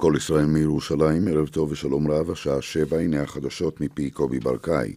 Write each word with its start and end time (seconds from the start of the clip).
כל 0.00 0.14
ישראל 0.16 0.46
מירושלים, 0.46 1.28
ערב 1.28 1.48
טוב 1.48 1.72
ושלום 1.72 2.10
רב, 2.10 2.30
השעה 2.30 2.62
שבע, 2.62 2.98
הנה 2.98 3.22
החדשות 3.22 3.80
מפי 3.80 4.10
קובי 4.10 4.40
ברקאי. 4.40 4.94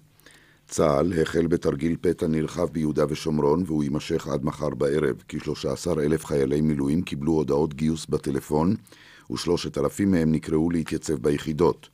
צה"ל 0.67 1.21
החל 1.21 1.47
בתרגיל 1.47 1.95
פתע 2.01 2.27
נרחב 2.27 2.67
ביהודה 2.71 3.05
ושומרון 3.09 3.63
והוא 3.67 3.83
יימשך 3.83 4.27
עד 4.27 4.45
מחר 4.45 4.69
בערב. 4.69 5.23
כ-13 5.27 5.99
אלף 5.99 6.25
חיילי 6.25 6.61
מילואים 6.61 7.01
קיבלו 7.01 7.31
הודעות 7.31 7.73
גיוס 7.73 8.05
בטלפון 8.05 8.75
ושלושת 9.31 9.77
אלפים 9.77 10.11
מהם 10.11 10.31
נקראו 10.31 10.69
להתייצב 10.69 11.15
ביחידות. 11.15 11.89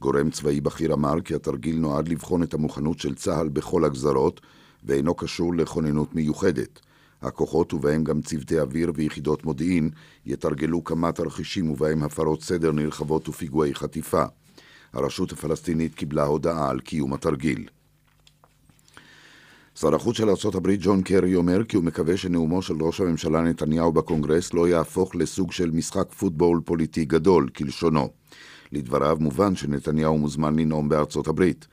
גורם 0.00 0.30
צבאי 0.30 0.60
בכיר 0.60 0.92
אמר 0.92 1.20
כי 1.20 1.34
התרגיל 1.34 1.76
נועד 1.76 2.08
לבחון 2.08 2.42
את 2.42 2.54
המוכנות 2.54 2.98
של 2.98 3.14
צה"ל 3.14 3.48
בכל 3.48 3.84
הגזרות 3.84 4.40
ואינו 4.84 5.14
קשור 5.14 5.54
לכוננות 5.54 6.14
מיוחדת. 6.14 6.80
הכוחות, 7.22 7.74
ובהם 7.74 8.04
גם 8.04 8.22
צוותי 8.22 8.60
אוויר 8.60 8.92
ויחידות 8.94 9.44
מודיעין, 9.44 9.90
יתרגלו 10.26 10.84
כמה 10.84 11.12
תרחישים 11.12 11.70
ובהם 11.70 12.02
הפרות 12.02 12.42
סדר 12.42 12.72
נרחבות 12.72 13.28
ופיגועי 13.28 13.74
חטיפה. 13.74 14.24
הרשות 14.92 15.32
הפלסטינית 15.32 15.94
קיבלה 15.94 16.24
הודעה 16.24 16.70
על 16.70 16.80
קיום 16.80 17.12
התרגיל. 17.12 17.66
שר 19.74 19.94
החוץ 19.94 20.16
של 20.16 20.28
ארה"ב 20.28 20.70
ג'ון 20.80 21.02
קרי 21.02 21.34
אומר 21.34 21.64
כי 21.64 21.76
הוא 21.76 21.84
מקווה 21.84 22.16
שנאומו 22.16 22.62
של 22.62 22.74
ראש 22.82 23.00
הממשלה 23.00 23.40
נתניהו 23.40 23.92
בקונגרס 23.92 24.54
לא 24.54 24.68
יהפוך 24.68 25.16
לסוג 25.16 25.52
של 25.52 25.70
משחק 25.70 26.12
פוטבול 26.12 26.60
פוליטי 26.64 27.04
גדול, 27.04 27.48
כלשונו. 27.56 28.10
לדבריו 28.72 29.16
מובן 29.20 29.56
שנתניהו 29.56 30.18
מוזמן 30.18 30.58
לנאום 30.58 30.88
בארצות 30.88 31.28
הברית. 31.28 31.66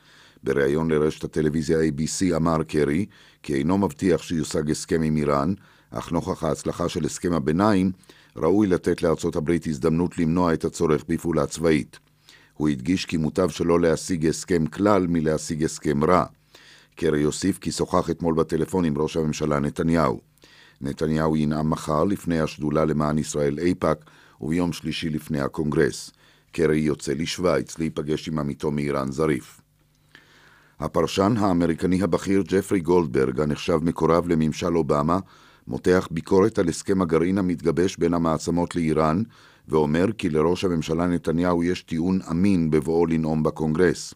בריאיון 0.43 0.91
לרשת 0.91 1.23
הטלוויזיה 1.23 1.77
ABC 1.79 2.35
אמר 2.35 2.63
קרי 2.63 3.05
כי 3.43 3.53
אינו 3.53 3.77
מבטיח 3.77 4.23
שיושג 4.23 4.71
הסכם 4.71 5.01
עם 5.01 5.17
איראן, 5.17 5.53
אך 5.91 6.11
נוכח 6.11 6.43
ההצלחה 6.43 6.89
של 6.89 7.05
הסכם 7.05 7.33
הביניים, 7.33 7.91
ראוי 8.35 8.67
לתת 8.67 9.03
לארצות 9.03 9.35
הברית 9.35 9.67
הזדמנות 9.67 10.17
למנוע 10.17 10.53
את 10.53 10.65
הצורך 10.65 11.03
בפעולה 11.07 11.45
צבאית. 11.45 11.99
הוא 12.53 12.69
הדגיש 12.69 13.05
כי 13.05 13.17
מוטב 13.17 13.49
שלא 13.49 13.79
להשיג 13.79 14.27
הסכם 14.27 14.65
כלל 14.65 15.07
מלהשיג 15.07 15.63
הסכם 15.63 16.03
רע. 16.03 16.25
קרי 16.95 17.19
יוסיף 17.19 17.57
כי 17.57 17.71
שוחח 17.71 18.09
אתמול 18.09 18.35
בטלפון 18.35 18.85
עם 18.85 18.97
ראש 18.97 19.17
הממשלה 19.17 19.59
נתניהו. 19.59 20.19
נתניהו 20.81 21.37
ינאם 21.37 21.69
מחר 21.69 22.03
לפני 22.03 22.39
השדולה 22.39 22.85
למען 22.85 23.17
ישראל 23.17 23.59
אייפא"ק 23.59 24.05
וביום 24.41 24.73
שלישי 24.73 25.09
לפני 25.09 25.41
הקונגרס. 25.41 26.11
קרי 26.51 26.79
יוצא 26.79 27.13
לשוויץ 27.13 27.79
להיפגש 27.79 28.27
עם 28.27 28.39
עמיתו 28.39 28.71
מאיראן 28.71 29.11
זריף. 29.11 29.58
הפרשן 30.79 31.33
האמריקני 31.37 32.01
הבכיר 32.03 32.43
ג'פרי 32.47 32.79
גולדברג, 32.79 33.41
הנחשב 33.41 33.79
מקורב 33.83 34.27
לממשל 34.27 34.77
אובמה, 34.77 35.19
מותח 35.67 36.07
ביקורת 36.11 36.59
על 36.59 36.69
הסכם 36.69 37.01
הגרעין 37.01 37.37
המתגבש 37.37 37.97
בין 37.97 38.13
המעצמות 38.13 38.75
לאיראן, 38.75 39.23
ואומר 39.67 40.05
כי 40.17 40.29
לראש 40.29 40.63
הממשלה 40.63 41.07
נתניהו 41.07 41.63
יש 41.63 41.83
טיעון 41.83 42.19
אמין 42.31 42.71
בבואו 42.71 43.05
לנאום 43.05 43.43
בקונגרס. 43.43 44.13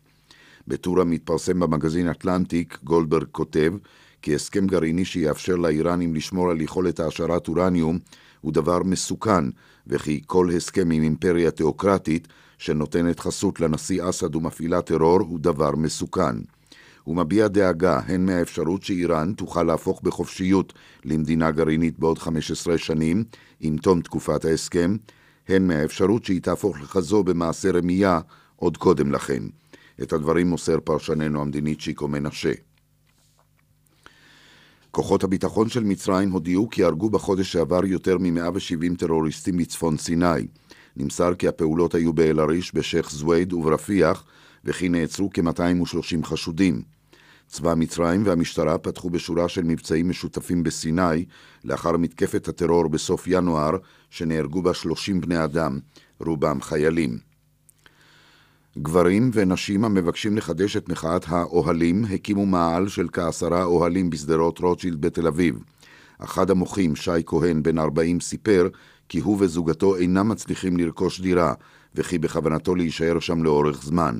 בטור 0.67 1.01
המתפרסם 1.01 1.59
במגזין 1.59 2.09
אטלנטיק, 2.09 2.77
גולדברג 2.83 3.27
כותב 3.31 3.73
כי 4.21 4.35
הסכם 4.35 4.67
גרעיני 4.67 5.05
שיאפשר 5.05 5.55
לאיראנים 5.55 6.15
לשמור 6.15 6.51
על 6.51 6.61
יכולת 6.61 6.99
העשרת 6.99 7.47
אורניום 7.47 7.99
הוא 8.41 8.53
דבר 8.53 8.83
מסוכן, 8.83 9.45
וכי 9.87 10.21
כל 10.25 10.49
הסכם 10.49 10.91
עם 10.91 11.03
אימפריה 11.03 11.51
תיאוקרטית 11.51 12.27
שנותנת 12.57 13.19
חסות 13.19 13.59
לנשיא 13.59 14.09
אסד 14.09 14.35
ומפעילה 14.35 14.81
טרור 14.81 15.19
הוא 15.19 15.39
דבר 15.39 15.71
מסוכן. 15.75 16.35
הוא 17.03 17.15
מביע 17.15 17.47
דאגה 17.47 17.99
הן 18.07 18.25
מהאפשרות 18.25 18.83
שאיראן 18.83 19.33
תוכל 19.33 19.63
להפוך 19.63 20.01
בחופשיות 20.01 20.73
למדינה 21.05 21.51
גרעינית 21.51 21.99
בעוד 21.99 22.19
15 22.19 22.77
שנים, 22.77 23.23
עם 23.59 23.77
תום 23.77 24.01
תקופת 24.01 24.45
ההסכם, 24.45 24.95
הן 25.47 25.67
מהאפשרות 25.67 26.25
שהיא 26.25 26.41
תהפוך 26.41 26.81
לכזו 26.81 27.23
במעשה 27.23 27.71
רמייה 27.71 28.19
עוד 28.55 28.77
קודם 28.77 29.11
לכן. 29.11 29.43
את 30.01 30.13
הדברים 30.13 30.49
מוסר 30.49 30.79
פרשננו 30.79 31.41
המדינית 31.41 31.81
שיקו 31.81 32.07
מנשה. 32.07 32.51
כוחות 34.91 35.23
הביטחון 35.23 35.69
של 35.69 35.83
מצרים 35.83 36.31
הודיעו 36.31 36.69
כי 36.69 36.83
הרגו 36.83 37.09
בחודש 37.09 37.51
שעבר 37.51 37.85
יותר 37.85 38.17
מ-170 38.17 38.97
טרוריסטים 38.97 39.57
בצפון 39.57 39.97
סיני. 39.97 40.47
נמסר 40.97 41.35
כי 41.35 41.47
הפעולות 41.47 41.95
היו 41.95 42.13
באל-עריש, 42.13 42.75
בשייח' 42.75 43.11
זווייד 43.11 43.53
וברפיח, 43.53 44.25
וכי 44.65 44.89
נעצרו 44.89 45.29
כ-230 45.33 46.25
חשודים. 46.25 46.92
צבא 47.53 47.73
מצרים 47.77 48.21
והמשטרה 48.25 48.77
פתחו 48.77 49.09
בשורה 49.09 49.49
של 49.49 49.63
מבצעים 49.63 50.09
משותפים 50.09 50.63
בסיני 50.63 51.25
לאחר 51.63 51.97
מתקפת 51.97 52.47
הטרור 52.47 52.87
בסוף 52.87 53.23
ינואר, 53.27 53.71
שנהרגו 54.09 54.61
בה 54.61 54.73
30 54.73 55.21
בני 55.21 55.43
אדם, 55.43 55.79
רובם 56.19 56.61
חיילים. 56.61 57.17
גברים 58.77 59.31
ונשים 59.33 59.85
המבקשים 59.85 60.37
לחדש 60.37 60.77
את 60.77 60.89
מחאת 60.89 61.25
האוהלים 61.27 62.05
הקימו 62.09 62.45
מאהל 62.45 62.87
של 62.87 63.07
כעשרה 63.13 63.63
אוהלים 63.63 64.09
בשדרות 64.09 64.59
רוטשילד 64.59 65.01
בתל 65.01 65.27
אביב. 65.27 65.55
אחד 66.19 66.49
המוחים, 66.49 66.95
שי 66.95 67.21
כהן, 67.25 67.63
בן 67.63 67.77
40, 67.79 68.19
סיפר 68.19 68.67
כי 69.09 69.19
הוא 69.19 69.37
וזוגתו 69.39 69.95
אינם 69.95 70.29
מצליחים 70.29 70.77
לרכוש 70.77 71.21
דירה, 71.21 71.53
וכי 71.95 72.17
בכוונתו 72.17 72.75
להישאר 72.75 73.19
שם 73.19 73.43
לאורך 73.43 73.83
זמן. 73.83 74.19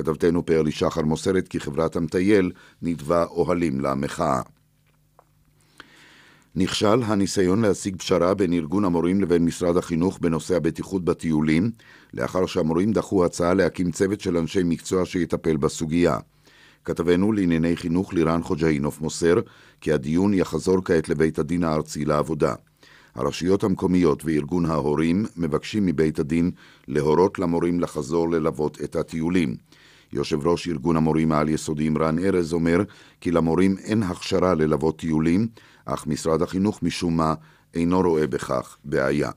כתבתנו 0.00 0.46
פרלי 0.46 0.72
שחר 0.72 1.02
מוסרת 1.02 1.48
כי 1.48 1.60
חברת 1.60 1.96
המטייל 1.96 2.52
נדבה 2.82 3.24
אוהלים 3.24 3.80
למחאה. 3.80 4.40
נכשל 6.54 7.02
הניסיון 7.02 7.62
להשיג 7.62 7.96
פשרה 7.96 8.34
בין 8.34 8.52
ארגון 8.52 8.84
המורים 8.84 9.20
לבין 9.20 9.44
משרד 9.44 9.76
החינוך 9.76 10.18
בנושא 10.20 10.56
הבטיחות 10.56 11.04
בטיולים, 11.04 11.70
לאחר 12.14 12.46
שהמורים 12.46 12.92
דחו 12.92 13.24
הצעה 13.24 13.54
להקים 13.54 13.90
צוות 13.90 14.20
של 14.20 14.36
אנשי 14.36 14.60
מקצוע 14.64 15.06
שיטפל 15.06 15.56
בסוגיה. 15.56 16.18
כתבנו 16.84 17.32
לענייני 17.32 17.76
חינוך 17.76 18.14
לירן 18.14 18.42
חוג'אינוף 18.42 19.00
מוסר 19.00 19.34
כי 19.80 19.92
הדיון 19.92 20.34
יחזור 20.34 20.84
כעת 20.84 21.08
לבית 21.08 21.38
הדין 21.38 21.64
הארצי 21.64 22.04
לעבודה. 22.04 22.54
הרשויות 23.14 23.64
המקומיות 23.64 24.22
וארגון 24.24 24.66
ההורים 24.66 25.26
מבקשים 25.36 25.86
מבית 25.86 26.18
הדין 26.18 26.50
להורות 26.88 27.38
למורים 27.38 27.80
לחזור 27.80 28.30
ללוות 28.30 28.80
את 28.84 28.96
הטיולים. 28.96 29.56
יושב 30.12 30.46
ראש 30.46 30.68
ארגון 30.68 30.96
המורים 30.96 31.32
העל-יסודיים 31.32 31.98
רן 31.98 32.18
ארז 32.18 32.52
אומר 32.52 32.82
כי 33.20 33.30
למורים 33.30 33.76
אין 33.78 34.02
הכשרה 34.02 34.54
ללוות 34.54 34.98
טיולים, 34.98 35.48
אך 35.84 36.06
משרד 36.06 36.42
החינוך 36.42 36.82
משום 36.82 37.16
מה 37.16 37.34
אינו 37.74 38.00
רואה 38.00 38.26
בכך 38.26 38.76
בעיה. 38.84 39.30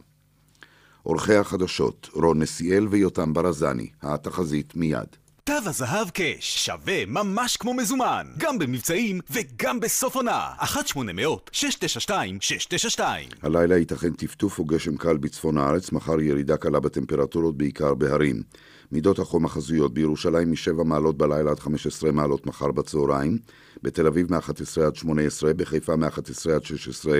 עורכי 1.04 1.36
החדשות, 1.36 2.10
רון 2.14 2.42
נסיאל 2.42 2.88
ויותם 2.88 3.34
ברזני, 3.34 3.88
התחזית 4.02 4.76
מיד. 4.76 5.23
תו 5.46 5.54
הזהב 5.66 6.10
קאש 6.10 6.66
שווה 6.66 7.06
ממש 7.06 7.58
כמו 7.58 7.74
מזומן, 7.74 8.28
גם 8.38 8.60
במבצעים 8.60 9.20
וגם 9.30 9.80
בסוף 9.80 10.16
עונה. 10.16 10.50
1-800-692-692 10.60 13.00
הלילה 13.42 13.78
ייתכן 13.78 14.14
טפטוף 14.14 14.60
או 14.60 14.66
גשם 14.66 14.98
קל 14.98 15.18
בצפון 15.18 15.58
הארץ, 15.58 15.92
מחר 15.92 16.22
ירידה 16.22 16.58
קלה 16.58 16.80
בטמפרטורות 16.80 17.58
בעיקר 17.58 17.94
בהרים. 17.94 18.44
מידות 18.92 19.20
החום 19.20 19.46
החזויות 19.46 19.94
בירושלים 19.94 20.52
מ-7 20.52 20.84
מעלות 20.84 21.18
בלילה 21.18 21.52
עד 21.52 21.60
15 21.60 22.12
מעלות 22.12 22.46
מחר 22.46 22.72
בצהריים, 22.72 23.38
בתל 23.84 24.08
אביב 24.08 24.34
מ-11 24.34 24.82
עד 24.86 24.96
18, 24.96 25.54
בחיפה 25.54 25.96
מ-11 25.96 26.52
עד 26.56 26.64
16, 26.64 27.20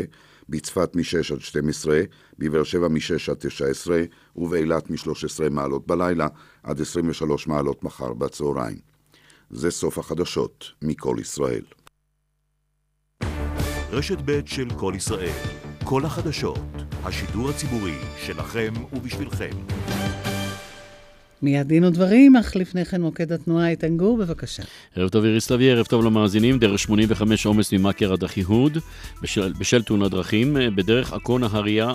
בצפת 0.54 0.96
מ-6 0.96 1.34
עד 1.34 1.40
12, 1.40 2.02
בבאר 2.38 2.64
שבע 2.64 2.88
מ-6 2.88 3.32
עד 3.32 3.38
19, 3.38 4.04
ובאילת 4.36 4.90
מ-13 4.90 5.50
מעלות 5.52 5.88
בלילה 5.88 6.28
עד 6.64 6.82
23 6.82 7.48
מעלות 7.48 7.84
מחר 7.84 8.14
בצהריים. 8.14 8.78
זה 9.50 9.72
סוף 9.72 9.98
החדשות 9.98 10.66
מכל 10.82 11.18
ישראל. 11.22 11.64
רשת 13.92 14.18
ב' 14.26 14.40
של 14.46 14.68
כל 14.78 14.94
ישראל, 14.96 15.40
כל 15.84 16.06
החדשות, 16.06 16.60
השידור 17.04 17.50
הציבורי 17.50 17.98
שלכם 18.18 18.74
ובשבילכם. 18.94 19.52
מיד 21.44 21.68
דין 21.68 21.84
ודברים, 21.84 22.36
אך 22.36 22.56
לפני 22.56 22.86
כן 22.86 23.02
מוקד 23.02 23.32
התנועה 23.32 23.70
איתן 23.70 23.98
גור, 23.98 24.18
בבקשה. 24.18 24.64
ערב 24.96 25.10
טוב 25.10 25.26
איריס 25.26 25.52
לביא, 25.52 25.72
ערב 25.72 25.86
טוב 25.86 26.06
למאזינים, 26.06 26.60
דרך 26.60 26.80
85 26.80 27.46
עומס 27.46 27.74
ממכר 27.74 28.14
עד 28.14 28.24
אחיהוד, 28.24 28.78
בשל, 29.22 29.54
בשל 29.60 29.84
תאונת 29.84 30.12
דרכים, 30.12 30.58
בדרך 30.76 31.14
עכו 31.14 31.38
נהריה, 31.38 31.94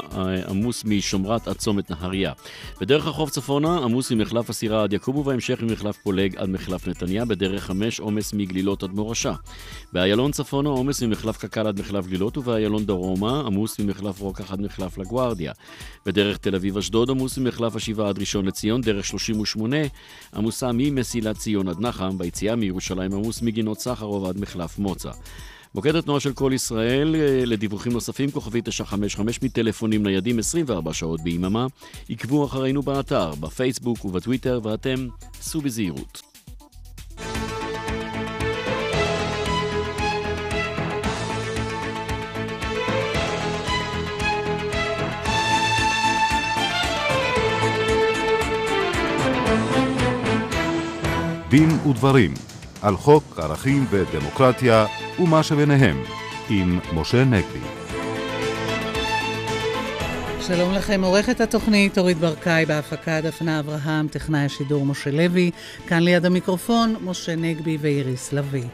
עמוס 0.48 0.84
משומרת 0.84 1.48
עד 1.48 1.56
צומת 1.56 1.90
נהריה. 1.90 2.32
בדרך 2.80 3.06
החוף 3.06 3.30
צפונה, 3.30 3.78
עמוס 3.78 4.12
ממחלף 4.12 4.50
הסירה 4.50 4.82
עד 4.82 4.92
יעקב, 4.92 5.16
ובהמשך 5.16 5.62
ממחלף 5.62 5.96
פולג 5.96 6.36
עד 6.36 6.48
מחלף 6.48 6.88
נתניה, 6.88 7.24
בדרך 7.24 7.64
5 7.64 8.00
עומס 8.00 8.32
מגלילות 8.32 8.82
עד 8.82 8.90
מורשה. 8.90 9.32
באיילון 9.92 10.30
צפונה, 10.30 10.68
עומס 10.68 11.02
ממחלף 11.02 11.36
קק"ל 11.36 11.66
עד 11.66 11.80
מחלף 11.80 12.06
גלילות, 12.06 12.38
ובאיילון 12.38 12.86
דרומה, 12.86 13.40
עמוס 13.46 13.80
ממחלף 13.80 14.20
רוקח 14.20 14.52
עד 14.52 14.60
מחלף 14.60 14.98
לגוארדיה. 14.98 15.52
בדרך 16.06 16.36
תל 16.36 16.54
אביב-אשדוד, 16.54 17.10
עמוס 17.10 17.38
ממחלף 17.38 17.76
השבעה 17.76 18.08
עד 18.08 18.18
ראשון 18.18 18.46
לציון, 18.46 18.80
דרך 18.80 19.06
38, 19.46 19.76
עמוסה 20.34 20.70
ממסילת 20.74 21.36
ציון 21.36 21.68
עד 21.68 21.80
נחם, 21.80 22.18
ביציאה 22.18 22.56
מירושלים 22.56 23.12
עמוס 23.12 23.42
מגינות 23.42 23.80
סחרוב 23.80 24.24
עד 24.24 24.40
מחלף 24.40 24.78
מוצא. 24.78 25.10
מוקד 25.74 25.96
התנועה 25.96 26.20
של 26.20 26.32
כל 26.32 26.52
ישראל 26.54 27.14
אה, 27.14 27.44
לדיווחים 27.44 27.92
נוספים, 27.92 28.30
כוכבי 28.30 28.60
955 28.64 29.42
מטלפונים 29.42 30.06
ניידים 30.06 30.38
24 30.38 30.92
שעות 30.92 31.20
ביממה. 31.20 31.66
עקבו 32.10 32.44
אחרינו 32.44 32.82
באתר, 32.82 33.34
בפייסבוק 33.40 34.04
ובטוויטר, 34.04 34.60
ואתם 34.62 35.08
סעו 35.40 35.60
בזהירות. 35.60 36.27
דין 51.48 51.78
ודברים 51.88 52.34
על 52.82 52.96
חוק 52.96 53.38
ערכים 53.38 53.86
ודמוקרטיה 53.90 54.86
ומה 55.18 55.42
שביניהם 55.42 56.02
עם 56.50 56.78
משה 56.94 57.24
נגבי. 57.24 57.77
שלום 60.48 60.74
לכם, 60.74 61.04
עורכת 61.04 61.40
התוכנית 61.40 61.98
אורית 61.98 62.18
ברקאי 62.18 62.66
בהפקה 62.66 63.20
דפנה 63.20 63.60
אברהם, 63.60 64.08
טכנאי 64.08 64.40
השידור 64.40 64.86
משה 64.86 65.10
לוי, 65.10 65.50
כאן 65.86 66.02
ליד 66.02 66.26
המיקרופון 66.26 66.96
משה 67.00 67.36
נגבי 67.36 67.78
ואיריס 67.80 68.32
לביא. 68.32 68.64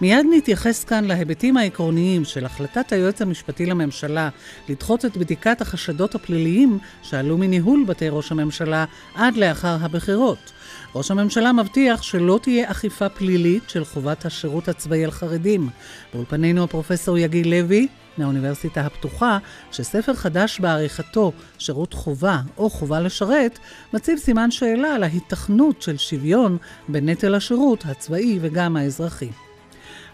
מיד 0.00 0.26
נתייחס 0.36 0.84
כאן 0.84 1.04
להיבטים 1.04 1.56
העקרוניים 1.56 2.24
של 2.24 2.46
החלטת 2.46 2.92
היועץ 2.92 3.22
המשפטי 3.22 3.66
לממשלה 3.66 4.28
לדחות 4.68 5.04
את 5.04 5.16
בדיקת 5.16 5.60
החשדות 5.60 6.14
הפליליים 6.14 6.78
שעלו 7.02 7.38
מניהול 7.38 7.84
בתי 7.86 8.08
ראש 8.08 8.32
הממשלה 8.32 8.84
עד 9.14 9.36
לאחר 9.36 9.76
הבחירות. 9.80 10.52
ראש 10.94 11.10
הממשלה 11.10 11.52
מבטיח 11.52 12.02
שלא 12.02 12.38
תהיה 12.42 12.70
אכיפה 12.70 13.08
פלילית 13.08 13.70
של 13.70 13.84
חובת 13.84 14.24
השירות 14.24 14.68
הצבאי 14.68 15.04
על 15.04 15.10
חרדים. 15.10 15.68
באולפנינו 16.12 16.64
הפרופסור 16.64 17.18
יגיל 17.18 17.50
לוי, 17.50 17.88
מהאוניברסיטה 18.18 18.80
הפתוחה, 18.80 19.38
שספר 19.72 20.14
חדש 20.14 20.60
בעריכתו, 20.60 21.32
שירות 21.58 21.94
חובה 21.94 22.40
או 22.58 22.70
חובה 22.70 23.00
לשרת, 23.00 23.58
מציב 23.92 24.18
סימן 24.18 24.50
שאלה 24.50 24.94
על 24.94 25.02
ההיתכנות 25.02 25.82
של 25.82 25.96
שוויון 25.96 26.56
בנטל 26.88 27.34
השירות 27.34 27.84
הצבאי 27.86 28.38
וגם 28.42 28.76
האזרחי. 28.76 29.30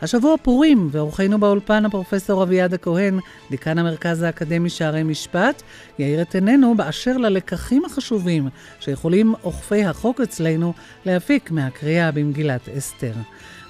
השבוע 0.02 0.37
פורים, 0.43 0.88
ואורחנו 0.93 1.41
באולפן 1.41 1.85
הפרופסור 1.85 2.43
אביעד 2.43 2.75
הכהן, 2.75 3.19
דיקן 3.50 3.79
המרכז 3.79 4.23
האקדמי 4.23 4.70
שערי 4.70 5.02
משפט, 5.02 5.62
יאיר 5.99 6.23
את 6.23 6.35
עינינו 6.35 6.75
באשר 6.76 7.17
ללקחים 7.17 7.85
החשובים 7.85 8.49
שיכולים 8.81 9.35
אוכפי 9.44 9.85
החוק 9.85 10.20
אצלנו 10.20 10.73
להפיק 11.05 11.50
מהקריאה 11.50 12.11
במגילת 12.11 12.69
אסתר. 12.69 13.12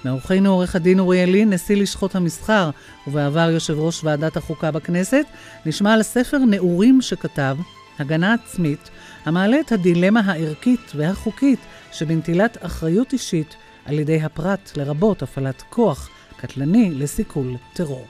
מאורחנו 0.05 0.49
עורך 0.49 0.75
הדין 0.75 0.99
אוריאל 0.99 1.29
לין, 1.29 1.53
נשיא 1.53 1.75
לשכות 1.75 2.15
המסחר 2.15 2.69
ובעבר 3.07 3.49
יושב 3.49 3.79
ראש 3.79 4.03
ועדת 4.03 4.37
החוקה 4.37 4.71
בכנסת, 4.71 5.25
נשמע 5.65 5.93
על 5.93 6.03
ספר 6.03 6.37
נעורים 6.37 7.01
שכתב, 7.01 7.57
הגנה 7.99 8.33
עצמית, 8.33 8.89
המעלה 9.25 9.59
את 9.59 9.71
הדילמה 9.71 10.19
הערכית 10.19 10.91
והחוקית 10.95 11.59
שבנטילת 11.91 12.57
אחריות 12.65 13.13
אישית 13.13 13.55
על 13.85 13.99
ידי 13.99 14.21
הפרט, 14.21 14.71
לרבות 14.77 15.21
הפעלת 15.21 15.61
כוח 15.69 16.09
קטלני 16.37 16.91
לסיכול 16.93 17.55
טרור. 17.73 18.05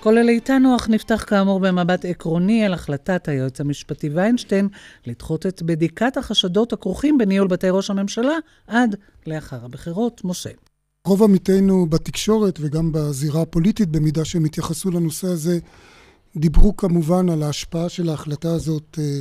כל 0.00 0.18
אלה 0.18 0.32
איתנו, 0.32 0.76
אך 0.76 0.88
נפתח 0.88 1.24
כאמור 1.26 1.60
במבט 1.60 2.04
עקרוני 2.04 2.64
על 2.64 2.74
החלטת 2.74 3.28
היועץ 3.28 3.60
המשפטי 3.60 4.08
ויינשטיין 4.08 4.68
לדחות 5.06 5.46
את 5.46 5.62
בדיקת 5.62 6.16
החשדות 6.16 6.72
הכרוכים 6.72 7.18
בניהול 7.18 7.48
בתי 7.48 7.70
ראש 7.70 7.90
הממשלה 7.90 8.34
עד 8.66 8.96
לאחר 9.26 9.64
הבחירות. 9.64 10.20
משה. 10.24 10.50
רוב 11.06 11.22
עמיתינו 11.22 11.86
בתקשורת 11.86 12.58
וגם 12.60 12.92
בזירה 12.92 13.42
הפוליטית, 13.42 13.88
במידה 13.88 14.24
שהם 14.24 14.44
התייחסו 14.44 14.90
לנושא 14.90 15.26
הזה, 15.26 15.58
דיברו 16.36 16.76
כמובן 16.76 17.28
על 17.28 17.42
ההשפעה 17.42 17.88
של 17.88 18.08
ההחלטה 18.08 18.52
הזאת 18.52 18.98
אה, 18.98 19.20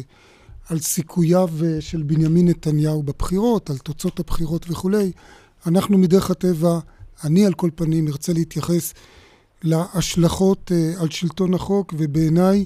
על 0.70 0.80
סיכוייו 0.80 1.50
אה, 1.64 1.82
של 1.82 2.04
בנימין 2.04 2.48
נתניהו 2.48 3.04
בבחירות, 3.04 3.70
על 3.70 3.78
תוצאות 3.78 4.20
הבחירות 4.20 4.66
וכולי. 4.70 5.12
אנחנו 5.68 5.98
מדרך 5.98 6.32
הטבע 6.32 6.80
אני 7.24 7.46
על 7.46 7.54
כל 7.54 7.70
פנים 7.76 8.08
ארצה 8.08 8.34
להתייחס 8.34 8.94
להשלכות 9.64 10.72
אה, 10.72 11.02
על 11.02 11.10
שלטון 11.10 11.54
החוק, 11.54 11.94
ובעיניי 11.98 12.66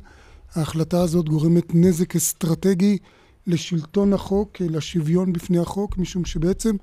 ההחלטה 0.55 1.01
הזאת 1.01 1.29
גורמת 1.29 1.75
נזק 1.75 2.15
אסטרטגי 2.15 2.97
לשלטון 3.47 4.13
החוק, 4.13 4.61
לשוויון 4.61 5.33
בפני 5.33 5.59
החוק, 5.59 5.97
משום 5.97 6.25
שבעצם 6.25 6.75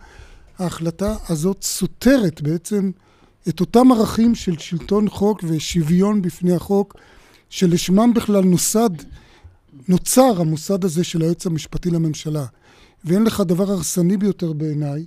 ההחלטה 0.58 1.16
הזאת 1.28 1.62
סותרת 1.62 2.42
בעצם 2.42 2.90
את 3.48 3.60
אותם 3.60 3.92
ערכים 3.92 4.34
של 4.34 4.58
שלטון 4.58 5.08
חוק 5.08 5.44
ושוויון 5.48 6.22
בפני 6.22 6.52
החוק, 6.52 6.96
שלשמם 7.50 8.14
בכלל 8.14 8.44
נוסד, 8.44 8.90
נוצר 9.88 10.40
המוסד 10.40 10.84
הזה 10.84 11.04
של 11.04 11.22
היועץ 11.22 11.46
המשפטי 11.46 11.90
לממשלה. 11.90 12.46
ואין 13.04 13.22
לך 13.22 13.40
דבר 13.40 13.70
הרסני 13.70 14.16
ביותר 14.16 14.52
בעיניי 14.52 15.06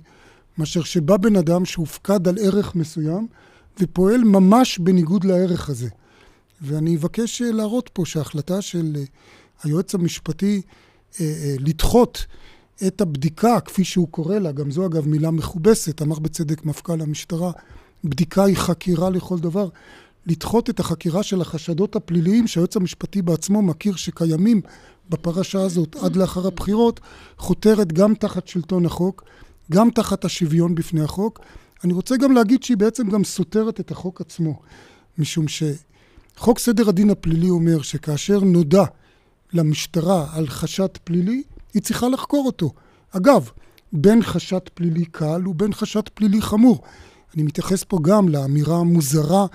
מאשר 0.58 0.82
שבא 0.82 1.16
בן 1.16 1.36
אדם 1.36 1.64
שהופקד 1.64 2.28
על 2.28 2.38
ערך 2.38 2.74
מסוים 2.74 3.26
ופועל 3.80 4.24
ממש 4.24 4.78
בניגוד 4.78 5.24
לערך 5.24 5.68
הזה. 5.68 5.88
ואני 6.62 6.96
אבקש 6.96 7.42
אה, 7.42 7.52
להראות 7.52 7.90
פה 7.92 8.06
שההחלטה 8.06 8.62
של 8.62 8.96
אה, 8.96 9.02
היועץ 9.62 9.94
המשפטי 9.94 10.62
אה, 11.20 11.54
לדחות 11.58 12.26
את 12.86 13.00
הבדיקה, 13.00 13.60
כפי 13.60 13.84
שהוא 13.84 14.08
קורא 14.08 14.38
לה, 14.38 14.52
גם 14.52 14.70
זו 14.70 14.86
אגב 14.86 15.08
מילה 15.08 15.30
מכובסת, 15.30 16.02
אמר 16.02 16.18
בצדק 16.18 16.64
מפכ"ל 16.64 17.00
המשטרה, 17.00 17.52
בדיקה 18.04 18.44
היא 18.44 18.56
חקירה 18.56 19.10
לכל 19.10 19.38
דבר, 19.38 19.68
לדחות 20.26 20.70
את 20.70 20.80
החקירה 20.80 21.22
של 21.22 21.40
החשדות 21.40 21.96
הפליליים 21.96 22.46
שהיועץ 22.46 22.76
המשפטי 22.76 23.22
בעצמו 23.22 23.62
מכיר 23.62 23.96
שקיימים 23.96 24.60
בפרשה 25.10 25.62
הזאת 25.62 25.96
עד 25.96 26.16
לאחר 26.16 26.46
הבחירות, 26.46 27.00
חותרת 27.36 27.92
גם 27.92 28.14
תחת 28.14 28.48
שלטון 28.48 28.86
החוק 28.86 29.24
גם 29.72 29.90
תחת 29.90 30.24
השוויון 30.24 30.74
בפני 30.74 31.02
החוק. 31.02 31.40
אני 31.84 31.92
רוצה 31.92 32.16
גם 32.16 32.32
להגיד 32.32 32.62
שהיא 32.62 32.76
בעצם 32.76 33.08
גם 33.10 33.24
סותרת 33.24 33.80
את 33.80 33.90
החוק 33.90 34.20
עצמו, 34.20 34.60
משום 35.18 35.46
שחוק 35.48 36.58
סדר 36.58 36.88
הדין 36.88 37.10
הפלילי 37.10 37.50
אומר 37.50 37.82
שכאשר 37.82 38.40
נודע 38.40 38.84
למשטרה 39.52 40.26
על 40.32 40.46
חשד 40.46 40.96
פלילי, 41.04 41.42
היא 41.74 41.82
צריכה 41.82 42.08
לחקור 42.08 42.46
אותו. 42.46 42.72
אגב, 43.10 43.50
בין 43.92 44.22
חשד 44.22 44.68
פלילי 44.74 45.04
קל 45.04 45.48
ובין 45.48 45.72
חשד 45.72 46.08
פלילי 46.14 46.42
חמור. 46.42 46.82
אני 47.34 47.42
מתייחס 47.42 47.84
פה 47.84 47.98
גם 48.02 48.28
לאמירה 48.28 48.76
המוזרה 48.76 49.46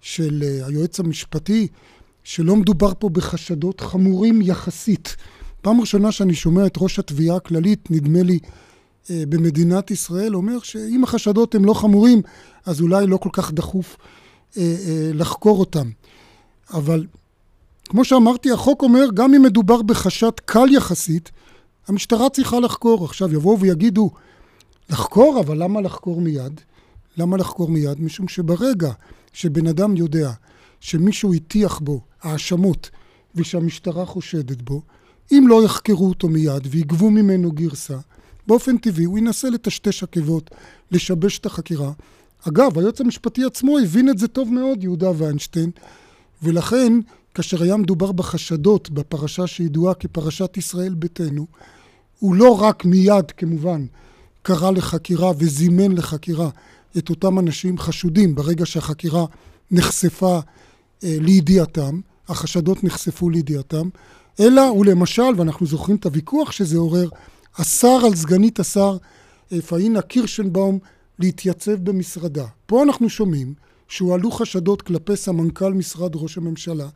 של 0.00 0.44
אה, 0.46 0.66
היועץ 0.66 1.00
המשפטי, 1.00 1.68
שלא 2.24 2.56
מדובר 2.56 2.92
פה 2.98 3.08
בחשדות 3.08 3.80
חמורים 3.80 4.42
יחסית. 4.42 5.16
פעם 5.62 5.80
ראשונה 5.80 6.12
שאני 6.12 6.34
שומע 6.34 6.66
את 6.66 6.74
ראש 6.76 6.98
התביעה 6.98 7.36
הכללית, 7.36 7.90
נדמה 7.90 8.22
לי 8.22 8.38
אה, 9.10 9.22
במדינת 9.28 9.90
ישראל 9.90 10.36
אומר 10.36 10.58
שאם 10.60 11.04
החשדות 11.04 11.54
הם 11.54 11.64
לא 11.64 11.74
חמורים, 11.74 12.22
אז 12.66 12.80
אולי 12.80 13.06
לא 13.06 13.16
כל 13.16 13.30
כך 13.32 13.52
דחוף 13.52 13.96
אה, 14.56 14.76
לחקור 15.14 15.60
אותם. 15.60 15.90
אבל 16.74 17.06
כמו 17.88 18.04
שאמרתי, 18.04 18.50
החוק 18.50 18.82
אומר, 18.82 19.06
גם 19.14 19.34
אם 19.34 19.42
מדובר 19.42 19.82
בחשד 19.82 20.30
קל 20.44 20.66
יחסית, 20.72 21.30
המשטרה 21.88 22.30
צריכה 22.30 22.60
לחקור. 22.60 23.04
עכשיו 23.04 23.34
יבואו 23.34 23.60
ויגידו, 23.60 24.10
לחקור, 24.90 25.40
אבל 25.40 25.62
למה 25.62 25.80
לחקור 25.80 26.20
מיד? 26.20 26.60
למה 27.16 27.36
לחקור 27.36 27.68
מיד? 27.68 28.00
משום 28.00 28.28
שברגע 28.28 28.92
שבן 29.32 29.66
אדם 29.66 29.96
יודע 29.96 30.32
שמישהו 30.80 31.34
הטיח 31.34 31.78
בו 31.78 32.00
האשמות 32.22 32.90
ושהמשטרה 33.34 34.06
חושדת 34.06 34.62
בו, 34.62 34.82
אם 35.32 35.44
לא 35.48 35.64
יחקרו 35.64 36.08
אותו 36.08 36.28
מיד 36.28 36.68
ויגבו 36.70 37.10
ממנו 37.10 37.52
גרסה, 37.52 37.98
באופן 38.46 38.76
טבעי 38.76 39.04
הוא 39.04 39.18
ינסה 39.18 39.50
לטשטש 39.50 40.02
עקבות, 40.02 40.50
לשבש 40.90 41.38
את 41.38 41.46
החקירה. 41.46 41.92
אגב, 42.48 42.78
היועץ 42.78 43.00
המשפטי 43.00 43.44
עצמו 43.44 43.78
הבין 43.78 44.08
את 44.08 44.18
זה 44.18 44.28
טוב 44.28 44.52
מאוד, 44.52 44.82
יהודה 44.82 45.10
ויינשטיין, 45.16 45.70
ולכן, 46.42 46.92
כאשר 47.34 47.62
היה 47.62 47.76
מדובר 47.76 48.12
בחשדות 48.12 48.90
בפרשה 48.90 49.46
שידועה 49.46 49.94
כפרשת 49.94 50.56
ישראל 50.56 50.94
ביתנו, 50.94 51.46
הוא 52.18 52.34
לא 52.34 52.62
רק 52.62 52.84
מיד, 52.84 53.30
כמובן, 53.30 53.86
קרא 54.42 54.70
לחקירה 54.70 55.32
וזימן 55.38 55.92
לחקירה 55.92 56.48
את 56.98 57.10
אותם 57.10 57.38
אנשים 57.38 57.78
חשודים 57.78 58.34
ברגע 58.34 58.66
שהחקירה 58.66 59.24
נחשפה 59.70 60.40
אה, 61.04 61.16
לידיעתם, 61.20 62.00
החשדות 62.28 62.84
נחשפו 62.84 63.30
לידיעתם, 63.30 63.88
אלא 64.40 64.68
הוא 64.68 64.86
למשל, 64.86 65.32
ואנחנו 65.36 65.66
זוכרים 65.66 65.96
את 65.96 66.04
הוויכוח 66.04 66.52
שזה 66.52 66.78
עורר, 66.78 67.08
אסר 67.52 68.00
על 68.06 68.14
סגנית 68.14 68.60
השר 68.60 68.96
אה, 69.52 69.62
פאינה 69.62 70.02
קירשנבאום 70.02 70.78
להתייצב 71.18 71.74
במשרדה. 71.74 72.46
פה 72.66 72.82
אנחנו 72.82 73.08
שומעים 73.08 73.54
שהועלו 73.88 74.30
חשדות 74.30 74.82
כלפי 74.82 75.16
סמנכ"ל 75.16 75.72
משרד 75.72 76.16
ראש 76.16 76.38
הממשלה. 76.38 76.88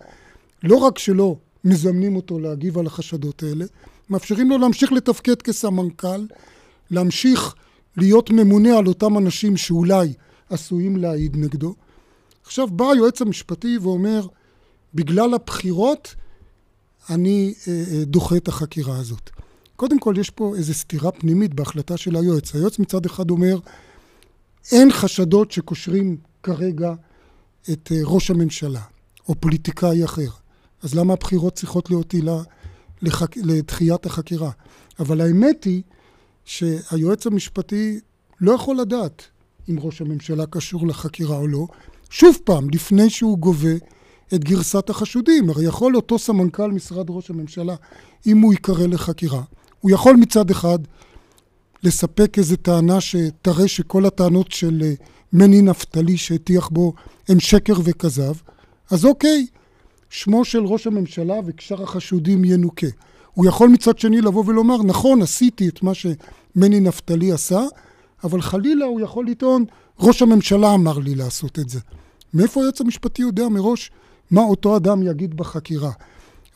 לא 0.62 0.77
רק 0.77 0.99
שלא 0.99 1.37
מזמנים 1.65 2.17
אותו 2.17 2.38
להגיב 2.38 2.79
על 2.79 2.87
החשדות 2.87 3.43
האלה, 3.43 3.65
מאפשרים 4.11 4.50
לו 4.50 4.59
להמשיך 4.59 4.93
לתפקד 4.93 5.43
כסמנכ"ל, 5.43 6.27
להמשיך 6.91 7.55
להיות 7.97 8.31
ממונה 8.31 8.79
על 8.79 8.87
אותם 8.87 9.19
אנשים 9.19 9.57
שאולי 9.57 10.12
עשויים 10.50 10.97
להעיד 10.97 11.37
נגדו. 11.37 11.75
עכשיו 12.45 12.67
בא 12.67 12.91
היועץ 12.91 13.23
המשפטי 13.23 13.79
ואומר, 13.79 14.27
בגלל 14.95 15.35
הבחירות 15.35 16.15
אני 17.11 17.55
אה, 17.69 17.73
אה, 17.73 18.05
דוחה 18.05 18.37
את 18.37 18.49
החקירה 18.49 18.99
הזאת. 18.99 19.31
קודם 19.77 19.99
כל, 19.99 20.15
יש 20.19 20.31
פה 20.31 20.57
איזו 20.57 20.75
סתירה 20.75 21.12
פנימית 21.12 21.55
בהחלטה 21.55 21.97
של 21.97 22.17
היועץ. 22.17 22.55
היועץ 22.55 22.79
מצד 22.79 23.07
אחד 23.07 23.31
אומר, 23.31 23.59
אין 24.73 24.93
חשדות 24.93 25.53
שקושרים 25.53 26.17
כרגע 26.43 26.93
את 27.73 27.93
אה, 27.93 28.00
ראש 28.05 28.31
הממשלה 28.31 28.83
או 29.29 29.35
פוליטיקאי 29.35 30.05
אחר. 30.05 30.29
אז 30.82 30.94
למה 30.94 31.12
הבחירות 31.12 31.54
צריכות 31.54 31.90
להיות 31.90 32.12
עילה 32.12 32.42
לחק... 33.02 33.37
לדחיית 33.37 34.06
החקירה? 34.06 34.50
אבל 34.99 35.20
האמת 35.20 35.64
היא 35.64 35.82
שהיועץ 36.44 37.26
המשפטי 37.26 38.00
לא 38.40 38.52
יכול 38.52 38.80
לדעת 38.80 39.23
אם 39.68 39.76
ראש 39.80 40.00
הממשלה 40.00 40.47
קשור 40.47 40.87
לחקירה 40.87 41.37
או 41.37 41.47
לא. 41.47 41.66
שוב 42.11 42.38
פעם, 42.44 42.70
לפני 42.70 43.11
שהוא 43.11 43.38
גובה 43.38 43.75
את 44.35 44.44
גרסת 44.44 44.90
החשודים. 44.90 45.50
הרי 45.50 45.64
יכול 45.64 45.97
אותו 45.97 46.18
סמנכ"ל 46.18 46.70
משרד 46.73 47.06
ראש 47.11 47.30
הממשלה, 47.30 47.75
אם 48.26 48.38
הוא 48.38 48.52
ייקרא 48.52 48.87
לחקירה, 48.87 49.42
הוא 49.80 49.90
יכול 49.90 50.16
מצד 50.16 50.50
אחד 50.50 50.78
לספק 51.82 52.38
איזו 52.38 52.56
טענה 52.56 53.00
שתראה 53.00 53.68
שכל 53.68 54.06
הטענות 54.06 54.52
של 54.52 54.82
אה, 54.82 54.92
מני 55.32 55.62
נפתלי 55.62 56.16
שהטיח 56.16 56.68
בו 56.68 56.92
הם 57.28 57.40
שקר 57.40 57.75
וכזב, 57.85 58.32
אז 58.90 59.04
אוקיי, 59.04 59.47
שמו 60.11 60.45
של 60.45 60.65
ראש 60.65 60.87
הממשלה 60.87 61.35
וקשר 61.47 61.83
החשודים 61.83 62.45
ינוקה. 62.45 62.87
הוא 63.35 63.47
יכול 63.47 63.69
מצד 63.69 63.99
שני 63.99 64.21
לבוא 64.21 64.45
ולומר, 64.47 64.83
נכון, 64.83 65.23
עשיתי 65.23 65.69
את 65.69 65.83
מה 65.83 65.93
שמני 65.95 66.81
נפתלי 66.81 67.33
עשה, 67.33 67.61
אבל 68.25 68.41
חלילה 68.41 68.87
הוא 68.87 69.00
יכול 69.00 69.27
לטעון, 69.27 69.65
ראש 70.00 70.23
הממשלה 70.23 70.75
אמר 70.75 70.99
לי 70.99 71.15
לעשות 71.15 71.59
את 71.59 71.69
זה. 71.69 71.81
מאיפה 72.35 72.61
היועץ 72.61 72.81
המשפטי 72.81 73.23
יודע 73.23 73.49
מראש 73.49 73.91
מה 74.31 74.41
אותו 74.41 74.77
אדם 74.77 75.03
יגיד 75.03 75.37
בחקירה? 75.37 75.91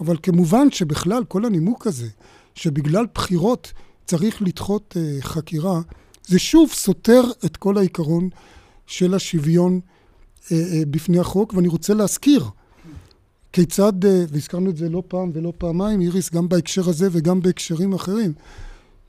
אבל 0.01 0.17
כמובן 0.23 0.71
שבכלל 0.71 1.25
כל 1.25 1.45
הנימוק 1.45 1.87
הזה, 1.87 2.09
שבגלל 2.55 3.07
בחירות 3.15 3.73
צריך 4.05 4.43
לדחות 4.43 4.97
uh, 4.97 5.25
חקירה, 5.25 5.81
זה 6.27 6.39
שוב 6.39 6.71
סותר 6.71 7.23
את 7.45 7.57
כל 7.57 7.79
העיקרון 7.79 8.29
של 8.87 9.15
השוויון 9.15 9.81
uh, 9.81 10.49
uh, 10.49 10.53
בפני 10.91 11.19
החוק, 11.19 11.55
ואני 11.55 11.69
רוצה 11.69 11.95
להזכיר 11.95 12.45
כיצד, 13.53 14.05
uh, 14.05 14.09
והזכרנו 14.29 14.71
את 14.71 14.77
זה 14.77 14.89
לא 14.89 15.03
פעם 15.09 15.31
ולא 15.35 15.53
פעמיים, 15.59 16.01
איריס, 16.01 16.31
גם 16.31 16.49
בהקשר 16.49 16.89
הזה 16.89 17.09
וגם 17.13 17.41
בהקשרים 17.41 17.93
אחרים, 17.93 18.33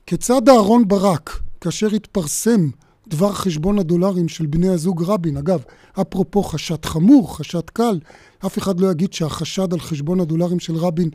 כיצד 0.06 0.48
אהרון 0.48 0.88
ברק, 0.88 1.40
כאשר 1.60 1.86
התפרסם 1.86 2.68
דבר 3.08 3.32
חשבון 3.32 3.78
הדולרים 3.78 4.28
של 4.28 4.46
בני 4.46 4.68
הזוג 4.68 5.02
רבין, 5.06 5.36
אגב, 5.36 5.62
אפרופו 6.00 6.42
חשד 6.42 6.84
חמור, 6.84 7.36
חשד 7.36 7.70
קל, 7.72 7.98
אף 8.46 8.58
אחד 8.58 8.80
לא 8.80 8.90
יגיד 8.90 9.12
שהחשד 9.12 9.72
על 9.72 9.80
חשבון 9.80 10.20
הדולרים 10.20 10.60
של 10.60 10.76
רבין 10.76 11.10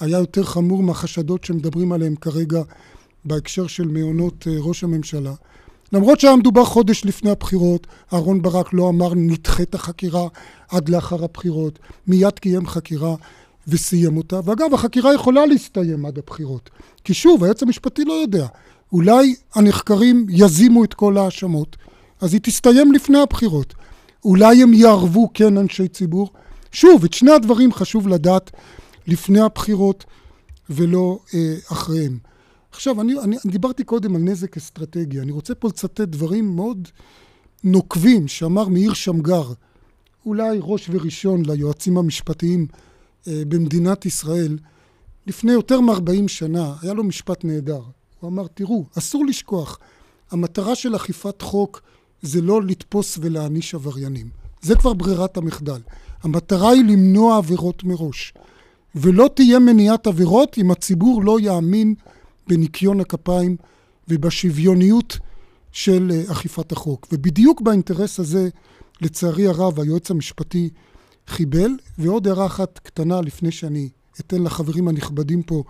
היה 0.00 0.18
יותר 0.18 0.44
חמור 0.44 0.82
מהחשדות 0.82 1.44
שמדברים 1.44 1.92
עליהם 1.92 2.16
כרגע 2.16 2.62
בהקשר 3.24 3.66
של 3.66 3.88
מעונות 3.88 4.46
אה, 4.46 4.52
ראש 4.58 4.84
הממשלה. 4.84 5.34
למרות 5.94 6.20
שהיה 6.20 6.36
מדובר 6.36 6.64
חודש 6.64 7.04
לפני 7.04 7.30
הבחירות, 7.30 7.86
אהרן 8.12 8.42
ברק 8.42 8.72
לא 8.72 8.88
אמר 8.88 9.14
נדחה 9.14 9.62
את 9.62 9.74
החקירה 9.74 10.28
עד 10.68 10.88
לאחר 10.88 11.24
הבחירות, 11.24 11.78
מיד 12.06 12.38
קיים 12.38 12.66
חקירה 12.66 13.14
וסיים 13.68 14.16
אותה. 14.16 14.40
ואגב, 14.44 14.74
החקירה 14.74 15.14
יכולה 15.14 15.46
להסתיים 15.46 16.06
עד 16.06 16.18
הבחירות. 16.18 16.70
כי 17.04 17.14
שוב, 17.14 17.44
היועץ 17.44 17.62
המשפטי 17.62 18.04
לא 18.04 18.12
יודע. 18.12 18.46
אולי 18.92 19.34
הנחקרים 19.54 20.26
יזימו 20.28 20.84
את 20.84 20.94
כל 20.94 21.18
ההאשמות, 21.18 21.76
אז 22.20 22.32
היא 22.32 22.40
תסתיים 22.42 22.92
לפני 22.92 23.18
הבחירות. 23.18 23.74
אולי 24.24 24.62
הם 24.62 24.74
יערבו 24.74 25.30
כן 25.34 25.58
אנשי 25.58 25.88
ציבור. 25.88 26.30
שוב, 26.72 27.04
את 27.04 27.12
שני 27.12 27.32
הדברים 27.32 27.72
חשוב 27.72 28.08
לדעת 28.08 28.50
לפני 29.06 29.40
הבחירות 29.40 30.04
ולא 30.70 31.18
אה, 31.34 31.54
אחריהם. 31.72 32.18
עכשיו, 32.74 33.00
אני, 33.00 33.12
אני, 33.20 33.36
אני 33.44 33.52
דיברתי 33.52 33.84
קודם 33.84 34.16
על 34.16 34.22
נזק 34.22 34.56
אסטרטגי. 34.56 35.20
אני 35.20 35.32
רוצה 35.32 35.54
פה 35.54 35.68
לצטט 35.68 36.00
דברים 36.00 36.56
מאוד 36.56 36.88
נוקבים 37.64 38.28
שאמר 38.28 38.68
מאיר 38.68 38.92
שמגר, 38.94 39.52
אולי 40.26 40.58
ראש 40.62 40.88
וראשון 40.92 41.42
ליועצים 41.46 41.98
המשפטיים 41.98 42.66
אה, 43.28 43.42
במדינת 43.48 44.06
ישראל, 44.06 44.58
לפני 45.26 45.52
יותר 45.52 45.80
מ-40 45.80 46.28
שנה, 46.28 46.74
היה 46.82 46.94
לו 46.94 47.04
משפט 47.04 47.44
נהדר. 47.44 47.80
הוא 48.20 48.30
אמר, 48.30 48.46
תראו, 48.46 48.84
אסור 48.98 49.26
לשכוח, 49.26 49.78
המטרה 50.30 50.74
של 50.74 50.96
אכיפת 50.96 51.42
חוק 51.42 51.82
זה 52.22 52.40
לא 52.40 52.62
לתפוס 52.62 53.18
ולהעניש 53.20 53.74
עבריינים. 53.74 54.28
זה 54.62 54.74
כבר 54.74 54.92
ברירת 54.92 55.36
המחדל. 55.36 55.80
המטרה 56.22 56.70
היא 56.70 56.84
למנוע 56.84 57.36
עבירות 57.36 57.84
מראש. 57.84 58.34
ולא 58.94 59.30
תהיה 59.34 59.58
מניעת 59.58 60.06
עבירות 60.06 60.58
אם 60.58 60.70
הציבור 60.70 61.24
לא 61.24 61.40
יאמין 61.40 61.94
בניקיון 62.48 63.00
הכפיים 63.00 63.56
ובשוויוניות 64.08 65.18
של 65.72 66.10
אה, 66.14 66.32
אכיפת 66.32 66.72
החוק. 66.72 67.08
ובדיוק 67.12 67.60
באינטרס 67.60 68.20
הזה, 68.20 68.48
לצערי 69.00 69.46
הרב, 69.46 69.80
היועץ 69.80 70.10
המשפטי 70.10 70.70
חיבל. 71.26 71.70
ועוד 71.98 72.28
הערה 72.28 72.46
אחת 72.46 72.78
קטנה 72.78 73.20
לפני 73.20 73.50
שאני 73.50 73.88
אתן 74.20 74.42
לחברים 74.42 74.88
הנכבדים 74.88 75.42
פה 75.42 75.64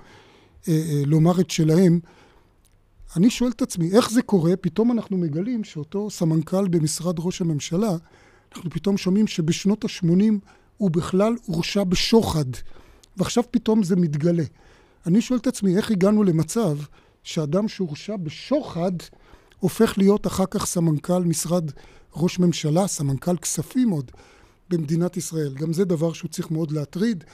אה, 0.68 0.74
אה, 0.74 1.02
לומר 1.06 1.40
את 1.40 1.50
שלהם. 1.50 2.00
אני 3.16 3.30
שואל 3.30 3.50
את 3.50 3.62
עצמי, 3.62 3.90
איך 3.92 4.10
זה 4.10 4.22
קורה? 4.22 4.56
פתאום 4.56 4.92
אנחנו 4.92 5.16
מגלים 5.16 5.64
שאותו 5.64 6.10
סמנכ"ל 6.10 6.68
במשרד 6.68 7.14
ראש 7.18 7.40
הממשלה, 7.40 7.90
אנחנו 8.54 8.70
פתאום 8.70 8.96
שומעים 8.96 9.26
שבשנות 9.26 9.84
ה-80 9.84 10.32
הוא 10.76 10.90
בכלל 10.90 11.36
הורשע 11.46 11.84
בשוחד, 11.84 12.44
ועכשיו 13.16 13.44
פתאום 13.50 13.82
זה 13.82 13.96
מתגלה. 13.96 14.44
אני 15.06 15.20
שואל 15.20 15.38
את 15.38 15.46
עצמי, 15.46 15.76
איך 15.76 15.90
הגענו 15.90 16.22
למצב 16.22 16.78
שאדם 17.22 17.68
שהורשע 17.68 18.16
בשוחד 18.16 18.92
הופך 19.58 19.98
להיות 19.98 20.26
אחר 20.26 20.44
כך 20.50 20.66
סמנכ"ל 20.66 21.24
משרד 21.24 21.70
ראש 22.16 22.38
ממשלה, 22.38 22.86
סמנכ"ל 22.86 23.36
כספים 23.36 23.90
עוד 23.90 24.10
במדינת 24.70 25.16
ישראל. 25.16 25.54
גם 25.54 25.72
זה 25.72 25.84
דבר 25.84 26.12
שהוא 26.12 26.30
צריך 26.30 26.50
מאוד 26.50 26.72
להטריד. 26.72 27.24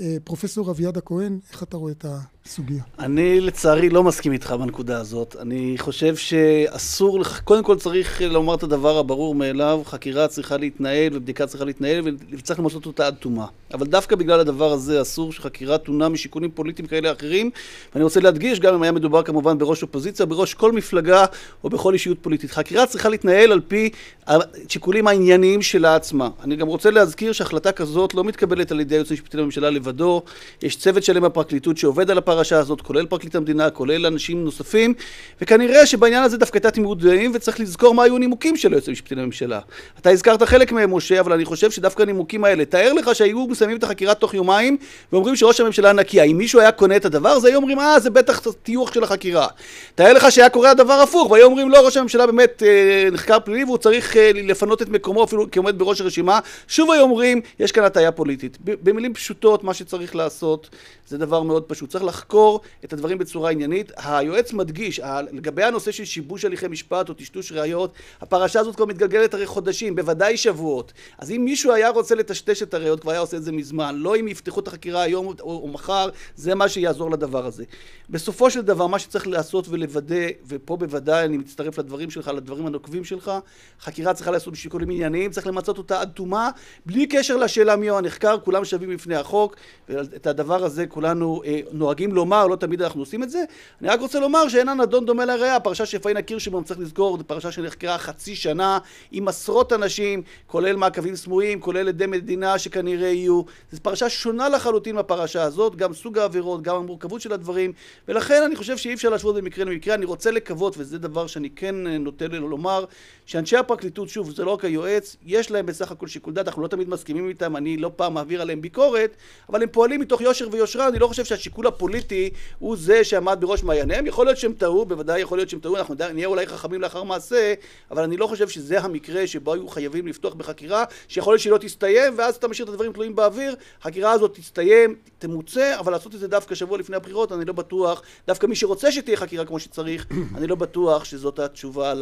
אה, 0.00 0.16
פרופסור 0.24 0.70
אביעד 0.70 0.96
הכהן, 0.96 1.38
איך 1.52 1.62
אתה 1.62 1.76
רואה 1.76 1.92
את 1.92 2.04
הסוגיה? 2.44 2.82
אני 2.98 3.40
לצערי 3.40 3.88
לא 3.88 4.02
מסכים 4.04 4.32
איתך 4.32 4.50
בנקודה 4.50 5.00
הזאת. 5.00 5.36
אני 5.40 5.74
חושב 5.78 6.16
שאסור, 6.16 7.22
קודם 7.44 7.64
כל 7.64 7.76
צריך 7.76 8.22
לומר 8.22 8.54
את 8.54 8.62
הדבר 8.62 8.98
הברור 8.98 9.34
מאליו, 9.34 9.82
חקירה 9.84 10.28
צריכה 10.28 10.56
להתנהל 10.56 11.16
ובדיקה 11.16 11.46
צריכה 11.46 11.64
להתנהל 11.64 12.16
וצריך 12.30 12.60
למסות 12.60 12.86
אותה 12.86 13.06
עד 13.06 13.14
תומה. 13.14 13.46
אבל 13.74 13.86
דווקא 13.86 14.16
בגלל 14.16 14.40
הדבר 14.40 14.72
הזה 14.72 15.02
אסור 15.02 15.32
שחקירה 15.32 15.78
תונה 15.78 16.08
משיקולים 16.08 16.50
פוליטיים 16.50 16.88
כאלה 16.88 17.12
אחרים. 17.12 17.50
ואני 17.94 18.04
רוצה 18.04 18.20
להדגיש, 18.20 18.60
גם 18.60 18.74
אם 18.74 18.82
היה 18.82 18.92
מדובר 18.92 19.22
כמובן 19.22 19.58
בראש 19.58 19.82
אופוזיציה, 19.82 20.26
בראש 20.26 20.54
כל 20.54 20.72
מפלגה 20.72 21.24
או 21.64 21.70
בכל 21.70 21.92
אישיות 21.92 22.18
פוליטית. 22.22 22.50
חקירה 22.50 22.86
צריכה 22.86 23.08
להתנהל 23.08 23.52
על 23.52 23.60
פי 23.60 23.90
השיקולים 24.26 25.06
הענייניים 25.06 25.62
שלה 25.62 25.96
עצמה. 25.96 26.28
אני 26.42 26.56
גם 26.56 26.66
רוצה 26.66 26.90
להזכיר 26.90 27.32
שהחלטה 27.32 27.72
כזאת 27.72 28.14
לא 28.14 28.24
מתקבלת 28.24 28.72
על 28.72 28.80
ידי 28.80 28.94
היועץ 28.94 29.10
המשפטי 29.10 29.36
לממשלה 29.36 29.70
לבדו. 29.88 30.22
יש 30.62 30.76
צוות 30.76 31.02
שלם 31.02 31.22
בפרקליטות 31.22 31.78
שעובד 31.78 32.10
על 32.10 32.18
הפרשה 32.18 32.58
הזאת, 32.58 32.80
כולל 32.80 33.06
פרקליט 33.06 33.34
המדינה, 33.34 33.70
כולל 33.70 34.06
אנשים 34.06 34.44
נוספים, 34.44 34.94
וכנראה 35.40 35.86
שבעניין 35.86 36.22
הזה 36.22 36.36
דווקא 36.38 36.56
הייתה 36.56 36.70
תמימות 36.70 36.98
דעים, 36.98 37.32
וצריך 37.34 37.60
לזכור 37.60 37.94
מה 37.94 38.02
היו 38.02 38.16
הנימוקים 38.16 38.56
של 38.56 38.72
היועץ 38.72 38.88
המשפטי 38.88 39.14
לממשלה. 39.14 39.60
אתה 39.98 40.10
הזכרת 40.10 40.42
חלק 40.42 40.72
מהם, 40.72 40.94
משה, 40.94 41.20
אבל 41.20 41.32
אני 41.32 41.44
חושב 41.44 41.70
שדווקא 41.70 42.02
הנימוקים 42.02 42.44
האלה, 42.44 42.64
תאר 42.64 42.92
לך 42.92 43.14
שהיו 43.14 43.46
מסיימים 43.46 43.76
את 43.76 43.84
החקירה 43.84 44.14
תוך 44.14 44.34
יומיים, 44.34 44.76
ואומרים 45.12 45.36
שראש 45.36 45.60
הממשלה 45.60 45.92
נקי. 45.92 46.20
האם 46.20 46.38
מישהו 46.38 46.60
היה 46.60 46.72
קונה 46.72 46.96
את 46.96 47.04
הדבר 47.04 47.28
הזה? 47.28 47.48
היו 47.48 47.56
אומרים, 47.56 47.78
אה, 47.78 48.00
זה 48.00 48.10
בטח 48.10 48.40
טיוח 48.62 48.94
של 48.94 49.02
החקירה. 49.02 49.46
תאר 49.94 50.12
לך 50.12 50.32
שהיה 50.32 50.48
קורה 50.48 50.70
הדבר 50.70 50.92
הפוך, 50.92 51.30
והיו 51.30 51.46
אומרים, 51.46 51.70
לא, 51.70 51.86
ראש 51.86 51.96
הממשלה 51.96 52.26
באמת 52.26 52.62
אה, 52.66 53.08
נחקר 53.12 53.40
פלילי 53.40 53.64
והוא 53.64 53.78
צריך 53.78 54.16
אה, 54.16 54.30
לפנות 54.34 54.82
את 54.82 54.88
מקומו 54.88 55.24
אפילו 55.24 55.46
כעומד 55.52 55.78
בראש 55.78 56.00
הרשימה. 56.00 56.38
שוב 56.68 56.90
היו 56.90 57.02
אומרים, 57.02 57.40
יש 57.60 57.72
כאן 57.72 57.84
הטעיה 57.84 58.12
פוליטית. 58.12 58.58
במילים 58.64 59.14
פשוטות, 59.14 59.64
מה 59.68 59.74
שצריך 59.74 60.16
לעשות 60.16 60.68
זה 61.06 61.18
דבר 61.18 61.42
מאוד 61.42 61.62
פשוט. 61.62 61.90
צריך 61.90 62.04
לחקור 62.04 62.60
את 62.84 62.92
הדברים 62.92 63.18
בצורה 63.18 63.50
עניינית. 63.50 63.92
היועץ 63.96 64.52
מדגיש, 64.52 65.00
לגבי 65.32 65.64
הנושא 65.64 65.90
של 65.90 66.04
שיבוש 66.04 66.44
הליכי 66.44 66.68
משפט 66.68 67.08
או 67.08 67.14
טשטוש 67.14 67.52
ראיות, 67.52 67.92
הפרשה 68.20 68.60
הזאת 68.60 68.76
כבר 68.76 68.84
מתגלגלת 68.84 69.34
הרי 69.34 69.46
חודשים, 69.46 69.96
בוודאי 69.96 70.36
שבועות. 70.36 70.92
אז 71.18 71.30
אם 71.30 71.44
מישהו 71.44 71.72
היה 71.72 71.88
רוצה 71.88 72.14
לטשטש 72.14 72.62
את 72.62 72.74
הראיות, 72.74 73.00
כבר 73.00 73.10
היה 73.10 73.20
עושה 73.20 73.36
את 73.36 73.42
זה 73.42 73.52
מזמן. 73.52 73.96
לא 73.98 74.16
אם 74.16 74.28
יפתחו 74.28 74.60
את 74.60 74.68
החקירה 74.68 75.02
היום 75.02 75.26
או, 75.26 75.32
או 75.40 75.68
מחר, 75.68 76.08
זה 76.36 76.54
מה 76.54 76.68
שיעזור 76.68 77.10
לדבר 77.10 77.46
הזה. 77.46 77.64
בסופו 78.10 78.50
של 78.50 78.60
דבר, 78.60 78.86
מה 78.86 78.98
שצריך 78.98 79.26
לעשות 79.26 79.68
ולוודא, 79.68 80.26
ופה 80.46 80.76
בוודאי 80.76 81.24
אני 81.24 81.36
מצטרף 81.36 81.78
לדברים 81.78 82.10
שלך, 82.10 82.28
לדברים 82.28 82.66
הנוקבים 82.66 83.04
שלך, 83.04 83.32
חקירה 83.80 84.14
צריכה 84.14 84.30
לעשות 84.30 84.52
בשיקולים 84.52 84.90
ענייניים, 84.90 85.30
צריך 85.30 85.46
למצות 85.46 85.78
אותה 85.78 86.00
עד 86.00 86.08
תומה, 86.08 86.50
בלי 86.86 87.06
קשר 87.06 87.36
לשאלה 87.36 87.76
מי 87.76 87.88
הוא 87.88 87.98
הנחקר, 87.98 88.36
כולם 88.44 88.64
שווים 88.64 88.90
בפני 88.94 89.16
החוק. 89.16 89.56
ואת 89.88 90.26
הדבר 90.26 90.64
הזה 90.64 90.86
כולנו 90.86 91.42
אה, 91.46 91.60
נוהגים 91.72 92.12
לומר, 92.12 92.46
לא 92.46 92.56
תמיד 92.56 92.82
אנחנו 92.82 93.02
עושים 93.02 93.22
את 93.22 93.30
זה. 93.30 93.44
אני 93.80 93.88
רק 93.88 94.00
רוצה 94.00 94.20
לומר 94.20 94.48
שאין 94.48 94.68
הנדון 94.68 95.06
דומה 95.06 95.24
לראייה, 95.24 95.56
הפרשה 95.56 95.86
של 95.86 95.98
פאינה 95.98 96.22
קירשנבאום 96.22 96.64
צריך 96.64 96.80
לזכור, 96.80 97.18
זו 97.18 97.24
פרשה 97.24 97.52
שנחקרה 97.52 97.98
חצי 97.98 98.36
שנה 98.36 98.78
עם 99.12 99.28
עשרות 99.28 99.72
אנשים, 99.72 100.22
כולל 100.46 100.76
מעקבים 100.76 101.16
סמויים, 101.16 101.60
כולל 101.60 101.88
עדי 101.88 102.06
מדינה 102.06 102.58
שכנראה 102.58 103.08
יהיו. 103.08 103.42
זו 103.72 103.80
פרשה 103.82 104.08
שונה 104.08 104.48
לחלוטין 104.48 104.94
מהפרשה 104.94 105.42
הזאת, 105.42 105.76
גם 105.76 105.94
סוג 105.94 106.18
העבירות, 106.18 106.62
גם 106.62 106.76
המורכבות 106.76 107.20
של 107.20 107.32
הדברים, 107.32 107.72
ולכן 108.08 108.42
אני 108.42 108.56
חושב 108.56 108.76
שאי 108.76 108.94
אפשר 108.94 109.08
להשוות 109.08 109.36
במקרה 109.36 109.64
למקרה. 109.64 109.94
אני 109.94 110.04
רוצה 110.04 110.30
לקוות, 110.30 110.74
וזה 110.78 110.98
דבר 110.98 111.26
שאני 111.26 111.50
כן 111.50 111.86
אה, 111.86 111.98
נוטה 111.98 112.26
לומר, 112.26 112.84
שאנשי 113.26 113.56
הפרקליטות, 113.56 114.08
שוב, 114.08 114.30
זה 114.30 114.44
לא 114.44 114.50
רק 114.50 114.64
היועץ, 114.64 115.16
יש 115.26 115.50
להם 115.50 115.66
בסך 115.66 115.90
הכל 115.90 116.06
שיקול 116.06 116.32
דעת, 116.32 116.48
אנחנו 116.48 116.62
לא 116.62 116.68
תמיד 116.68 116.88
מסכימים 116.88 117.28
איתם, 117.28 117.56
אני 117.56 117.76
לא 117.76 117.90
פעם 117.96 118.14
מעביר 118.14 118.42
עליהם 118.42 118.60
ביקורת, 118.60 119.16
אבל 119.50 119.62
הם 119.62 119.68
פועלים 119.72 120.00
מתוך 120.00 120.20
יושר 120.20 120.48
ויושרה, 120.52 120.88
אני 120.88 120.98
לא 120.98 121.06
חושב 121.06 121.24
שהשיקול 121.24 121.66
הפוליטי 121.66 122.30
הוא 122.58 122.76
זה 122.76 123.04
שעמד 123.04 123.38
בראש 123.40 123.62
מעייניהם, 123.62 124.06
יכול 124.06 124.26
להיות 124.26 124.38
שהם 124.38 124.52
טעו, 124.52 124.84
בוודאי 124.84 125.20
יכול 125.20 125.38
להיות 125.38 125.48
שהם 125.48 125.60
טעו, 125.60 125.76
אנחנו 125.76 125.94
נהיה 126.14 126.26
אולי 126.26 126.46
חכמים 126.46 126.80
לאחר 126.80 127.02
מעשה, 127.02 127.54
אבל 127.90 128.02
אני 128.02 128.16
לא 128.16 128.26
חושב 128.26 128.48
שזה 128.48 128.80
המקרה 128.80 129.26
שבו 129.26 129.54
היו 129.54 129.68
חייבים 129.68 130.06
לפתוח 130.06 130.34
בחקירה, 130.34 130.84
שיכול 131.08 131.32
להיות 131.32 131.40
שהיא 131.40 131.52
לא 131.52 131.58
תסתיים, 131.58 132.14
ואז 132.18 132.36
אתה 132.36 132.48
משאיר 132.48 132.68
את 132.68 132.72
הדברים 132.72 132.92
תלויים 132.92 133.16
באוויר, 133.16 133.56
החקירה 133.80 134.12
הזאת 134.12 134.34
תסתיים, 134.34 134.94
תמוצה, 135.18 135.78
אבל 135.78 135.92
לעשות 135.92 136.14
את 136.14 136.20
זה 136.20 136.28
דווקא 136.28 136.54
שבוע 136.54 136.78
לפני 136.78 136.96
הבחירות, 136.96 137.32
אני 137.32 137.44
לא 137.44 137.52
בטוח, 137.52 138.02
דווקא 138.26 138.46
מי 138.46 138.54
שרוצה 138.54 138.92
שתהיה 138.92 139.16
חקירה 139.16 139.44
כמו 139.44 139.58
שצריך, 139.58 140.06
אני 140.36 140.46
לא 140.46 140.54
בטוח 140.54 141.04
שזאת 141.04 141.38
התשובה 141.38 141.94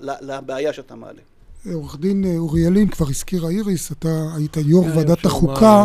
לבעיה 0.00 0.72
שאתה 0.72 0.94
מעלה. 0.94 1.20
עורך 1.72 1.96
דין 2.00 2.24
אוריאלין, 2.38 2.88
כבר 2.88 3.06
הזכירה 3.08 3.50
איריס, 3.50 3.92
אתה 3.92 4.08
היית 4.36 4.56
יו"ר 4.56 4.84
כן, 4.84 4.96
ועדת 4.96 5.24
החוקה, 5.24 5.84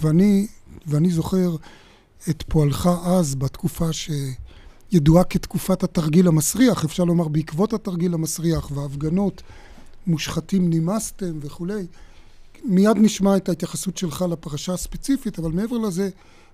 ואני, 0.00 0.46
ואני 0.88 1.10
זוכר 1.10 1.56
את 2.30 2.42
פועלך 2.48 2.88
אז 3.04 3.34
בתקופה 3.34 3.88
שידועה 3.92 5.24
כתקופת 5.24 5.82
התרגיל 5.82 6.28
המסריח, 6.28 6.84
אפשר 6.84 7.04
לומר 7.04 7.28
בעקבות 7.28 7.72
התרגיל 7.72 8.14
המסריח 8.14 8.70
וההפגנות, 8.74 9.42
מושחתים 10.06 10.70
נמאסתם 10.70 11.38
וכולי. 11.40 11.86
מיד 12.64 12.96
נשמע 12.96 13.36
את 13.36 13.48
ההתייחסות 13.48 13.96
שלך 13.96 14.24
לפרשה 14.30 14.74
הספציפית, 14.74 15.38
אבל 15.38 15.52
מעבר 15.52 15.78
לזה, 15.78 16.08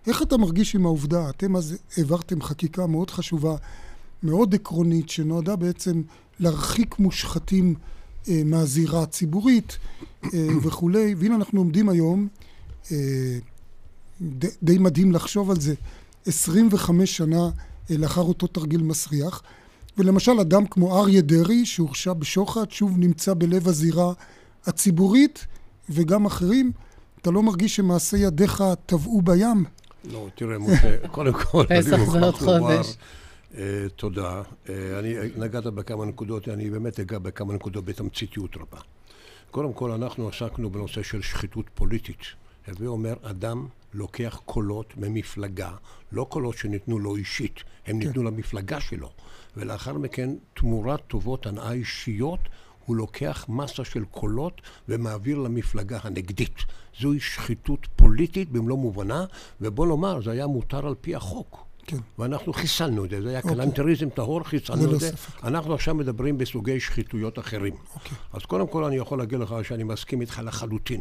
איך 0.07 0.23
אתה 0.23 0.37
מרגיש 0.37 0.75
עם 0.75 0.87
העובדה? 0.87 1.31
אתם 1.31 1.57
אז 1.57 1.76
העברתם 1.97 2.43
חקיקה 2.43 2.87
מאוד 2.87 3.11
חשובה, 3.11 3.57
מאוד 4.23 4.55
עקרונית, 4.55 5.09
שנועדה 5.09 5.57
בעצם 5.57 6.03
להרחיק 6.41 6.99
מושחתים 6.99 7.75
אה, 8.29 8.43
מהזירה 8.45 9.03
הציבורית 9.03 9.79
אה, 10.25 10.49
וכולי, 10.62 11.14
והנה 11.19 11.35
אנחנו 11.35 11.61
עומדים 11.61 11.88
היום, 11.88 12.29
אה, 12.93 13.38
די, 14.21 14.49
די 14.62 14.78
מדהים 14.78 15.12
לחשוב 15.12 15.50
על 15.50 15.61
זה, 15.61 15.75
25 16.26 17.16
שנה 17.16 17.50
אה, 17.90 17.97
לאחר 17.97 18.21
אותו 18.21 18.47
תרגיל 18.47 18.83
מסריח, 18.83 19.42
ולמשל 19.99 20.40
אדם 20.40 20.66
כמו 20.66 21.00
אריה 21.00 21.21
דרעי, 21.21 21.66
שהורשע 21.66 22.12
בשוחד, 22.12 22.71
שוב 22.71 22.99
נמצא 22.99 23.35
בלב 23.35 23.68
הזירה 23.68 24.12
הציבורית, 24.66 25.47
וגם 25.90 26.26
אחרים, 26.26 26.73
אתה 27.23 27.30
לא 27.30 27.42
מרגיש 27.42 27.76
שמעשי 27.76 28.18
ידיך 28.18 28.64
טבעו 28.87 29.23
בים? 29.23 29.64
לא, 30.04 30.28
תראה, 30.35 30.59
משה, 30.59 31.09
קודם 31.14 31.33
כל, 31.33 31.64
זה 31.80 31.97
עוד 32.21 32.35
חודש. 32.35 32.97
אה, 33.56 33.87
תודה. 33.97 34.42
אה, 34.68 34.99
אני 34.99 35.14
נגעת 35.37 35.64
בכמה 35.64 36.04
נקודות, 36.04 36.49
אני 36.49 36.71
באמת 36.71 37.00
אגע 37.00 37.18
בכמה 37.18 37.54
נקודות 37.54 37.85
בתמציתיות 37.85 38.56
רבה. 38.56 38.80
קודם 39.50 39.73
כל, 39.73 39.90
אנחנו 39.90 40.28
עסקנו 40.28 40.71
בנושא 40.71 41.02
של 41.02 41.23
שחיתות 41.23 41.66
פוליטית. 41.75 42.44
הווי 42.66 42.87
אומר, 42.87 43.14
אדם 43.23 43.66
לוקח 43.94 44.40
קולות 44.44 44.97
ממפלגה, 44.97 45.71
לא 46.12 46.26
קולות 46.30 46.56
שניתנו 46.56 46.99
לו 46.99 47.16
אישית, 47.16 47.62
הם 47.87 48.00
כן. 48.00 48.06
ניתנו 48.06 48.23
למפלגה 48.23 48.80
שלו. 48.80 49.11
ולאחר 49.56 49.92
מכן, 49.92 50.30
תמורת 50.54 51.00
טובות 51.09 51.47
הנאה 51.47 51.73
אישיות, 51.73 52.40
הוא 52.87 52.97
לוקח 52.97 53.47
מסה 53.49 53.85
של 53.85 54.04
קולות 54.04 54.61
ומעביר 54.88 55.38
למפלגה 55.38 55.99
הנגדית. 56.02 56.56
זוהי 57.00 57.21
שחיתות 57.21 57.87
פוליטית 57.97 58.50
במלוא 58.50 58.78
מובנה, 58.78 59.25
ובוא 59.61 59.87
נאמר, 59.87 60.23
זה 60.23 60.30
היה 60.30 60.47
מותר 60.47 60.87
על 60.87 60.94
פי 61.00 61.14
החוק. 61.14 61.64
כן. 61.87 61.97
ואנחנו 62.18 62.52
חיסלנו 62.52 63.04
את 63.04 63.11
זה, 63.11 63.23
זה 63.23 63.28
היה 63.28 63.38
אוקיי. 63.38 63.54
קלנטריזם 63.54 64.09
טהור, 64.11 64.44
חיסלנו 64.44 64.94
את 64.94 65.00
זה. 65.00 65.09
ספק. 65.09 65.44
אנחנו 65.44 65.75
עכשיו 65.75 65.94
מדברים 65.94 66.38
בסוגי 66.38 66.81
שחיתויות 66.81 67.38
אחרים. 67.38 67.74
אוקיי. 67.94 68.16
אז 68.33 68.42
קודם 68.42 68.66
כל 68.66 68.85
אני 68.85 68.96
יכול 68.96 69.18
להגיד 69.18 69.38
לך 69.38 69.55
שאני 69.62 69.85
מסכים 69.85 70.20
איתך 70.20 70.40
לחלוטין. 70.44 71.00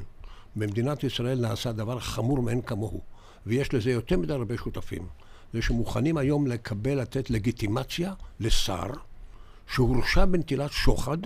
במדינת 0.55 1.03
ישראל 1.03 1.39
נעשה 1.39 1.71
דבר 1.71 1.99
חמור 1.99 2.41
מאין 2.41 2.61
כמוהו, 2.61 3.01
ויש 3.45 3.73
לזה 3.73 3.91
יותר 3.91 4.17
מדי 4.17 4.33
הרבה 4.33 4.57
שותפים. 4.57 5.07
זה 5.53 5.61
שמוכנים 5.61 6.17
היום 6.17 6.47
לקבל, 6.47 7.01
לתת 7.01 7.29
לגיטימציה 7.29 8.13
לשר 8.39 8.87
שהורשע 9.67 10.25
בנטילת 10.25 10.71
שוחד, 10.71 11.17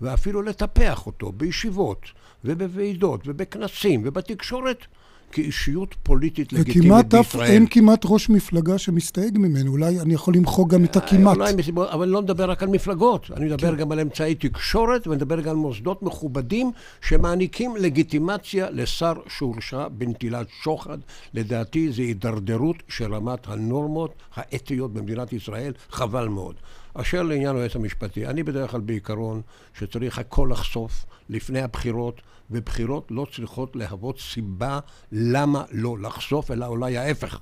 ואפילו 0.00 0.42
לטפח 0.42 1.06
אותו 1.06 1.32
בישיבות 1.32 2.06
ובוועידות 2.44 3.20
ובכנסים 3.26 4.02
ובתקשורת 4.04 4.86
כאישיות 5.32 5.94
פוליטית 6.02 6.52
לגיטימית 6.52 7.06
בישראל. 7.06 7.22
וכמעט 7.22 7.50
אין 7.50 7.66
כמעט 7.70 8.00
ראש 8.04 8.30
מפלגה 8.30 8.78
שמסתייג 8.78 9.38
ממנו, 9.38 9.70
אולי 9.70 10.00
אני 10.00 10.14
יכול 10.14 10.34
למחוק 10.34 10.70
גם 10.70 10.84
את 10.84 10.96
הכמעט. 10.96 11.36
אולי 11.36 11.54
מסיבות, 11.56 11.88
אבל 11.88 12.02
אני 12.02 12.12
לא 12.12 12.22
מדבר 12.22 12.50
רק 12.50 12.62
על 12.62 12.68
מפלגות, 12.68 13.30
אני 13.36 13.44
מדבר 13.44 13.70
כן. 13.70 13.76
גם 13.76 13.92
על 13.92 14.00
אמצעי 14.00 14.34
תקשורת, 14.34 15.06
ואני 15.06 15.16
מדבר 15.16 15.40
גם 15.40 15.50
על 15.50 15.56
מוסדות 15.56 16.02
מכובדים 16.02 16.72
שמעניקים 17.00 17.76
לגיטימציה 17.76 18.70
לשר 18.70 19.12
שהורשע 19.28 19.88
בנטילת 19.88 20.46
שוחד. 20.62 20.98
לדעתי 21.34 21.92
זו 21.92 22.02
הידרדרות 22.02 22.76
של 22.88 23.14
רמת 23.14 23.48
הנורמות 23.48 24.14
האתיות 24.34 24.92
במדינת 24.92 25.32
ישראל, 25.32 25.72
חבל 25.90 26.28
מאוד. 26.28 26.54
אשר 26.94 27.22
לעניין 27.22 27.56
היועץ 27.56 27.76
המשפטי, 27.76 28.26
אני 28.26 28.42
בדרך 28.42 28.70
כלל 28.70 28.80
בעיקרון 28.80 29.40
שצריך 29.78 30.18
הכל 30.18 30.48
לחשוף 30.50 31.06
לפני 31.28 31.60
הבחירות, 31.60 32.20
ובחירות 32.50 33.06
לא 33.10 33.26
צריכות 33.36 33.76
להוות 33.76 34.18
סיבה 34.18 34.78
למה 35.12 35.64
לא 35.72 35.98
לחשוף, 35.98 36.50
אלא 36.50 36.66
אולי 36.66 36.98
ההפך. 36.98 37.40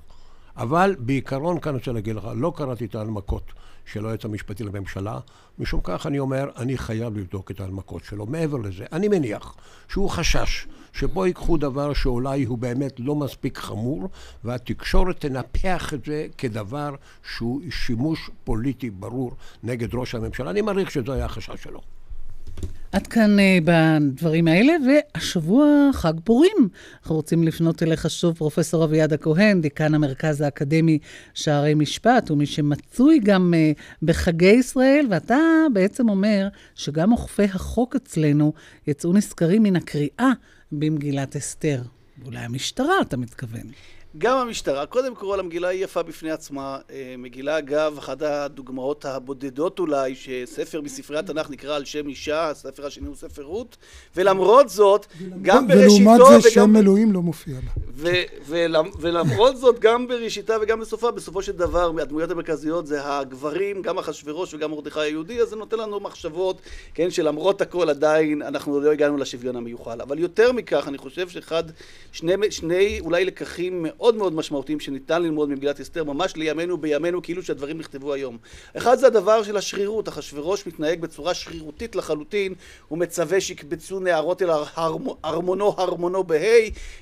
אבל 0.57 0.95
בעיקרון 0.99 1.59
כאן 1.59 1.69
אני 1.69 1.77
רוצה 1.79 1.91
להגיד 1.91 2.15
לך, 2.15 2.27
לא 2.35 2.53
קראתי 2.55 2.85
את 2.85 2.95
ההנמקות 2.95 3.43
של 3.85 4.05
היועץ 4.05 4.25
המשפטי 4.25 4.63
לממשלה, 4.63 5.19
משום 5.59 5.79
כך 5.83 6.05
אני 6.05 6.19
אומר, 6.19 6.49
אני 6.57 6.77
חייב 6.77 7.17
לבדוק 7.17 7.51
את 7.51 7.59
ההנמקות 7.59 8.03
שלו. 8.03 8.25
מעבר 8.25 8.57
לזה, 8.57 8.85
אני 8.91 9.07
מניח 9.07 9.55
שהוא 9.87 10.09
חשש 10.09 10.67
שבו 10.93 11.25
ייקחו 11.25 11.57
דבר 11.57 11.93
שאולי 11.93 12.43
הוא 12.43 12.57
באמת 12.57 12.93
לא 12.99 13.15
מספיק 13.15 13.57
חמור, 13.57 14.09
והתקשורת 14.43 15.19
תנפח 15.19 15.93
את 15.93 16.05
זה 16.05 16.27
כדבר 16.37 16.95
שהוא 17.35 17.61
שימוש 17.69 18.29
פוליטי 18.43 18.89
ברור 18.89 19.31
נגד 19.63 19.95
ראש 19.95 20.15
הממשלה. 20.15 20.51
אני 20.51 20.61
מעריך 20.61 20.91
שזה 20.91 21.13
היה 21.13 21.25
החשש 21.25 21.63
שלו. 21.63 21.81
עד 22.91 23.07
כאן 23.07 23.37
uh, 23.39 23.41
בדברים 23.65 24.47
האלה, 24.47 24.73
והשבוע 24.87 25.89
חג 25.93 26.13
פורים. 26.23 26.69
אנחנו 27.01 27.15
רוצים 27.15 27.43
לפנות 27.43 27.83
אליך 27.83 28.09
שוב, 28.09 28.37
פרופ' 28.37 28.73
אביעד 28.83 29.13
הכהן, 29.13 29.61
דיקן 29.61 29.93
המרכז 29.93 30.41
האקדמי 30.41 30.99
שערי 31.33 31.73
משפט, 31.73 32.31
ומי 32.31 32.45
שמצוי 32.45 33.19
גם 33.23 33.53
uh, 33.53 33.81
בחגי 34.03 34.51
ישראל, 34.51 35.05
ואתה 35.09 35.37
בעצם 35.73 36.09
אומר 36.09 36.47
שגם 36.75 37.11
אוכפי 37.11 37.43
החוק 37.43 37.95
אצלנו 37.95 38.53
יצאו 38.87 39.13
נשכרים 39.13 39.63
מן 39.63 39.75
הקריאה 39.75 40.31
במגילת 40.71 41.35
אסתר. 41.35 41.81
אולי 42.25 42.39
המשטרה, 42.39 43.01
אתה 43.01 43.17
מתכוון. 43.17 43.67
גם 44.17 44.37
המשטרה, 44.37 44.85
קודם 44.85 45.15
כל 45.15 45.39
המגילה 45.39 45.67
היא 45.67 45.83
יפה 45.83 46.03
בפני 46.03 46.31
עצמה. 46.31 46.77
אה, 46.91 47.15
מגילה 47.17 47.57
אגב, 47.57 47.97
אחת 47.97 48.21
הדוגמאות 48.21 49.05
הבודדות 49.05 49.79
אולי, 49.79 50.15
שספר 50.15 50.81
מספרי 50.81 51.17
התנ"ך 51.19 51.49
נקרא 51.49 51.75
על 51.75 51.85
שם 51.85 52.07
אישה, 52.07 52.49
הספר 52.49 52.85
השני 52.85 53.07
הוא 53.07 53.15
ספר 53.15 53.43
רות, 53.43 53.77
ולמרות 54.15 54.69
זאת, 54.69 55.05
גם 55.41 55.67
בראשיתו... 55.67 56.09
ולעומת 56.09 56.41
זה 56.41 56.51
שם 56.51 56.75
אלוהים 56.75 57.11
לא 57.11 57.21
מופיע 57.21 57.55
בה. 57.55 57.88
ולמרות 58.99 59.57
זאת, 59.57 59.79
גם 59.79 60.07
בראשיתה 60.07 60.57
וגם 60.61 60.79
בסופה, 60.79 61.11
בסופו 61.11 61.41
של 61.41 61.51
דבר, 61.51 61.91
הדמויות 62.01 62.31
המרכזיות 62.31 62.87
זה 62.87 62.99
הגברים, 63.03 63.81
גם 63.81 63.97
אחשוורוש 63.97 64.53
וגם 64.53 64.71
מרדכי 64.71 64.99
היהודי, 64.99 65.41
אז 65.41 65.49
זה 65.49 65.55
נותן 65.55 65.77
לנו 65.77 65.99
מחשבות, 65.99 66.61
כן, 66.93 67.11
שלמרות 67.11 67.61
הכל 67.61 67.89
עדיין 67.89 68.41
אנחנו 68.41 68.79
לא 68.79 68.91
הגענו 68.91 69.17
לשוויון 69.17 69.55
המיוחל. 69.55 70.01
אבל 70.01 70.19
יותר 70.19 70.51
מכך, 70.51 70.87
אני 70.87 70.97
חושב 70.97 71.29
שאחד, 71.29 71.63
שני, 72.11 72.33
שני 72.51 72.99
אולי 72.99 73.25
לקחים 73.25 73.83
מאוד 73.83 74.15
מאוד 74.15 74.33
משמעותיים 74.33 74.79
שניתן 74.79 75.23
ללמוד 75.23 75.49
ממגילת 75.49 75.79
אסתר 75.79 76.03
ממש 76.03 76.35
לימינו 76.35 76.77
בימינו 76.77 77.21
כאילו 77.21 77.43
שהדברים 77.43 77.77
נכתבו 77.77 78.13
היום. 78.13 78.37
אחד 78.77 78.97
זה 78.97 79.07
הדבר 79.07 79.43
של 79.43 79.57
השרירות, 79.57 80.09
אחשוורוש 80.09 80.67
מתנהג 80.67 81.01
בצורה 81.01 81.33
שרירותית 81.33 81.95
לחלוטין, 81.95 82.53
הוא 82.87 82.97
מצווה 82.97 83.41
שיקבצו 83.41 83.99
נערות 83.99 84.41
אל 84.41 84.49
ארמונו 85.25 85.75
ארמונו 85.79 86.23
בה' 86.23 86.37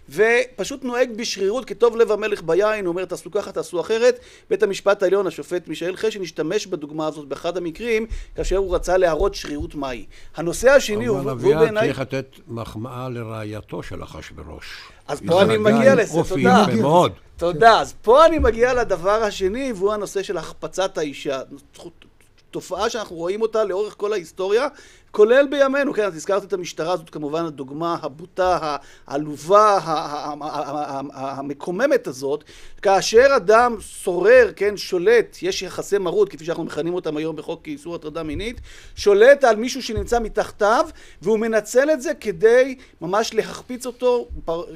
ופשוט 0.10 0.84
נוהג 0.88 1.18
בשרירות 1.18 1.66
כטוב 1.66 1.98
לב 1.98 2.12
המלך 2.12 2.44
ביין, 2.44 2.86
הוא 2.86 2.92
אומר 2.92 3.06
תעשו 3.06 3.32
ככה 3.32 3.52
תעשו 3.52 3.82
אחרת, 3.82 4.20
בית 4.50 4.64
המשפט 4.64 5.04
העליון 5.04 5.28
השופט 5.28 5.68
מישאל 5.68 5.96
חשין 5.96 6.22
השתמש 6.22 6.68
בדוגמה 6.68 7.08
הזאת 7.08 7.28
באחד 7.28 7.58
המקרים 7.58 8.06
כאשר 8.36 8.58
הוא 8.58 8.76
רצה 8.76 8.98
להראות 8.98 9.36
שרירות 9.36 9.76
מהי. 9.76 10.06
הנושא 10.36 10.70
השני 10.70 11.06
הוא, 11.06 11.20
אבל 11.20 11.26
והוא 11.26 11.32
אביעד 11.32 11.60
בעיניי, 11.60 11.88
צריך 11.88 12.00
לתת 12.00 12.26
מחמאה 12.48 13.10
לרעייתו 13.10 13.84
של 13.84 14.04
אחשוורוש. 14.04 14.66
אז 15.08 15.22
פה 15.28 15.42
אני 15.42 15.58
מגיע 15.58 15.96
לזה, 15.96 16.24
תודה. 16.30 16.66
יפה 16.70 16.82
מאוד. 16.82 17.12
תודה. 17.38 17.80
אז 17.80 17.94
פה 18.02 18.26
אני 18.26 18.40
מגיע 18.40 18.74
לדבר 18.74 19.24
השני, 19.24 19.74
והוא 19.76 19.94
הנושא 19.94 20.24
של 20.24 20.38
החפצת 20.38 20.98
האישה. 20.98 21.42
תופעה 22.52 22.90
שאנחנו 22.90 23.16
רואים 23.16 23.42
אותה 23.42 23.64
לאורך 23.64 23.94
כל 23.98 24.14
ההיסטוריה, 24.14 24.68
כולל 25.18 25.48
בימינו, 25.48 25.94
כן, 25.94 26.08
את 26.08 26.14
הזכרת 26.14 26.44
את 26.44 26.54
המשטרה, 26.54 26.98
זאת 26.98 27.10
כמובן 27.10 27.46
הדוגמה 27.46 27.98
הבוטה, 28.02 28.78
העלובה, 29.08 29.80
המקוממת 31.14 32.08
הזאת, 32.08 32.44
כאשר 32.82 33.28
אדם 33.36 33.76
סורר, 33.82 34.52
כן, 34.56 34.78
שולט, 34.78 35.38
יש 35.42 35.62
יחסי 35.62 35.98
מרות, 35.98 36.30
כפי 36.30 36.46
שאנחנו 36.46 36.64
מכנים 36.64 36.94
אותם 36.94 37.18
היום 37.18 37.36
בחוק 37.36 37.68
איסור 37.68 37.96
הטרדה 37.96 38.24
מינית, 38.24 38.62
שולט 38.96 39.44
על 39.44 39.56
מישהו 39.56 39.84
שנמצא 39.84 40.20
מתחתיו, 40.20 40.86
והוא 41.22 41.40
מנצל 41.40 41.92
את 41.92 42.02
זה 42.02 42.14
כדי 42.14 42.76
ממש 43.02 43.34
להחפיץ 43.34 43.86
אותו, 43.86 44.28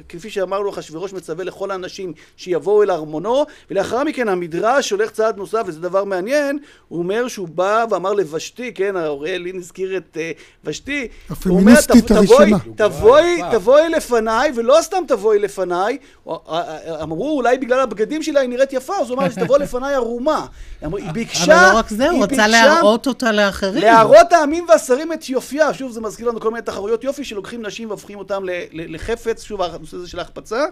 כפי 0.08 0.30
שאמרנו, 0.30 0.70
אחשוורוש 0.70 1.12
מצווה 1.12 1.44
לכל 1.44 1.70
האנשים 1.70 2.12
שיבואו 2.36 2.82
אל 2.82 2.90
ארמונו, 2.90 3.44
ולאחר 3.70 4.04
מכן 4.04 4.28
המדרש 4.28 4.90
הולך 4.90 5.10
צעד 5.10 5.36
נוסף, 5.36 5.62
וזה 5.66 5.80
דבר 5.80 6.04
מעניין, 6.04 6.58
הוא 6.88 6.98
אומר 6.98 7.28
שהוא 7.28 7.48
בא 7.48 7.84
ואמר 7.90 8.12
לבשתי, 8.12 8.74
כן, 8.74 8.96
האוריאל 8.96 9.42
לין 9.42 9.56
הזכיר 9.56 9.96
את 9.96 10.18
ושתי, 10.64 11.08
הוא 11.46 11.58
אומר, 11.60 11.72
תבואי. 12.24 12.50
תבואי, 12.76 13.40
תבואי 13.52 13.88
לפניי, 13.88 14.52
ולא 14.56 14.78
סתם 14.82 15.02
תבואי 15.08 15.38
לפניי, 15.38 15.98
אמרו 17.02 17.36
אולי 17.36 17.58
בגלל 17.58 17.80
הבגדים 17.80 18.22
שלה 18.22 18.40
היא 18.40 18.48
נראית 18.48 18.72
יפה, 18.72 18.94
אז 19.00 19.10
הוא 19.10 19.18
אמר 19.18 19.30
שתבוא 19.30 19.58
לפניי 19.58 19.94
ערומה. 19.94 20.46
אמרו, 20.84 20.96
היא 20.96 21.10
ביקשה, 21.10 21.44
אבל 21.44 21.72
לא 21.72 21.78
רק 21.78 21.88
זה, 21.88 22.04
הוא 22.10 22.14
היא 22.14 22.22
רצה 22.22 22.46
להראות 22.48 23.06
אותה 23.06 23.32
לאחרים. 23.32 23.82
להראות 23.82 24.32
העמים 24.32 24.66
והשרים 24.68 25.12
את 25.12 25.28
יופייה, 25.28 25.74
שוב 25.74 25.92
זה 25.92 26.00
מזכיר 26.00 26.28
לנו 26.28 26.40
כל 26.40 26.50
מיני 26.50 26.62
תחרויות 26.62 27.04
יופי 27.04 27.24
שלוקחים 27.24 27.66
נשים 27.66 27.88
והופכים 27.88 28.18
ל- 28.42 28.94
לחפץ, 28.94 29.42
שוב 29.42 29.62
הנושא 29.62 29.96
הזה 29.96 30.08
של 30.08 30.18
ההחפצה, 30.18 30.64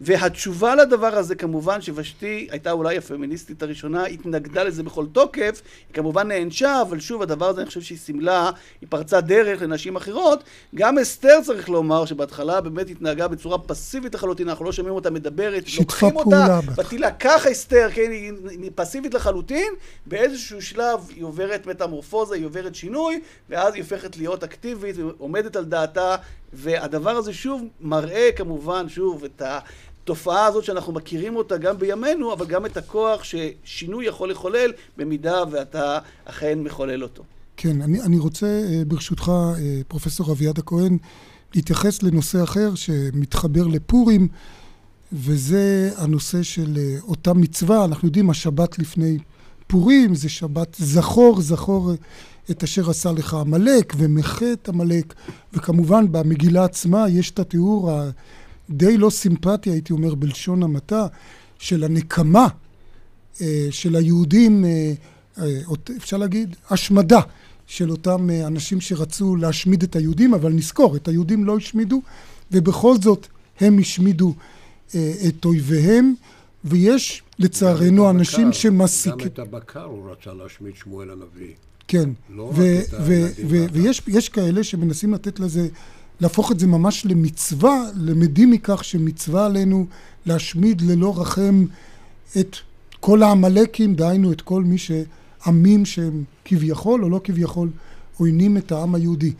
והתשובה 0.00 0.74
לדבר 0.74 1.16
הזה 1.16 1.34
כמובן 1.34 1.80
שוושתי 1.80 2.48
הייתה 2.50 2.72
אולי 2.72 2.98
הפמיניסטית 2.98 3.62
הראשונה, 3.62 4.04
התנגדה 4.04 4.62
לזה 4.62 4.82
בכל 4.82 5.06
תוקף, 5.12 5.62
היא 5.88 5.94
כמובן 5.94 6.28
נענשה, 6.28 6.80
אבל 6.82 7.00
שוב 7.00 7.22
הדבר 7.22 7.48
הזה 7.48 7.60
אני 7.60 7.68
חושב 7.68 7.80
שהיא 7.80 7.98
סימלה, 7.98 8.50
היא 8.80 8.88
פרצה 8.96 9.20
דרך 9.20 9.62
לנשים 9.62 9.96
אחרות, 9.96 10.44
גם 10.74 10.98
אסתר 10.98 11.40
צריך 11.44 11.68
לומר 11.68 12.04
שבהתחלה 12.04 12.60
באמת 12.60 12.90
התנהגה 12.90 13.28
בצורה 13.28 13.58
פסיבית 13.58 14.14
לחלוטין, 14.14 14.48
אנחנו 14.48 14.64
לא 14.64 14.72
שומעים 14.72 14.94
אותה 14.94 15.10
מדברת, 15.10 15.64
לוקחים 15.78 16.16
אותה. 16.16 16.60
בתהילה 16.76 17.10
ככה 17.10 17.52
אסתר, 17.52 17.88
כן, 17.94 18.10
היא, 18.10 18.70
פסיבית 18.74 19.14
לחלוטין, 19.14 19.72
באיזשהו 20.06 20.62
שלב 20.62 21.00
היא 21.16 21.24
עוברת 21.24 21.66
מטמורפוזה, 21.66 22.34
היא 22.34 22.46
עוברת 22.46 22.74
שינוי, 22.74 23.20
ואז 23.50 23.74
היא 23.74 23.82
הופכת 23.82 24.16
להיות 24.16 24.44
אקטיבית 24.44 24.96
ועומדת 24.98 25.56
על 25.56 25.64
דעתה, 25.64 26.16
והדבר 26.52 27.10
הזה 27.10 27.32
שוב 27.32 27.62
מראה 27.80 28.30
כמובן, 28.36 28.88
שוב, 28.88 29.24
את 29.24 29.42
התופעה 29.44 30.46
הזאת 30.46 30.64
שאנחנו 30.64 30.92
מכירים 30.92 31.36
אותה 31.36 31.56
גם 31.56 31.78
בימינו, 31.78 32.32
אבל 32.32 32.46
גם 32.46 32.66
את 32.66 32.76
הכוח 32.76 33.22
ששינוי 33.24 34.06
יכול 34.06 34.30
לחולל, 34.30 34.72
במידה 34.96 35.42
ואתה 35.50 35.98
אכן 36.24 36.58
מחולל 36.58 37.02
אותו. 37.02 37.22
כן, 37.56 37.82
אני, 37.82 38.02
אני 38.02 38.18
רוצה 38.18 38.46
אה, 38.46 38.82
ברשותך, 38.86 39.28
אה, 39.28 39.80
פרופסור 39.88 40.32
אביעד 40.32 40.58
הכהן, 40.58 40.98
להתייחס 41.54 42.02
לנושא 42.02 42.42
אחר 42.42 42.74
שמתחבר 42.74 43.66
לפורים, 43.66 44.28
וזה 45.12 45.90
הנושא 45.96 46.42
של 46.42 46.78
אה, 46.78 46.96
אותה 47.02 47.34
מצווה. 47.34 47.84
אנחנו 47.84 48.08
יודעים, 48.08 48.30
השבת 48.30 48.78
לפני 48.78 49.18
פורים 49.66 50.14
זה 50.14 50.28
שבת 50.28 50.76
זכור, 50.78 51.40
זכור 51.40 51.92
את 52.50 52.62
אשר 52.62 52.90
עשה 52.90 53.12
לך 53.12 53.34
עמלק, 53.34 53.94
ומחה 53.96 54.52
את 54.52 54.68
עמלק, 54.68 55.14
וכמובן 55.52 56.12
במגילה 56.12 56.64
עצמה 56.64 57.08
יש 57.08 57.30
את 57.30 57.38
התיאור 57.38 57.92
הדי 58.70 58.96
לא 58.96 59.10
סימפטי, 59.10 59.70
הייתי 59.70 59.92
אומר 59.92 60.14
בלשון 60.14 60.62
המעטה, 60.62 61.06
של 61.58 61.84
הנקמה 61.84 62.48
של 63.70 63.96
היהודים, 63.96 64.64
אפשר 65.96 66.16
להגיד, 66.16 66.56
השמדה 66.70 67.20
של 67.66 67.90
אותם 67.90 68.30
אה, 68.30 68.46
אנשים 68.46 68.80
שרצו 68.80 69.36
להשמיד 69.36 69.82
את 69.82 69.96
היהודים, 69.96 70.34
אבל 70.34 70.52
נזכור, 70.52 70.96
את 70.96 71.08
היהודים 71.08 71.44
לא 71.44 71.56
השמידו, 71.56 72.02
ובכל 72.52 72.96
זאת 73.02 73.26
הם 73.60 73.78
השמידו 73.78 74.34
אה, 74.94 75.12
את 75.28 75.44
אויביהם, 75.44 76.14
ויש 76.64 77.22
לצערנו 77.38 78.10
אנשים 78.10 78.46
הבקר, 78.46 78.58
שמסיק... 78.58 79.12
גם 79.12 79.26
את 79.26 79.38
הבקר 79.38 79.84
הוא 79.84 80.10
רצה 80.10 80.32
להשמיד 80.32 80.76
שמואל 80.76 81.10
הנביא. 81.10 81.54
כן, 81.88 82.10
לא. 82.30 82.52
ויש 83.72 84.02
יש 84.08 84.28
כאלה 84.28 84.64
שמנסים 84.64 85.14
לתת 85.14 85.40
לזה, 85.40 85.68
להפוך 86.20 86.52
את 86.52 86.60
זה 86.60 86.66
ממש 86.66 87.06
למצווה, 87.06 87.84
למדים 87.96 88.50
מכך 88.50 88.84
שמצווה 88.84 89.46
עלינו 89.46 89.86
להשמיד 90.26 90.80
ללא 90.80 91.20
רחם 91.20 91.64
את 92.40 92.56
כל 93.00 93.22
העמלקים, 93.22 93.94
דהיינו 93.94 94.32
את 94.32 94.40
כל 94.40 94.64
מי 94.64 94.78
שעמים 95.46 95.84
שהם 95.84 96.24
כביכול 96.44 97.04
או 97.04 97.10
לא 97.10 97.20
כביכול 97.24 97.68
עוינים 98.18 98.56
את 98.56 98.72
העם 98.72 98.94
היהודי. 98.94 99.32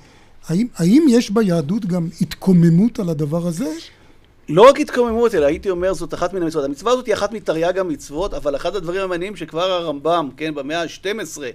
האם, 0.49 0.67
האם 0.77 1.07
יש 1.09 1.31
ביהדות 1.31 1.87
גם 1.87 2.09
התקוממות 2.21 2.99
על 2.99 3.09
הדבר 3.09 3.47
הזה? 3.47 3.73
לא 4.49 4.63
רק 4.69 4.81
התקוממות, 4.81 5.35
אלא 5.35 5.47
הייתי 5.47 5.71
אומר 5.71 5.95
זאת 5.95 6.15
אחת 6.15 6.35
מן 6.35 6.43
המצוות. 6.43 6.65
המצווה 6.65 6.93
הזאת 6.93 7.07
היא 7.07 7.15
אחת 7.15 7.33
מתרי"ג 7.33 7.79
המצוות, 7.79 8.35
אבל 8.35 8.57
אחד 8.57 8.77
הדברים 8.77 9.01
המעניינים 9.01 9.37
שכבר 9.37 9.63
הרמב"ם, 9.63 10.29
כן, 10.37 10.55
במאה 10.55 10.83
ה-12, 10.83 11.43
אה, 11.43 11.51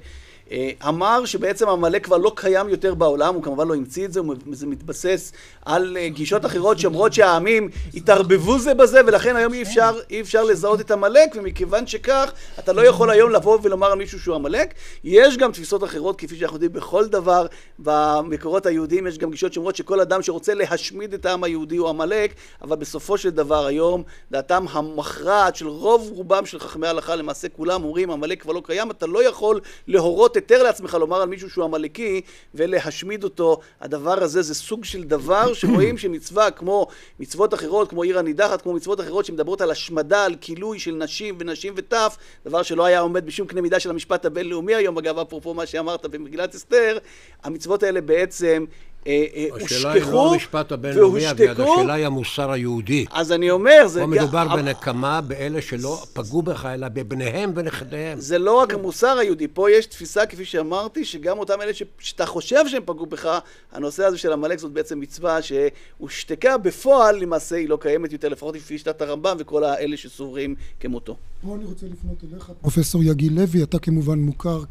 אמר 0.88 1.26
שבעצם 1.26 1.70
עמלק 1.70 2.06
כבר 2.06 2.18
לא 2.18 2.32
קיים 2.36 2.70
יותר 2.70 2.94
בעולם, 2.94 3.36
הוא 3.36 3.44
כמובן 3.44 3.68
לא 3.68 3.76
המציא 3.76 4.06
את 4.06 4.14
זה, 4.14 4.22
זה 4.52 4.68
מתבסס 4.68 5.32
על 5.66 5.98
אה, 5.98 6.10
גישות 6.10 6.46
אחרות 6.46 6.80
שאומרות 6.80 7.14
שהעמים 7.14 7.70
התערבבו 7.94 8.60
זה 8.60 8.74
בזה, 8.74 9.02
ולכן 9.08 9.36
היום 9.36 9.54
אי 9.54 9.62
אפשר, 9.62 10.00
אי 10.10 10.22
אפשר 10.22 10.44
לזהות 10.44 10.82
את 10.82 10.92
עמלק, 10.92 11.30
ומכיוון 11.36 11.88
שכך, 11.88 12.32
אתה 12.60 12.74
לא 12.74 12.82
יכול 12.82 13.10
היום 13.10 13.32
לבוא 13.32 13.60
ולומר 13.62 13.92
על 13.92 13.98
מישהו 13.98 14.20
שהוא 14.20 14.36
עמלק. 14.36 14.74
יש 15.04 15.38
גם 15.38 15.52
תפיסות 15.52 15.84
אחרות, 15.84 16.20
כפי 16.20 16.36
שאנחנו 16.36 16.56
יודעים 16.56 16.74
בכל 16.74 17.08
דבר, 17.08 17.46
במקורות 17.80 18.66
היהודיים 18.66 19.08
יש 19.08 19.18
גם 19.18 19.32
גישות 19.32 19.54
שאומרות 19.54 19.76
שכל 19.76 20.00
אדם 20.00 20.22
שרוצה 20.22 20.54
להשמיד 20.54 21.14
את 21.14 21.26
העם 21.26 21.44
היהודי 21.44 21.78
הוא 21.78 21.90
עמלק, 21.90 22.34
אבל 22.62 22.76
בסופו 22.76 23.18
של 23.18 23.30
דבר 23.30 23.66
היום, 23.66 24.04
דעתם 24.32 24.66
המכרעת 24.72 25.56
של 25.56 25.68
רוב 25.68 26.10
רובם 26.14 26.46
של 26.46 26.60
חכמי 26.60 26.88
ההלכה, 26.88 27.16
למעשה 27.16 27.50
כולם 27.50 27.84
אומרים, 27.84 28.12
עמלק 28.12 28.42
כבר 28.42 28.54
לא 28.54 28.62
קיים, 28.66 28.92
אתה 28.92 29.08
לא 29.08 29.28
יכול 29.28 29.60
להורות 29.88 30.38
היתר 30.42 30.64
לעצמך 30.64 30.98
לומר 31.00 31.22
על 31.22 31.30
מישהו 31.30 31.50
שהוא 31.50 31.66
עמלקי 31.66 32.22
ולהשמיד 32.56 33.24
אותו. 33.24 33.60
הדבר 33.82 34.24
הזה 34.24 34.42
זה 34.42 34.56
סוג 34.56 34.86
של 34.86 35.04
דבר 35.04 35.54
שרואים 35.60 35.98
שמצווה 35.98 36.52
כמו 36.52 36.88
מצוות 37.20 37.54
אחרות, 37.54 37.90
כמו 37.90 38.04
עיר 38.04 38.20
הנידחת, 38.20 38.62
כמו 38.62 38.74
מצוות 38.74 39.02
אחרות 39.02 39.26
שמדברות 39.26 39.62
על 39.62 39.72
השמדה, 39.72 40.26
על 40.26 40.36
כילוי 40.42 40.80
של 40.80 40.92
נשים 40.92 41.36
ונשים 41.40 41.74
וטף, 41.78 42.18
דבר 42.46 42.64
שלא 42.64 42.86
היה 42.86 43.00
עומד 43.00 43.26
בשום 43.26 43.48
קנה 43.48 43.62
מידה 43.62 43.80
של 43.80 43.90
המשפט 43.90 44.26
הבינלאומי 44.26 44.76
היום, 44.76 44.98
אגב, 44.98 45.20
אפרופו 45.20 45.54
מה 45.54 45.66
שאמרת 45.66 46.06
במגילת 46.06 46.56
אסתר, 46.56 46.98
המצוות 47.44 47.84
האלה 47.84 48.02
בעצם 48.02 48.66
אה, 49.08 49.26
אה, 49.36 49.48
השאלה 49.66 49.92
היא 49.92 50.02
לא 50.02 50.08
הושכחו 50.08 50.34
המשפט 50.34 50.72
הבינלאומי, 50.72 51.30
אביעד. 51.32 51.60
השאלה 51.60 51.94
היא 51.94 52.06
המוסר 52.06 52.52
היהודי. 52.52 53.06
אז 53.12 53.32
אני 53.32 53.52
אומר, 53.52 53.88
זה... 53.88 54.00
פה 54.02 54.08
מדובר 54.08 54.48
גם- 54.52 54.56
בנקמה 54.58 55.22
באלה 55.22 55.62
שלא 55.62 56.04
פגעו 56.14 56.42
בך, 56.42 56.66
אלא 56.74 56.88
בבניהם 56.88 57.52
ונכדיהם. 57.56 58.20
זה 58.20 58.38
לא 58.40 58.60
רק 58.60 58.74
המוסר 58.74 59.18
היהודי, 59.18 59.48
פה 59.48 59.72
יש 59.72 59.86
תפיסה, 59.86 60.26
כפי 60.26 60.46
שאמרתי, 60.46 61.06
שגם 61.06 61.40
אותם 61.40 61.62
אלה 61.62 61.74
ש... 61.74 61.84
שאתה 62.00 62.26
חושב 62.26 62.68
שהם 62.68 62.84
פגעו 62.86 63.06
בך, 63.06 63.40
הנושא 63.72 64.04
הזה 64.06 64.18
של 64.18 64.32
עמלק 64.34 64.60
זאת 64.60 64.72
בעצם 64.72 65.00
מצווה 65.00 65.40
שהושתקה 65.42 66.58
בפועל, 66.58 67.20
למעשה 67.20 67.56
היא 67.56 67.70
לא 67.70 67.78
קיימת 67.82 68.12
יותר, 68.14 68.30
לפחות 68.30 68.56
לפי 68.56 68.78
שיטת 68.78 69.02
הרמב"ם 69.02 69.36
וכל 69.40 69.64
האלה 69.64 69.98
שסוברים 69.98 70.56
כמותו. 70.80 71.16
פה 71.42 71.56
אני 71.56 71.66
רוצה 71.66 71.86
לפנות 71.86 72.24
אליך. 72.34 72.52
פרופסור 72.62 73.04
יגיל 73.04 73.34
לוי, 73.42 73.64
אתה 73.64 73.80
כמובן 73.80 74.20
מוכר 74.20 74.64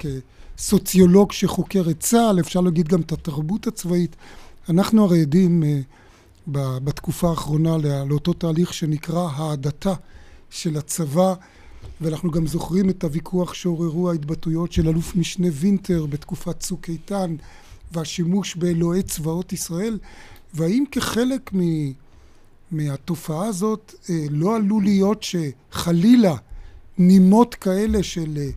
כסוציולוג 0.60 1.32
שחוקר 1.32 1.90
את 1.90 2.00
צה"ל, 2.00 2.40
אפשר 2.40 2.60
להגיד 2.60 2.88
גם 2.88 3.00
את 3.00 3.12
התרבות 3.12 3.66
הצבאית. 3.66 4.16
אנחנו 4.68 5.04
הרי 5.04 5.20
עדים 5.20 5.62
אה, 5.62 5.80
בתקופה 6.84 7.30
האחרונה 7.30 7.76
לא- 7.76 8.08
לאותו 8.08 8.32
תהליך 8.32 8.74
שנקרא 8.74 9.28
ההדתה 9.32 9.94
של 10.50 10.76
הצבא, 10.76 11.34
ואנחנו 12.00 12.30
גם 12.30 12.46
זוכרים 12.46 12.90
את 12.90 13.04
הוויכוח 13.04 13.54
שעוררו 13.54 14.10
ההתבטאויות 14.10 14.72
של 14.72 14.88
אלוף 14.88 15.16
משנה 15.16 15.46
וינטר 15.52 16.06
בתקופת 16.06 16.60
צוק 16.60 16.88
איתן, 16.88 17.36
והשימוש 17.92 18.56
באלוהי 18.56 19.02
צבאות 19.02 19.52
ישראל, 19.52 19.98
והאם 20.54 20.84
כחלק 20.92 21.50
מ... 21.54 21.60
מהתופעה 22.70 23.46
הזאת 23.46 23.94
אה, 24.10 24.24
לא 24.30 24.56
עלול 24.56 24.82
להיות 24.82 25.22
שחלילה 25.22 26.34
נימות 26.98 27.54
כאלה 27.54 28.02
של 28.02 28.38
אה, 28.38 28.50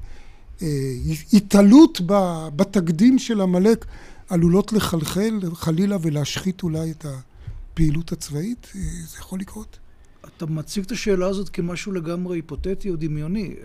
התעלות 1.34 2.02
ב- 2.06 2.48
בתקדים 2.56 3.20
של 3.20 3.42
עמלק 3.42 3.86
עלולות 4.30 4.74
לחלחל 4.74 5.40
חלילה 5.54 5.98
ולהשחית 6.02 6.64
אולי 6.64 6.92
את 6.92 7.06
הפעילות 7.06 8.12
הצבאית? 8.12 8.72
אה, 8.76 8.82
זה 9.08 9.18
יכול 9.20 9.40
לקרות? 9.40 9.80
אתה 10.28 10.46
מציג 10.46 10.84
את 10.84 10.92
השאלה 10.92 11.28
הזאת 11.28 11.50
כמשהו 11.50 11.92
לגמרי 11.92 12.38
היפותטי 12.38 12.90
או 12.90 12.96
דמיוני. 12.96 13.56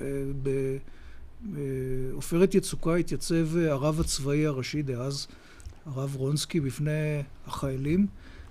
בעופרת 1.43 2.55
יצוקה 2.55 2.97
התייצב 2.97 3.57
הרב 3.57 4.01
הצבאי 4.01 4.47
הראשי 4.47 4.83
דאז, 4.83 5.27
הרב 5.87 6.17
רונסקי, 6.17 6.61
בפני 6.61 7.23
החיילים 7.47 8.07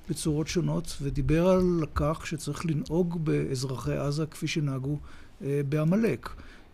בצורות 0.10 0.48
שונות, 0.48 0.98
ודיבר 1.02 1.48
על 1.48 1.86
כך 1.96 2.28
שצריך 2.28 2.66
לנהוג 2.66 3.26
באזרחי 3.26 3.98
עזה 3.98 4.26
כפי 4.26 4.48
שנהגו 4.48 4.98
בעמלק. 5.42 6.30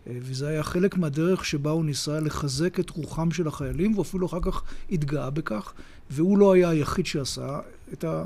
וזה 0.06 0.48
היה 0.48 0.62
חלק 0.62 0.96
מהדרך 0.96 1.44
שבה 1.44 1.70
הוא 1.70 1.84
ניסה 1.84 2.20
לחזק 2.20 2.80
את 2.80 2.90
רוחם 2.90 3.30
של 3.30 3.48
החיילים, 3.48 3.98
ואפילו 3.98 4.26
אחר 4.26 4.40
כך 4.42 4.62
התגאה 4.92 5.30
בכך, 5.30 5.72
והוא 6.10 6.38
לא 6.38 6.52
היה 6.52 6.68
היחיד 6.68 7.06
שעשה 7.06 7.60
את 7.92 8.04
ה... 8.04 8.24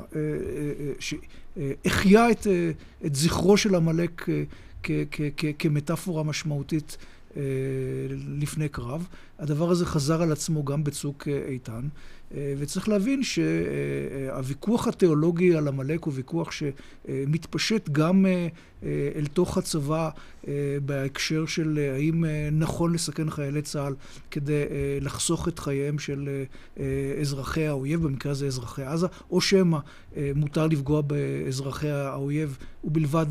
החיה 1.85 2.31
את, 2.31 2.47
את 3.05 3.15
זכרו 3.15 3.57
של 3.57 3.75
עמלק 3.75 4.25
כמטאפורה 5.59 6.23
משמעותית 6.23 6.97
לפני 8.39 8.69
קרב. 8.69 9.07
הדבר 9.39 9.71
הזה 9.71 9.85
חזר 9.85 10.21
על 10.21 10.31
עצמו 10.31 10.65
גם 10.65 10.83
בצוק 10.83 11.27
איתן. 11.47 11.87
וצריך 12.31 12.89
להבין 12.89 13.23
שהוויכוח 13.23 14.87
התיאולוגי 14.87 15.55
על 15.55 15.67
עמלק 15.67 16.03
הוא 16.03 16.13
ויכוח 16.13 16.51
שמתפשט 16.51 17.89
גם 17.91 18.25
אל 18.83 19.25
תוך 19.33 19.57
הצבא 19.57 20.09
בהקשר 20.85 21.45
של 21.45 21.91
האם 21.95 22.25
נכון 22.51 22.93
לסכן 22.93 23.29
חיילי 23.29 23.61
צה"ל 23.61 23.95
כדי 24.31 24.63
לחסוך 25.01 25.47
את 25.47 25.59
חייהם 25.59 25.99
של 25.99 26.29
אזרחי 27.21 27.67
האויב, 27.67 28.03
במקרה 28.03 28.31
הזה 28.31 28.47
אזרחי 28.47 28.83
עזה, 28.83 29.07
או 29.31 29.41
שמא 29.41 29.77
מותר 30.35 30.67
לפגוע 30.67 31.01
באזרחי 31.01 31.89
האויב 31.89 32.57
ובלבד 32.83 33.25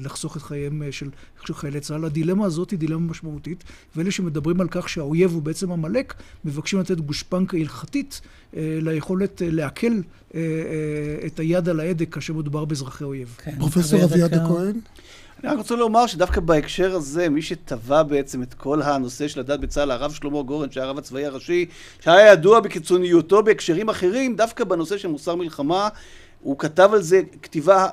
לחסוך 0.00 0.36
את 0.36 0.42
חייהם 0.42 0.82
של 0.92 1.10
חיילי 1.52 1.80
צה"ל. 1.80 2.04
הדילמה 2.04 2.46
הזאת 2.46 2.70
היא 2.70 2.78
דילמה 2.78 3.10
משמעותית, 3.10 3.64
ואלה 3.96 4.10
שמדברים 4.10 4.60
על 4.60 4.68
כך 4.70 4.88
שהאויב 4.88 5.32
הוא 5.32 5.42
בעצם 5.42 5.72
עמלק, 5.72 6.14
מבקשים 6.44 6.78
לתת 6.78 7.00
גושפנקה 7.00 7.56
הלכתית 7.56 8.20
ליכולת 8.56 9.42
לעכל 9.44 9.92
את 11.26 11.38
היד 11.38 11.68
על 11.68 11.80
ההדק 11.80 12.14
כאשר 12.14 12.32
מדובר 12.32 12.64
באזרחי 12.64 13.04
אויב. 13.04 13.36
כן, 13.44 13.58
פרופסור 13.58 14.04
אביעד 14.04 14.34
הכהן? 14.34 14.80
אני 15.44 15.52
רק 15.52 15.58
רוצה 15.58 15.76
לומר 15.76 16.06
שדווקא 16.06 16.40
בהקשר 16.40 16.94
הזה, 16.94 17.28
מי 17.28 17.42
שטבע 17.42 18.02
בעצם 18.02 18.42
את 18.42 18.54
כל 18.54 18.82
הנושא 18.82 19.28
של 19.28 19.40
הדת 19.40 19.60
בצה"ל, 19.60 19.90
הרב 19.90 20.12
שלמה 20.12 20.42
גורן, 20.42 20.70
שהיה 20.70 20.86
הרב 20.86 20.98
הצבאי 20.98 21.24
הראשי, 21.24 21.66
שהיה 22.00 22.32
ידוע 22.32 22.60
בקיצוניותו 22.60 23.42
בהקשרים 23.42 23.88
אחרים, 23.88 24.36
דווקא 24.36 24.64
בנושא 24.64 24.98
של 24.98 25.08
מוסר 25.08 25.34
מלחמה, 25.34 25.88
הוא 26.42 26.58
כתב 26.58 26.90
על 26.92 27.02
זה 27.02 27.20
כתיבה 27.42 27.88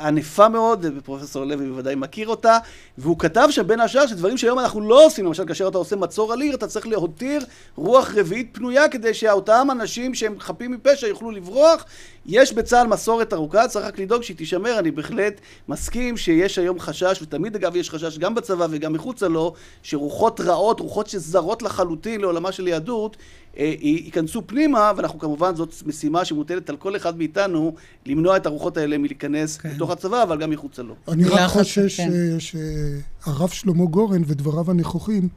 ענפה 0.00 0.48
מאוד, 0.48 0.86
ופרופסור 0.96 1.44
לוי 1.44 1.68
בוודאי 1.68 1.94
מכיר 1.94 2.28
אותה, 2.28 2.58
והוא 2.98 3.18
כתב 3.18 3.48
שבין 3.50 3.80
השאר 3.80 4.06
שדברים 4.06 4.38
שהיום 4.38 4.58
אנחנו 4.58 4.80
לא 4.80 5.06
עושים, 5.06 5.26
למשל 5.26 5.46
כאשר 5.46 5.68
אתה 5.68 5.78
עושה 5.78 5.96
מצור 5.96 6.32
על 6.32 6.40
עיר, 6.40 6.54
אתה 6.54 6.66
צריך 6.66 6.86
להותיר 6.86 7.44
רוח 7.76 8.14
רביעית 8.14 8.48
פנויה 8.52 8.88
כדי 8.88 9.14
שאותם 9.14 9.68
אנשים 9.72 10.14
שהם 10.14 10.40
חפים 10.40 10.70
מפשע 10.70 11.06
יוכלו 11.06 11.30
לברוח. 11.30 11.84
יש 12.26 12.52
בצה"ל 12.52 12.86
מסורת 12.86 13.32
ארוכה, 13.32 13.68
צריך 13.68 13.86
רק 13.86 13.98
לדאוג 13.98 14.22
שהיא 14.22 14.36
תישמר, 14.36 14.78
אני 14.78 14.90
בהחלט 14.90 15.40
מסכים 15.68 16.16
שיש 16.16 16.58
היום 16.58 16.80
חשש, 16.80 17.18
ותמיד 17.22 17.56
אגב 17.56 17.76
יש 17.76 17.90
חשש 17.90 18.18
גם 18.18 18.34
בצבא 18.34 18.66
וגם 18.70 18.92
מחוצה 18.92 19.28
לו, 19.28 19.54
שרוחות 19.82 20.40
רעות, 20.40 20.80
רוחות 20.80 21.06
שזרות 21.06 21.62
לחלוטין 21.62 22.20
לעולמה 22.20 22.52
של 22.52 22.68
יהדות, 22.68 23.16
ייכנסו 23.56 24.42
פנימה, 24.46 24.92
ואנחנו 24.96 25.18
כמובן, 25.18 25.54
זאת 25.54 25.74
משימה 25.86 26.24
שמוטלת 26.24 26.70
על 26.70 26.76
כל 26.76 26.96
אחד 26.96 27.18
מאיתנו, 27.18 27.74
למנוע 28.06 28.36
את 28.36 28.46
הרוחות 28.46 28.76
האלה 28.76 28.98
מלהיכנס 28.98 29.56
כן. 29.56 29.70
לתוך 29.74 29.90
הצבא, 29.90 30.22
אבל 30.22 30.38
גם 30.38 30.50
מחוצה 30.50 30.82
לו. 30.82 30.94
אני 31.08 31.24
רק 31.24 31.50
חושש 31.50 32.00
כן. 32.00 32.10
שהרב 32.38 33.48
שלמה 33.48 33.84
גורן 33.84 34.22
ודבריו 34.26 34.70
הנכוחים 34.70 35.28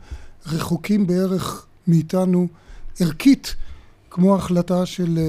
רחוקים 0.47 1.07
בערך 1.07 1.65
מאיתנו 1.87 2.47
ערכית. 2.99 3.55
כמו 4.15 4.35
ההחלטה 4.35 4.85
של 4.85 5.19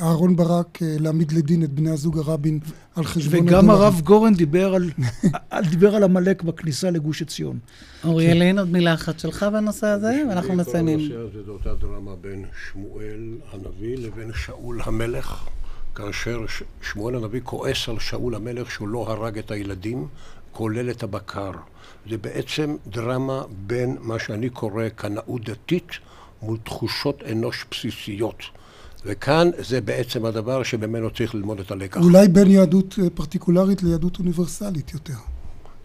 אהרון 0.00 0.36
ברק 0.36 0.78
להעמיד 0.82 1.32
לדין 1.32 1.64
את 1.64 1.70
בני 1.70 1.90
הזוג 1.90 2.18
הרבין 2.18 2.60
על 2.94 3.04
חשבון... 3.04 3.40
וגם 3.40 3.70
הרב 3.70 4.00
גורן 4.04 4.34
דיבר 4.34 4.74
על, 4.74 4.90
דיבר 5.70 5.94
על 5.94 6.04
עמלק 6.04 6.42
בכניסה 6.42 6.90
לגוש 6.90 7.22
עציון. 7.22 7.58
אוריאל, 8.04 8.42
אין 8.42 8.58
עוד 8.58 8.68
מילה 8.68 8.94
אחת 8.94 9.18
שלך 9.18 9.46
בנושא 9.52 9.86
הזה, 9.86 10.22
ואנחנו 10.28 10.54
מציינים. 10.54 10.98
כל 10.98 11.14
הנושא 11.14 11.28
הזה 11.28 11.44
זה 11.44 11.50
אותה 11.50 11.74
דרמה 11.74 12.16
בין 12.20 12.44
שמואל 12.70 13.38
הנביא 13.52 13.96
לבין 13.98 14.30
שאול 14.34 14.80
המלך, 14.84 15.48
כאשר 15.94 16.44
שמואל 16.82 17.14
הנביא 17.14 17.40
כועס 17.44 17.88
על 17.88 17.98
שאול 17.98 18.34
המלך 18.34 18.70
שהוא 18.70 18.88
לא 18.88 19.10
הרג 19.10 19.38
את 19.38 19.50
הילדים, 19.50 20.06
כולל 20.52 20.90
את 20.90 21.02
הבקר. 21.02 21.52
זה 22.10 22.18
בעצם 22.18 22.76
דרמה 22.86 23.42
בין 23.66 23.96
מה 24.00 24.18
שאני 24.18 24.50
קורא 24.50 24.88
קנאות 24.88 25.44
דתית 25.44 25.90
מול 26.42 26.58
תחושות 26.64 27.22
אנוש 27.32 27.64
בסיסיות. 27.70 28.42
וכאן 29.04 29.50
זה 29.58 29.80
בעצם 29.80 30.24
הדבר 30.24 30.62
שממנו 30.62 31.10
צריך 31.10 31.34
ללמוד 31.34 31.60
את 31.60 31.70
הלקח. 31.70 32.00
אולי 32.00 32.28
בין 32.28 32.50
יהדות 32.50 32.98
פרטיקולרית 33.14 33.82
ליהדות 33.82 34.18
אוניברסלית 34.18 34.92
יותר. 34.94 35.14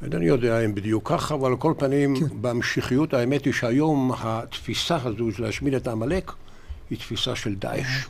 אינני 0.03 0.25
יודע 0.25 0.65
אם 0.65 0.75
בדיוק 0.75 1.09
ככה, 1.09 1.35
אבל 1.35 1.51
על 1.51 1.57
כל 1.57 1.73
פנים, 1.77 2.15
כן. 2.19 2.41
בהמשכיות 2.41 3.13
האמת 3.13 3.45
היא 3.45 3.53
שהיום 3.53 4.11
התפיסה 4.19 4.97
הזו 5.03 5.31
של 5.31 5.43
להשמיד 5.43 5.73
את 5.73 5.87
העמלק 5.87 6.31
היא 6.89 6.97
תפיסה 6.97 7.35
של 7.35 7.55
דאעש. 7.55 8.05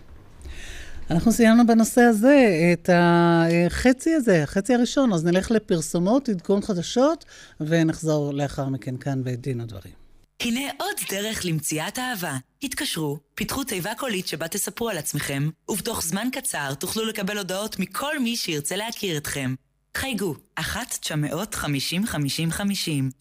אנחנו 1.11 1.31
סיימנו 1.31 1.67
בנושא 1.67 2.01
הזה 2.01 2.47
את 2.73 2.89
החצי 2.93 4.13
הזה, 4.13 4.43
החצי 4.43 4.73
הראשון, 4.73 5.13
אז 5.13 5.25
נלך 5.25 5.51
לפרסומות, 5.51 6.29
עדכון 6.29 6.61
חדשות, 6.61 7.25
ונחזור 7.61 8.33
לאחר 8.33 8.69
מכן 8.69 8.97
כאן 8.97 9.23
בדין 9.23 9.61
הדברים. 9.61 10.00
הנה 10.43 10.61
עוד 10.79 10.95
דרך 11.09 11.45
למציאת 11.45 11.99
אהבה. 11.99 12.37
התקשרו, 12.63 13.19
פיתחו 13.35 13.63
תיבה 13.63 13.95
קולית 13.97 14.27
שבה 14.27 14.47
תספרו 14.47 14.89
על 14.89 14.97
עצמכם, 14.97 15.49
ובתוך 15.69 16.01
זמן 16.03 16.27
קצר 16.31 16.73
תוכלו 16.73 17.05
לקבל 17.05 17.37
הודעות 17.37 17.79
מכל 17.79 18.19
מי 18.19 18.35
שירצה 18.35 18.75
להכיר 18.75 19.17
אתכם. 19.17 19.55
חייגו, 19.97 20.35
1-950-5050, 20.59 20.63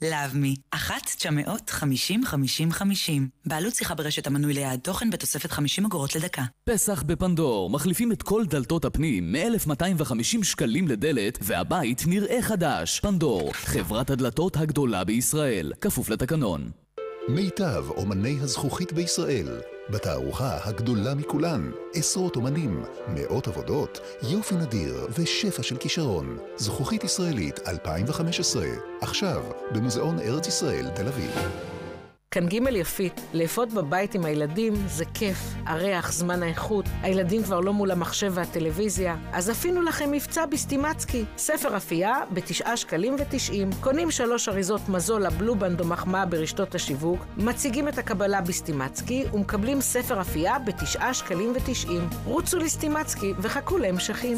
לאבמי, 0.02 0.56
1-950-5050. 0.74 0.78
בעלות 3.46 3.74
שיחה 3.74 3.94
ברשת 3.94 4.26
המנוי 4.26 4.54
ליעד 4.54 4.80
תוכן 4.80 5.11
בתוספת 5.11 5.50
50 5.50 5.87
אגורות 5.87 6.14
לדקה. 6.14 6.42
פסח 6.64 7.02
בפנדור, 7.02 7.70
מחליפים 7.70 8.12
את 8.12 8.22
כל 8.22 8.44
דלתות 8.46 8.85
הפנים 8.85 9.33
מ-1250 9.33 10.44
שקלים 10.44 10.88
לדלת, 10.88 11.38
והבית 11.42 12.02
נראה 12.06 12.42
חדש. 12.42 13.00
פנדור, 13.00 13.52
חברת 13.52 14.11
הדלתות 14.11 14.56
הגדולה 14.56 15.04
בישראל, 15.04 15.72
כפוף 15.80 16.09
לתקנון. 16.11 16.70
מיטב 17.34 17.84
אומני 17.90 18.38
הזכוכית 18.40 18.92
בישראל, 18.92 19.60
בתערוכה 19.90 20.58
הגדולה 20.64 21.14
מכולן, 21.14 21.70
עשרות 21.94 22.36
אומנים, 22.36 22.84
מאות 23.08 23.48
עבודות, 23.48 24.00
יופי 24.22 24.54
נדיר 24.54 25.06
ושפע 25.18 25.62
של 25.62 25.76
כישרון. 25.76 26.38
זכוכית 26.56 27.04
ישראלית 27.04 27.60
2015, 27.68 28.66
עכשיו 29.00 29.42
במוזיאון 29.72 30.18
ארץ 30.18 30.46
ישראל, 30.46 30.86
תל 30.94 31.08
אביב. 31.08 31.30
כאן 32.34 32.46
ג' 32.46 32.54
יפית, 32.72 33.20
לאפות 33.34 33.72
בבית 33.72 34.14
עם 34.14 34.24
הילדים 34.24 34.74
זה 34.86 35.04
כיף. 35.14 35.38
הריח, 35.66 36.12
זמן 36.12 36.42
האיכות, 36.42 36.84
הילדים 37.02 37.42
כבר 37.42 37.60
לא 37.60 37.72
מול 37.72 37.90
המחשב 37.90 38.32
והטלוויזיה, 38.34 39.16
אז 39.32 39.48
עשינו 39.48 39.82
לכם 39.82 40.12
מבצע 40.12 40.46
בסטימצקי. 40.46 41.24
ספר 41.36 41.76
אפייה 41.76 42.20
בתשעה 42.32 42.76
שקלים 42.76 43.16
ותשעים. 43.18 43.70
קונים 43.80 44.10
שלוש 44.10 44.48
אריזות 44.48 44.88
מזול 44.88 45.26
הבלובנד 45.26 45.80
או 45.80 45.86
מחמאה 45.86 46.26
ברשתות 46.26 46.74
השיווק, 46.74 47.20
מציגים 47.36 47.88
את 47.88 47.98
הקבלה 47.98 48.40
בסטימצקי 48.40 49.24
ומקבלים 49.32 49.80
ספר 49.80 50.20
אפייה 50.20 50.58
בתשעה 50.58 51.14
שקלים 51.14 51.52
ותשעים. 51.56 52.08
רוצו 52.24 52.58
לסטימצקי 52.58 53.32
וחכו 53.38 53.78
להמשכים. 53.78 54.36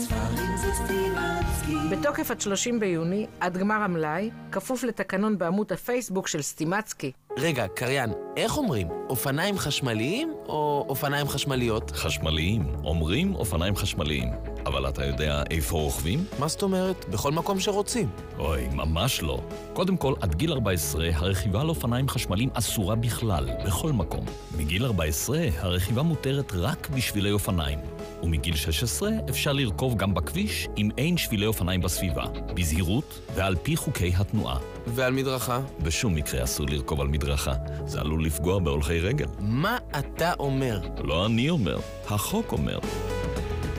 בתוקף 1.90 2.31
עד 2.31 2.40
30 2.40 2.81
ביוני, 2.81 3.26
עד 3.40 3.57
גמר 3.59 3.74
המלאי, 3.74 4.31
כפוף 4.52 4.85
לתקנון 4.85 5.38
בעמוד 5.38 5.72
הפייסבוק 5.72 6.28
של 6.28 6.42
סטימצקי. 6.42 7.12
רגע, 7.38 7.66
קריין, 7.68 8.11
איך 8.37 8.57
אומרים? 8.57 8.88
אופניים 9.09 9.59
חשמליים 9.59 10.35
או 10.49 10.85
אופניים 10.88 11.29
חשמליות? 11.29 11.90
חשמליים. 11.90 12.62
אומרים 12.85 13.35
אופניים 13.35 13.77
חשמליים. 13.77 14.29
אבל 14.66 14.88
אתה 14.88 15.05
יודע 15.05 15.42
איפה 15.51 15.77
רוכבים? 15.77 16.25
מה 16.38 16.48
זאת 16.48 16.62
אומרת? 16.62 17.05
בכל 17.09 17.33
מקום 17.33 17.61
שרוצים. 17.61 18.09
אוי, 18.38 18.68
ממש 18.72 19.22
לא. 19.22 19.40
קודם 19.72 19.96
כל, 19.96 20.14
עד 20.20 20.35
גיל 20.35 20.53
14, 20.53 21.09
הרכיבה 21.14 21.61
על 21.61 21.68
אופניים 21.68 22.09
חשמליים 22.09 22.48
אסורה 22.55 22.94
בכלל, 22.94 23.48
בכל 23.66 23.92
מקום. 23.92 24.25
מגיל 24.59 24.85
14, 24.85 25.38
הרכיבה 25.59 26.03
מותרת 26.03 26.53
רק 26.55 26.88
בשבילי 26.88 27.31
אופניים. 27.31 27.79
ומגיל 28.22 28.57
16 28.57 29.11
אפשר 29.29 29.53
לרכוב 29.53 29.96
גם 29.96 30.14
בכביש 30.14 30.68
אם 30.79 30.90
אין 30.98 31.16
שבילי 31.16 31.46
אופניים 31.46 31.81
בסביבה, 31.81 32.25
בזהירות 32.55 33.20
ועל 33.35 33.57
פי 33.62 33.77
חוקי 33.77 34.12
התנועה. 34.16 34.59
ועל 34.87 35.12
מדרכה? 35.12 35.61
בשום 35.83 36.14
מקרה 36.14 36.44
אסור 36.44 36.66
לרכוב 36.66 37.01
על 37.01 37.09
מדרכה, 37.09 37.53
זה 37.87 38.01
עלול 38.01 38.25
לפגוע 38.25 38.59
בהולכי 38.59 39.01
רגל. 39.01 39.27
מה 39.38 39.79
אתה 39.98 40.33
אומר? 40.38 40.81
לא 41.05 41.27
אני 41.27 41.51
אומר, 41.51 41.79
החוק 42.09 42.53
אומר. 42.53 42.79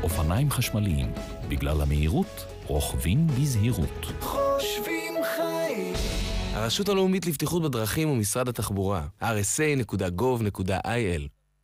אופניים 0.04 0.52
חשמליים, 0.52 1.12
בגלל 1.48 1.82
המהירות, 1.82 2.46
רוכבים 2.68 3.28
בזהירות. 3.28 4.06
חושבים 4.20 5.14
חיים. 5.36 5.94
הרשות 6.54 6.90
הלאומית 6.90 7.26
לבטיחות 7.26 7.64
בדרכים 7.64 8.10
ומשרד 8.10 8.48
התחבורה, 8.50 9.08
rsa.gov.il 9.22 10.64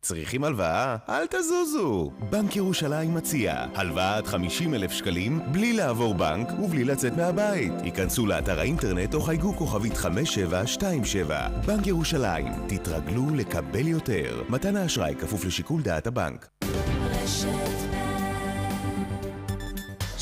צריכים 0.02 0.44
הלוואה? 0.44 0.96
אל 1.08 1.26
תזוזו! 1.26 2.10
בנק 2.30 2.56
ירושלים 2.56 3.14
מציע 3.14 3.66
הלוואה 3.74 4.16
עד 4.16 4.26
50 4.26 4.74
אלף 4.74 4.92
שקלים 4.92 5.40
בלי 5.52 5.72
לעבור 5.72 6.14
בנק 6.14 6.48
ובלי 6.62 6.84
לצאת 6.84 7.12
מהבית. 7.16 7.72
היכנסו 7.82 8.26
לאתר 8.26 8.60
האינטרנט 8.60 9.14
או 9.14 9.20
חייגו 9.20 9.52
כוכבית 9.52 9.96
5727. 9.96 11.48
בנק 11.66 11.86
ירושלים, 11.86 12.52
תתרגלו 12.68 13.34
לקבל 13.34 13.88
יותר. 13.88 14.42
מתן 14.48 14.76
האשראי 14.76 15.14
כפוף 15.14 15.44
לשיקול 15.44 15.82
דעת 15.82 16.06
הבנק. 16.06 16.48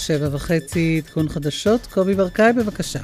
שבע 0.08 0.28
וחצי, 0.32 1.02
עדכון 1.04 1.28
חדשות. 1.28 1.86
קובי 1.94 2.14
ברקאי, 2.14 2.52
בבקשה. 2.52 2.98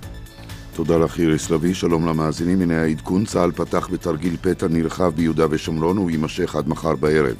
תודה 0.75 0.97
לך 0.99 1.19
איריס 1.19 1.51
לביא, 1.51 1.75
שלום 1.75 2.09
למאזינים. 2.09 2.61
הנה 2.61 2.83
העדכון, 2.83 3.25
צה"ל 3.25 3.53
פתח 3.53 3.89
בתרגיל 3.93 4.37
פתע 4.41 4.69
נרחב 4.69 5.13
ביהודה 5.17 5.47
ושומרון 5.51 5.99
ויימשך 5.99 6.57
עד 6.57 6.69
מחר 6.69 6.97
בערב. 6.97 7.37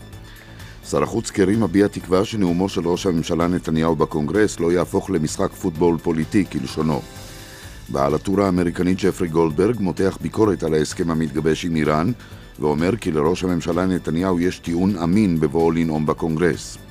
שר 0.91 1.03
החוץ 1.03 1.31
קרי 1.31 1.57
מביע 1.57 1.89
תקווה 1.89 2.25
שנאומו 2.25 2.69
של 2.69 2.89
ראש 2.89 3.07
הממשלה 3.07 3.47
נתניהו 3.47 3.97
בקונגרס 3.97 4.61
לא 4.61 4.73
יהפוך 4.73 5.11
למשחק 5.11 5.53
פוטבול 5.53 5.99
פוליטי 5.99 6.45
כלשונו. 6.53 7.03
בעל 7.89 8.15
הטור 8.15 8.41
האמריקני 8.41 8.99
ג'פרי 9.03 9.29
גולדברג 9.29 9.81
מותח 9.81 10.19
ביקורת 10.21 10.63
על 10.63 10.75
ההסכם 10.75 11.11
המתגבש 11.11 11.65
עם 11.65 11.77
איראן 11.77 12.13
ואומר 12.61 12.97
כי 12.97 13.13
לראש 13.13 13.45
הממשלה 13.45 13.87
נתניהו 13.87 14.41
יש 14.41 14.59
טיעון 14.59 14.97
אמין 14.97 15.41
בבואו 15.41 15.71
לנאום 15.73 16.07
בקונגרס. 16.07 16.84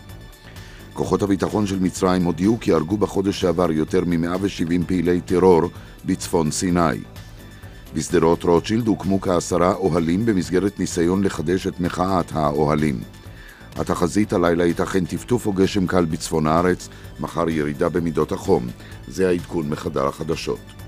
כוחות 0.93 1.21
הביטחון 1.21 1.67
של 1.67 1.79
מצרים 1.79 2.23
הודיעו 2.23 2.57
כי 2.61 2.73
הרגו 2.73 2.97
בחודש 2.97 3.41
שעבר 3.41 3.71
יותר 3.71 4.03
מ-170 4.05 4.85
פעילי 4.87 5.21
טרור 5.21 5.61
בצפון 6.05 6.51
סיני. 6.51 6.99
בשדרות 7.93 8.43
רוטשילד 8.43 8.87
הוקמו 8.87 9.21
כעשרה 9.21 9.73
אוהלים 9.73 10.25
במסגרת 10.25 10.79
ניסיון 10.79 11.23
לחדש 11.23 11.67
את 11.67 11.79
מחאת 11.79 12.31
האוהלים. 12.31 12.99
התחזית 13.75 14.33
הלילה 14.33 14.65
ייתכן 14.65 15.05
טפטוף 15.05 15.45
או 15.45 15.53
גשם 15.53 15.87
קל 15.87 16.05
בצפון 16.05 16.47
הארץ, 16.47 16.89
מחר 17.19 17.49
ירידה 17.49 17.89
במידות 17.89 18.31
החום. 18.31 18.67
זה 19.07 19.29
העדכון 19.29 19.69
מחדר 19.69 20.07
החדשות. 20.07 20.82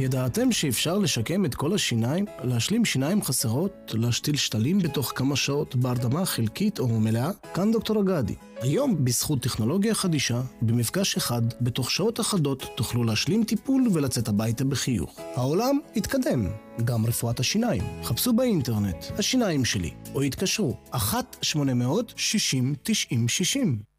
ידעתם 0.00 0.52
שאפשר 0.52 0.98
לשקם 0.98 1.44
את 1.44 1.54
כל 1.54 1.74
השיניים, 1.74 2.24
להשלים 2.44 2.84
שיניים 2.84 3.22
חסרות, 3.22 3.94
להשתיל 3.94 4.36
שתלים 4.36 4.78
בתוך 4.78 5.12
כמה 5.16 5.36
שעות 5.36 5.76
בהרדמה 5.76 6.24
חלקית 6.26 6.78
או 6.78 6.88
מלאה? 6.88 7.30
כאן 7.54 7.72
דוקטור 7.72 8.00
אגדי. 8.00 8.34
היום, 8.60 9.04
בזכות 9.04 9.42
טכנולוגיה 9.42 9.94
חדישה, 9.94 10.40
במפגש 10.62 11.16
אחד, 11.16 11.42
בתוך 11.60 11.90
שעות 11.90 12.20
אחדות, 12.20 12.66
תוכלו 12.76 13.04
להשלים 13.04 13.44
טיפול 13.44 13.88
ולצאת 13.92 14.28
הביתה 14.28 14.64
בחיוך. 14.64 15.20
העולם 15.34 15.78
התקדם, 15.96 16.46
גם 16.84 17.06
רפואת 17.06 17.40
השיניים. 17.40 17.82
חפשו 18.04 18.32
באינטרנט, 18.32 19.04
השיניים 19.18 19.64
שלי, 19.64 19.90
או 20.14 20.22
התקשרו, 20.22 20.76
1-800-60-90-60. 20.92 20.98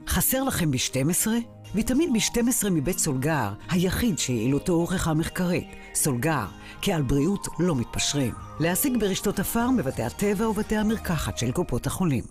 חסר 0.08 0.44
לכם 0.44 0.72
ב-12? 0.72 1.28
ויטמין 1.76 2.16
B12 2.16 2.70
מבית 2.70 3.00
סולגר, 3.00 3.50
היחיד 3.70 4.20
שיעילותו 4.20 4.74
הוכחה 4.74 5.14
מחקרית. 5.14 5.68
סולגר, 5.96 6.46
כי 6.82 6.94
על 6.94 7.02
בריאות 7.02 7.48
לא 7.60 7.76
מתפשרים. 7.76 8.34
להשיג 8.60 8.98
ברשתות 9.00 9.40
הפארם 9.40 9.78
בבתי 9.78 10.04
הטבע 10.04 10.50
ובתי 10.50 10.76
המרקחת 10.76 11.38
של 11.38 11.52
קופות 11.52 11.88
החולים. 11.88 12.24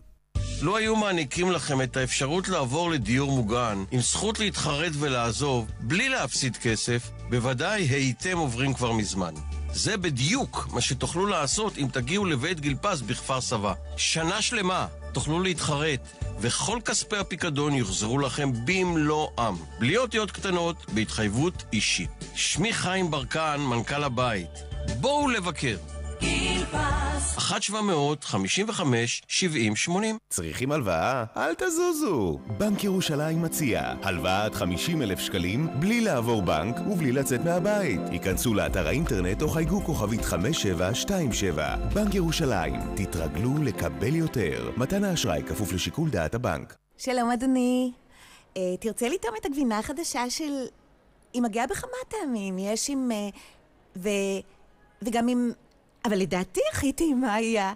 לו 0.62 0.76
היו 0.76 0.96
מעניקים 0.96 1.50
לכם 1.50 1.82
את 1.82 1.96
האפשרות 1.96 2.48
לעבור 2.48 2.90
לדיור 2.90 3.30
מוגן, 3.32 3.84
עם 3.90 4.00
זכות 4.00 4.38
להתחרט 4.38 4.92
ולעזוב, 4.98 5.66
בלי 5.80 6.08
להפסיד 6.08 6.56
כסף, 6.56 7.10
בוודאי 7.30 7.82
הייתם 7.82 8.38
עוברים 8.38 8.74
כבר 8.74 8.92
מזמן. 8.92 9.34
זה 9.78 9.96
בדיוק 9.96 10.68
מה 10.72 10.80
שתוכלו 10.80 11.26
לעשות 11.26 11.78
אם 11.78 11.86
תגיעו 11.92 12.24
לבית 12.24 12.60
גיל 12.60 12.74
פז 12.80 13.02
בכפר 13.02 13.40
סבא. 13.40 13.74
שנה 13.96 14.42
שלמה 14.42 14.86
תוכלו 15.12 15.40
להתחרט, 15.42 16.00
וכל 16.40 16.78
כספי 16.84 17.16
הפיקדון 17.16 17.74
יוחזרו 17.74 18.18
לכם 18.18 18.50
במלואם, 18.64 19.54
בלי 19.78 19.96
אותיות 19.96 20.30
קטנות, 20.30 20.76
בהתחייבות 20.92 21.62
אישית. 21.72 22.10
שמי 22.34 22.72
חיים 22.72 23.10
ברקן, 23.10 23.60
מנכ"ל 23.60 24.04
הבית. 24.04 24.50
בואו 25.00 25.28
לבקר. 25.28 25.76
גיל 26.20 26.64
פז 26.64 27.08
1-755-70-80 29.88 29.90
צריכים 30.28 30.72
הלוואה? 30.72 31.24
אל 31.36 31.54
תזוזו! 31.54 32.38
בנק 32.58 32.84
ירושלים 32.84 33.42
מציע 33.42 33.94
הלוואה 34.02 34.44
עד 34.44 34.54
50 34.54 35.02
אלף 35.02 35.18
שקלים 35.18 35.68
בלי 35.80 36.00
לעבור 36.00 36.42
בנק 36.42 36.76
ובלי 36.90 37.12
לצאת 37.12 37.40
מהבית. 37.44 38.00
היכנסו 38.10 38.54
לאתר 38.54 38.88
האינטרנט 38.88 39.42
או 39.42 39.48
חייגו 39.48 39.80
כוכבית 39.80 40.24
5727. 40.24 41.76
בנק 41.94 42.14
ירושלים, 42.14 42.80
תתרגלו 42.96 43.62
לקבל 43.62 44.14
יותר. 44.14 44.70
מתן 44.76 45.04
האשראי 45.04 45.42
כפוף 45.42 45.72
לשיקול 45.72 46.10
דעת 46.10 46.34
הבנק. 46.34 46.76
שלום 46.98 47.30
אדוני. 47.30 47.92
Uh, 48.54 48.58
תרצה 48.80 49.08
לטעום 49.08 49.34
את 49.40 49.46
הגבינה 49.46 49.78
החדשה 49.78 50.30
של... 50.30 50.52
היא 51.32 51.42
מגיעה 51.42 51.66
בכמה 51.66 51.90
טעמים. 52.08 52.58
יש 52.58 52.90
עם... 52.90 53.10
Uh, 53.10 53.36
ו... 53.96 54.08
וגם 55.02 55.28
עם... 55.28 55.52
אבל 56.08 56.18
לדעתי 56.18 56.60
הכי 56.72 56.92
טעימה 56.92 57.34
היא 57.34 57.60
ה... 57.60 57.72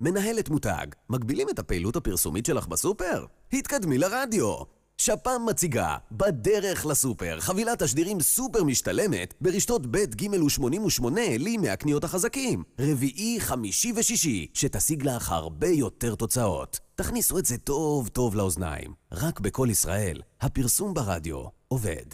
מנהלת 0.00 0.48
מותג, 0.48 0.86
מגבילים 1.10 1.48
את 1.48 1.58
הפעילות 1.58 1.96
הפרסומית 1.96 2.46
שלך 2.46 2.66
בסופר? 2.66 3.24
התקדמי 3.52 3.98
לרדיו! 3.98 4.76
שפ"ם 4.98 5.46
מציגה, 5.46 5.96
בדרך 6.12 6.86
לסופר, 6.86 7.40
חבילת 7.40 7.82
תשדירים 7.82 8.20
סופר 8.20 8.64
משתלמת 8.64 9.34
ברשתות 9.40 9.86
ב' 9.86 9.96
ג' 9.96 10.30
ו-88 10.30 11.04
לי 11.38 11.56
מהקניות 11.56 12.04
החזקים. 12.04 12.62
רביעי, 12.78 13.36
חמישי 13.40 13.92
ושישי, 13.96 14.46
שתשיג 14.54 15.06
לך 15.06 15.32
הרבה 15.32 15.68
יותר 15.68 16.14
תוצאות. 16.14 16.78
תכניסו 16.94 17.38
את 17.38 17.46
זה 17.46 17.58
טוב 17.58 18.08
טוב 18.08 18.34
לאוזניים. 18.34 18.94
רק 19.12 19.40
בכל 19.40 19.68
ישראל, 19.70 20.22
הפרסום 20.40 20.94
ברדיו 20.94 21.44
עובד. 21.68 22.06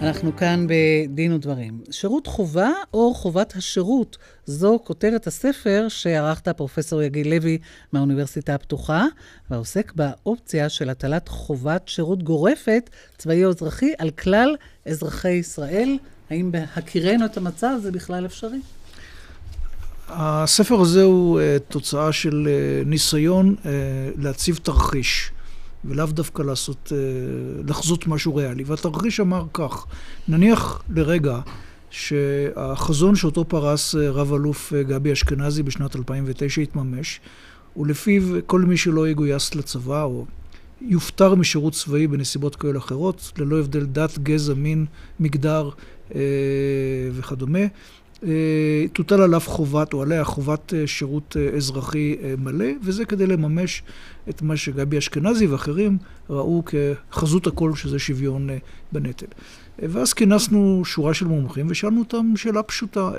אנחנו 0.00 0.36
כאן 0.36 0.66
בדין 0.68 1.32
ודברים. 1.32 1.80
שירות 1.90 2.26
חובה 2.26 2.70
או 2.94 3.14
חובת 3.14 3.56
השירות? 3.56 4.16
זו 4.46 4.78
כותרת 4.84 5.26
הספר 5.26 5.86
שערכת 5.88 6.48
פרופסור 6.48 7.02
יגיל 7.02 7.34
לוי 7.34 7.58
מהאוניברסיטה 7.92 8.54
הפתוחה, 8.54 9.04
ועוסק 9.50 9.92
באופציה 9.92 10.68
של 10.68 10.90
הטלת 10.90 11.28
חובת 11.28 11.88
שירות 11.88 12.22
גורפת, 12.22 12.90
צבאי 13.18 13.44
או 13.44 13.50
אזרחי, 13.50 13.92
על 13.98 14.10
כלל 14.10 14.56
אזרחי 14.86 15.32
ישראל. 15.32 15.98
האם 16.30 16.52
בהכירנו 16.52 17.24
את 17.24 17.36
המצב 17.36 17.76
זה 17.82 17.92
בכלל 17.92 18.26
אפשרי? 18.26 18.58
הספר 20.08 20.80
הזה 20.80 21.02
הוא 21.02 21.40
uh, 21.40 21.72
תוצאה 21.72 22.12
של 22.12 22.48
uh, 22.48 22.88
ניסיון 22.88 23.54
uh, 23.62 23.66
להציב 24.18 24.56
תרחיש. 24.62 25.30
ולאו 25.84 26.06
דווקא 26.06 26.42
לעשות, 26.42 26.92
לחזות 27.68 28.06
משהו 28.06 28.34
ריאלי. 28.34 28.64
והתרחיש 28.66 29.20
אמר 29.20 29.44
כך, 29.52 29.86
נניח 30.28 30.82
לרגע 30.88 31.40
שהחזון 31.90 33.16
שאותו 33.16 33.44
פרס 33.44 33.94
רב-אלוף 33.94 34.72
גבי 34.72 35.12
אשכנזי 35.12 35.62
בשנת 35.62 35.96
2009 35.96 36.60
התממש, 36.60 37.20
ולפיו 37.76 38.22
כל 38.46 38.60
מי 38.60 38.76
שלא 38.76 39.08
יגויס 39.08 39.54
לצבא 39.54 40.02
או 40.02 40.26
יופטר 40.80 41.34
משירות 41.34 41.72
צבאי 41.72 42.06
בנסיבות 42.06 42.56
כאלה 42.56 42.78
אחרות, 42.78 43.32
ללא 43.38 43.60
הבדל 43.60 43.84
דת, 43.84 44.18
גזע, 44.18 44.54
מין, 44.54 44.86
מגדר 45.20 45.70
אה, 46.14 46.20
וכדומה, 47.12 47.58
אה, 47.58 47.66
תוטל 48.92 49.20
עליו 49.20 49.40
חובת, 49.40 49.92
או 49.92 50.02
עליה 50.02 50.24
חובת 50.24 50.74
אה, 50.74 50.86
שירות 50.86 51.36
אה, 51.40 51.56
אזרחי 51.56 52.16
מלא, 52.38 52.66
וזה 52.82 53.04
כדי 53.04 53.26
לממש 53.26 53.82
את 54.28 54.42
מה 54.42 54.56
שגבי 54.56 54.98
אשכנזי 54.98 55.46
ואחרים 55.46 55.98
ראו 56.30 56.62
כחזות 56.66 57.46
הכל, 57.46 57.74
שזה 57.74 57.98
שוויון 57.98 58.48
בנטל. 58.92 59.26
ואז 59.78 60.12
כינסנו 60.12 60.82
שורה 60.84 61.14
של 61.14 61.26
מומחים 61.26 61.66
ושאלנו 61.70 61.98
אותם 61.98 62.32
שאלה 62.36 62.62
פשוטה, 62.62 63.10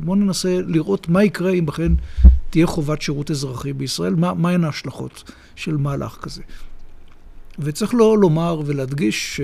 בואו 0.00 0.16
ננסה 0.16 0.60
לראות 0.66 1.08
מה 1.08 1.24
יקרה 1.24 1.50
אם 1.50 1.68
אכן 1.68 1.92
תהיה 2.50 2.66
חובת 2.66 3.02
שירות 3.02 3.30
אזרחי 3.30 3.72
בישראל, 3.72 4.14
מה, 4.14 4.34
מהן 4.34 4.64
ההשלכות 4.64 5.32
של 5.56 5.76
מהלך 5.76 6.18
כזה. 6.22 6.42
וצריך 7.58 7.94
לא 7.94 8.18
לומר 8.18 8.62
ולהדגיש 8.66 9.40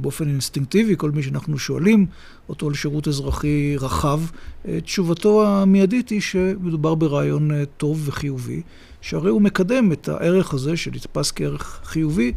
באופן 0.00 0.28
אינסטינקטיבי, 0.28 0.94
כל 0.96 1.10
מי 1.10 1.22
שאנחנו 1.22 1.58
שואלים 1.58 2.06
אותו 2.48 2.68
על 2.68 2.74
שירות 2.74 3.08
אזרחי 3.08 3.76
רחב, 3.76 4.20
תשובתו 4.84 5.46
המיידית 5.46 6.08
היא 6.08 6.20
שמדובר 6.20 6.94
ברעיון 6.94 7.50
טוב 7.76 8.02
וחיובי, 8.04 8.62
שהרי 9.00 9.30
הוא 9.30 9.42
מקדם 9.42 9.92
את 9.92 10.08
הערך 10.08 10.54
הזה 10.54 10.76
שנתפס 10.76 11.32
כערך 11.32 11.80
חיובי 11.84 12.32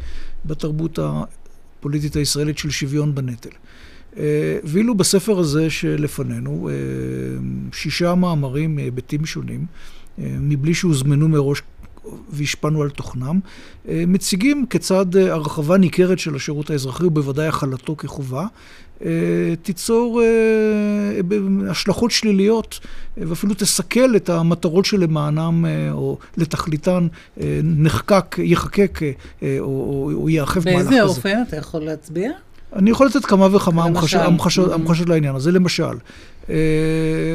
בתרבות 0.46 1.00
הפוליטית 1.02 2.16
הישראלית 2.16 2.58
של 2.58 2.70
שוויון 2.70 3.16
בנטל. 3.16 3.50
ואילו 4.64 4.96
בספר 4.96 5.40
הזה 5.40 5.70
שלפנינו, 5.70 6.70
שישה 7.74 8.16
מאמרים 8.16 8.76
מהיבטים 8.76 9.26
שונים, 9.26 9.66
מבלי 10.18 10.74
שהוזמנו 10.74 11.30
מראש 11.30 11.62
והשפענו 12.30 12.82
על 12.82 12.90
תוכנם, 12.90 13.40
מציגים 13.86 14.66
כיצד 14.70 15.16
הרחבה 15.16 15.78
ניכרת 15.78 16.20
של 16.20 16.36
השירות 16.36 16.70
האזרחי, 16.70 17.06
ובוודאי 17.06 17.48
החלתו 17.48 17.96
כחובה, 17.96 18.46
תיצור 19.62 20.22
השלכות 21.70 22.12
שליליות 22.12 22.80
ואפילו 23.18 23.54
תסכל 23.54 24.16
את 24.16 24.30
המטרות 24.30 24.86
שלמענם 24.86 25.66
או 25.92 26.18
לתכליתן 26.38 27.08
נחקק, 27.64 28.36
יחקק 28.40 29.00
או, 29.60 30.12
או 30.14 30.30
ייאכף 30.30 30.66
מהלך 30.66 30.80
כזה. 30.80 30.90
באיזה 30.90 31.04
אופן 31.04 31.38
אתה 31.48 31.58
יכול 31.58 31.82
להצביע? 31.82 32.32
אני 32.76 32.90
יכול 32.90 33.08
לתת 33.08 33.26
כמה 33.26 33.56
וכמה 33.56 33.84
המחשות 33.84 35.10
לעניין 35.10 35.36
הזה. 35.36 35.52
למשל, 35.52 35.94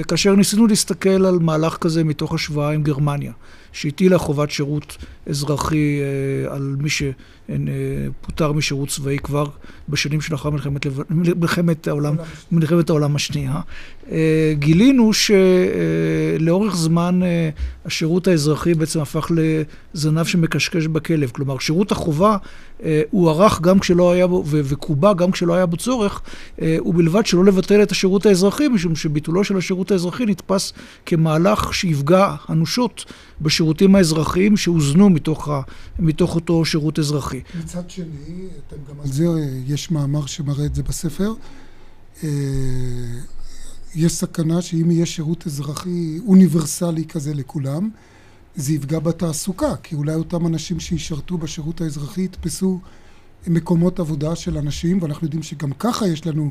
כאשר 0.08 0.34
ניסינו 0.34 0.66
להסתכל 0.66 1.26
על 1.26 1.38
מהלך 1.38 1.76
כזה 1.76 2.04
מתוך 2.04 2.34
השוואה 2.34 2.70
עם 2.70 2.82
גרמניה, 2.82 3.32
שהטילה 3.72 4.18
חובת 4.18 4.50
שירות 4.50 4.96
אזרחי 5.26 6.00
על 6.48 6.76
מי 6.78 6.88
שפוטר 6.90 8.52
משירות 8.52 8.88
צבאי 8.88 9.18
כבר 9.18 9.46
בשנים 9.88 10.20
שלאחר 10.20 10.50
מלחמת, 10.50 10.86
מלחמת, 11.10 11.88
העולם, 11.88 12.16
מלחמת 12.52 12.90
העולם 12.90 13.16
השנייה, 13.16 13.60
גילינו 14.52 15.10
שלאורך 15.12 16.76
זמן 16.76 17.20
השירות 17.84 18.28
האזרחי 18.28 18.74
בעצם 18.74 19.00
הפך 19.00 19.30
לזנב 19.94 20.26
שמקשקש 20.26 20.86
בכלב. 20.86 21.30
כלומר, 21.30 21.58
שירות 21.58 21.92
החובה 21.92 22.36
הוא 23.10 23.30
ערך 23.30 23.60
גם 23.60 23.78
כשלא 23.78 24.12
היה 24.12 24.26
בו, 24.26 24.44
וקובע 24.46 25.12
גם 25.12 25.30
כשלא 25.30 25.54
היה 25.54 25.66
בו 25.66 25.76
צורך, 25.76 26.20
ובלבד 26.58 27.26
שלא 27.26 27.44
לבטל 27.44 27.82
את 27.82 27.90
השירות 27.90 28.26
האזרחי, 28.26 28.68
משום 28.68 28.96
שביטולו 28.96 29.44
של 29.44 29.56
השירות 29.56 29.90
האזרחי 29.90 30.26
נתפס 30.26 30.72
כמהלך 31.06 31.74
שיפגע 31.74 32.34
אנושות 32.50 33.04
בשירותים 33.41 33.95
האזרחיים 33.95 34.57
שהוזנו 34.57 35.11
מתוך, 35.11 35.49
ה, 35.49 35.61
מתוך 35.99 36.34
אותו 36.34 36.64
שירות 36.64 36.99
אזרחי. 36.99 37.41
מצד 37.64 37.91
שני, 37.91 38.07
אתם 38.66 38.76
גם 38.89 39.01
על 39.01 39.12
זה, 39.12 39.26
יש 39.66 39.91
מאמר 39.91 40.26
שמראה 40.26 40.66
את 40.66 40.74
זה 40.74 40.82
בספר, 40.82 41.34
יש 43.95 44.12
סכנה 44.12 44.62
שאם 44.62 44.91
יהיה 44.91 45.07
שירות 45.07 45.47
אזרחי 45.47 46.18
אוניברסלי 46.26 47.05
כזה 47.05 47.34
לכולם, 47.34 47.91
זה 48.57 48.72
יפגע 48.72 48.99
בתעסוקה, 48.99 49.76
כי 49.82 49.95
אולי 49.95 50.14
אותם 50.14 50.47
אנשים 50.47 50.80
שישרתו 50.80 51.39
בשירות 51.39 51.80
האזרחי 51.80 52.24
יתפסו 52.24 52.80
מקומות 53.47 54.01
עבודה 54.01 54.36
של 54.36 54.59
אנשים, 54.59 55.03
ואנחנו 55.03 55.26
יודעים 55.26 55.43
שגם 55.43 55.72
ככה 55.72 56.07
יש 56.07 56.26
לנו 56.26 56.51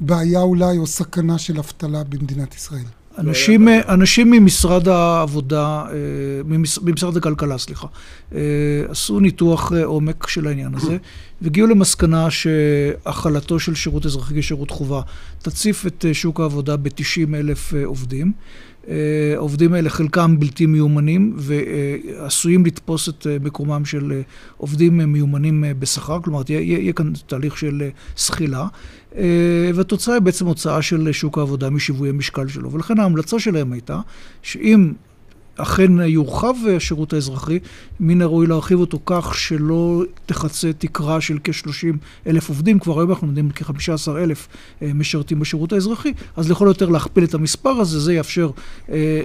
בעיה 0.00 0.40
אולי 0.40 0.78
או 0.78 0.86
סכנה 0.86 1.38
של 1.38 1.58
אבטלה 1.58 2.04
במדינת 2.04 2.54
ישראל. 2.54 2.84
אנשים, 3.18 3.68
אנשים 3.88 4.30
ממשרד 4.30 4.88
העבודה, 4.88 5.84
ממשרד 6.82 7.16
הכלכלה, 7.16 7.58
סליחה, 7.58 7.86
עשו 8.88 9.20
ניתוח 9.20 9.72
עומק 9.84 10.28
של 10.28 10.46
העניין 10.46 10.74
הזה, 10.74 10.96
והגיעו 11.42 11.66
למסקנה 11.66 12.30
שהחלתו 12.30 13.60
של 13.60 13.74
שירות 13.74 14.06
אזרחי 14.06 14.40
כשירות 14.40 14.70
חובה 14.70 15.00
תציף 15.42 15.86
את 15.86 16.04
שוק 16.12 16.40
העבודה 16.40 16.76
ב-90 16.76 17.34
אלף 17.34 17.74
עובדים. 17.84 18.32
העובדים 19.36 19.72
האלה 19.72 19.90
חלקם 19.90 20.38
בלתי 20.38 20.66
מיומנים 20.66 21.36
ועשויים 21.36 22.66
לתפוס 22.66 23.08
את 23.08 23.26
מקומם 23.40 23.84
של 23.84 24.22
עובדים 24.56 24.98
מיומנים 25.12 25.64
בשכר, 25.78 26.18
כלומר 26.24 26.42
יהיה 26.48 26.92
כאן 26.92 27.12
תהליך 27.26 27.58
של 27.58 27.82
זחילה. 28.16 28.66
והתוצאה 29.74 30.14
היא 30.14 30.22
בעצם 30.22 30.46
הוצאה 30.46 30.82
של 30.82 31.12
שוק 31.12 31.38
העבודה 31.38 31.70
משיווי 31.70 32.08
המשקל 32.08 32.48
שלו. 32.48 32.72
ולכן 32.72 32.98
ההמלצה 32.98 33.38
שלהם 33.38 33.72
הייתה 33.72 34.00
שאם 34.42 34.92
אכן 35.56 35.92
יורחב 36.06 36.54
השירות 36.76 37.12
האזרחי, 37.12 37.58
מן 38.00 38.22
הראוי 38.22 38.46
להרחיב 38.46 38.80
אותו 38.80 38.98
כך 39.06 39.34
שלא 39.34 40.02
תחצה 40.26 40.72
תקרה 40.78 41.20
של 41.20 41.38
כ-30 41.44 41.96
אלף 42.26 42.48
עובדים, 42.48 42.78
כבר 42.78 43.00
היום 43.00 43.10
אנחנו 43.10 43.26
יודעים 43.26 43.50
כ-15 43.54 44.10
אלף 44.16 44.48
משרתים 44.82 45.40
בשירות 45.40 45.72
האזרחי, 45.72 46.12
אז 46.36 46.50
לכל 46.50 46.64
יותר 46.68 46.88
להכפיל 46.88 47.24
את 47.24 47.34
המספר 47.34 47.70
הזה, 47.70 48.00
זה 48.00 48.14
יאפשר 48.14 48.50
אה, 48.90 49.22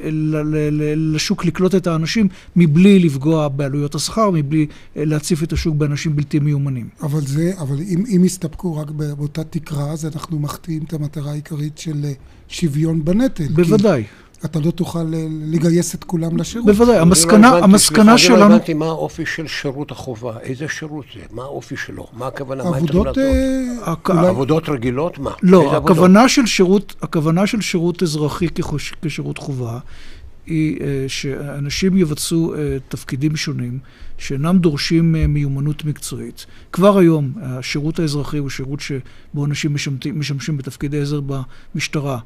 לשוק 0.95 1.45
לקלוט 1.45 1.75
את 1.75 1.87
האנשים 1.87 2.27
מבלי 2.55 2.99
לפגוע 2.99 3.47
בעלויות 3.47 3.95
השכר, 3.95 4.29
מבלי 4.29 4.65
להציף 4.95 5.43
את 5.43 5.53
השוק 5.53 5.75
באנשים 5.75 6.15
בלתי 6.15 6.39
מיומנים. 6.39 6.89
אבל 7.01 7.21
זה, 7.21 7.53
אבל 7.59 7.79
אם, 7.79 8.03
אם 8.15 8.25
יסתפקו 8.25 8.77
רק 8.77 8.91
באותה 8.91 9.43
תקרה, 9.43 9.91
אז 9.91 10.05
אנחנו 10.05 10.39
מחטיאים 10.39 10.83
את 10.87 10.93
המטרה 10.93 11.31
העיקרית 11.31 11.77
של 11.77 12.05
שוויון 12.47 13.05
בנטל. 13.05 13.47
בוודאי. 13.47 14.03
כי... 14.03 14.28
אתה 14.45 14.59
לא 14.59 14.71
תוכל 14.71 15.05
לגייס 15.51 15.95
את 15.95 16.03
כולם 16.03 16.37
לשירות. 16.37 16.67
בוודאי, 16.67 16.97
המסקנה, 16.97 17.57
המסקנה 17.57 18.17
שלנו... 18.17 18.41
אני 18.41 18.49
לא 18.49 18.55
הבנתי 18.55 18.73
מה 18.73 18.85
האופי 18.85 19.25
של 19.25 19.47
שירות 19.47 19.91
החובה, 19.91 20.33
איזה 20.41 20.67
שירות 20.67 21.05
זה, 21.13 21.21
מה 21.31 21.43
האופי 21.43 21.77
שלו, 21.77 22.07
מה 22.13 22.27
הכוונה, 22.27 22.63
מה 22.63 22.77
עבודות... 22.77 23.17
עבודות 24.05 24.69
רגילות, 24.69 25.19
מה? 25.19 25.31
לא, 25.43 25.77
הכוונה 25.77 26.29
של 26.29 26.45
שירות, 26.45 26.95
הכוונה 27.01 27.47
של 27.47 27.61
שירות 27.61 28.03
אזרחי 28.03 28.47
כשירות 29.01 29.37
חובה, 29.37 29.79
היא 30.49 30.77
שאנשים 31.07 31.97
יבצעו 31.97 32.53
תפקידים 32.87 33.35
שונים, 33.35 33.79
שאינם 34.17 34.57
דורשים 34.57 35.15
מיומנות 35.27 35.85
מקצועית. 35.85 36.45
כבר 36.71 36.97
היום 36.97 37.31
השירות 37.41 37.99
האזרחי 37.99 38.37
הוא 38.37 38.49
שירות 38.49 38.79
שבו 38.79 39.45
אנשים 39.45 39.73
משמשים, 39.73 40.19
משמשים 40.19 40.57
בתפקידי 40.57 41.01
עזר 41.01 41.21
במשטרה, 41.21 42.19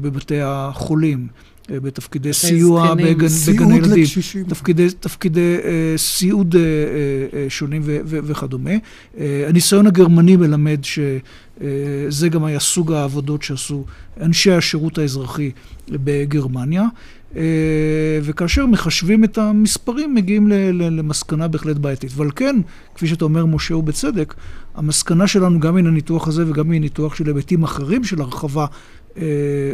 בבתי 0.00 0.40
החולים, 0.40 1.28
בתפקידי 1.70 2.32
סיוע 2.32 2.94
בגן, 2.94 3.28
בגן 3.48 3.72
ילדים, 3.72 4.04
תפקידי, 4.48 4.86
תפקידי 5.00 5.56
אה, 5.64 5.94
סיעוד 5.96 6.56
אה, 6.56 6.60
אה, 7.38 7.46
שונים 7.50 7.82
ו, 7.84 7.98
ו, 8.04 8.18
וכדומה. 8.24 8.70
אה, 9.18 9.44
הניסיון 9.48 9.86
הגרמני 9.86 10.36
מלמד 10.36 10.80
שזה 11.60 12.28
גם 12.28 12.44
היה 12.44 12.60
סוג 12.60 12.92
העבודות 12.92 13.42
שעשו 13.42 13.84
אנשי 14.20 14.52
השירות 14.52 14.98
האזרחי 14.98 15.50
בגרמניה. 15.88 16.84
וכאשר 18.22 18.66
מחשבים 18.66 19.24
את 19.24 19.38
המספרים, 19.38 20.14
מגיעים 20.14 20.48
למסקנה 20.72 21.48
בהחלט 21.48 21.76
בעייתית. 21.76 22.12
אבל 22.16 22.30
כן, 22.36 22.56
כפי 22.94 23.06
שאתה 23.06 23.24
אומר, 23.24 23.46
משה, 23.46 23.76
ובצדק, 23.76 24.34
המסקנה 24.74 25.26
שלנו 25.26 25.60
גם 25.60 25.74
מן 25.74 25.86
הניתוח 25.86 26.28
הזה 26.28 26.50
וגם 26.50 26.68
מניתוח 26.68 27.14
של 27.14 27.26
היבטים 27.26 27.62
אחרים 27.62 28.04
של 28.04 28.20
הרחבה 28.20 28.66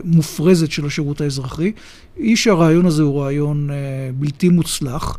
מופרזת 0.04 0.70
של 0.70 0.86
השירות 0.86 1.20
האזרחי, 1.20 1.72
היא 2.16 2.36
שהרעיון 2.36 2.86
הזה 2.86 3.02
הוא 3.02 3.22
רעיון 3.22 3.70
בלתי 4.14 4.48
מוצלח. 4.48 5.16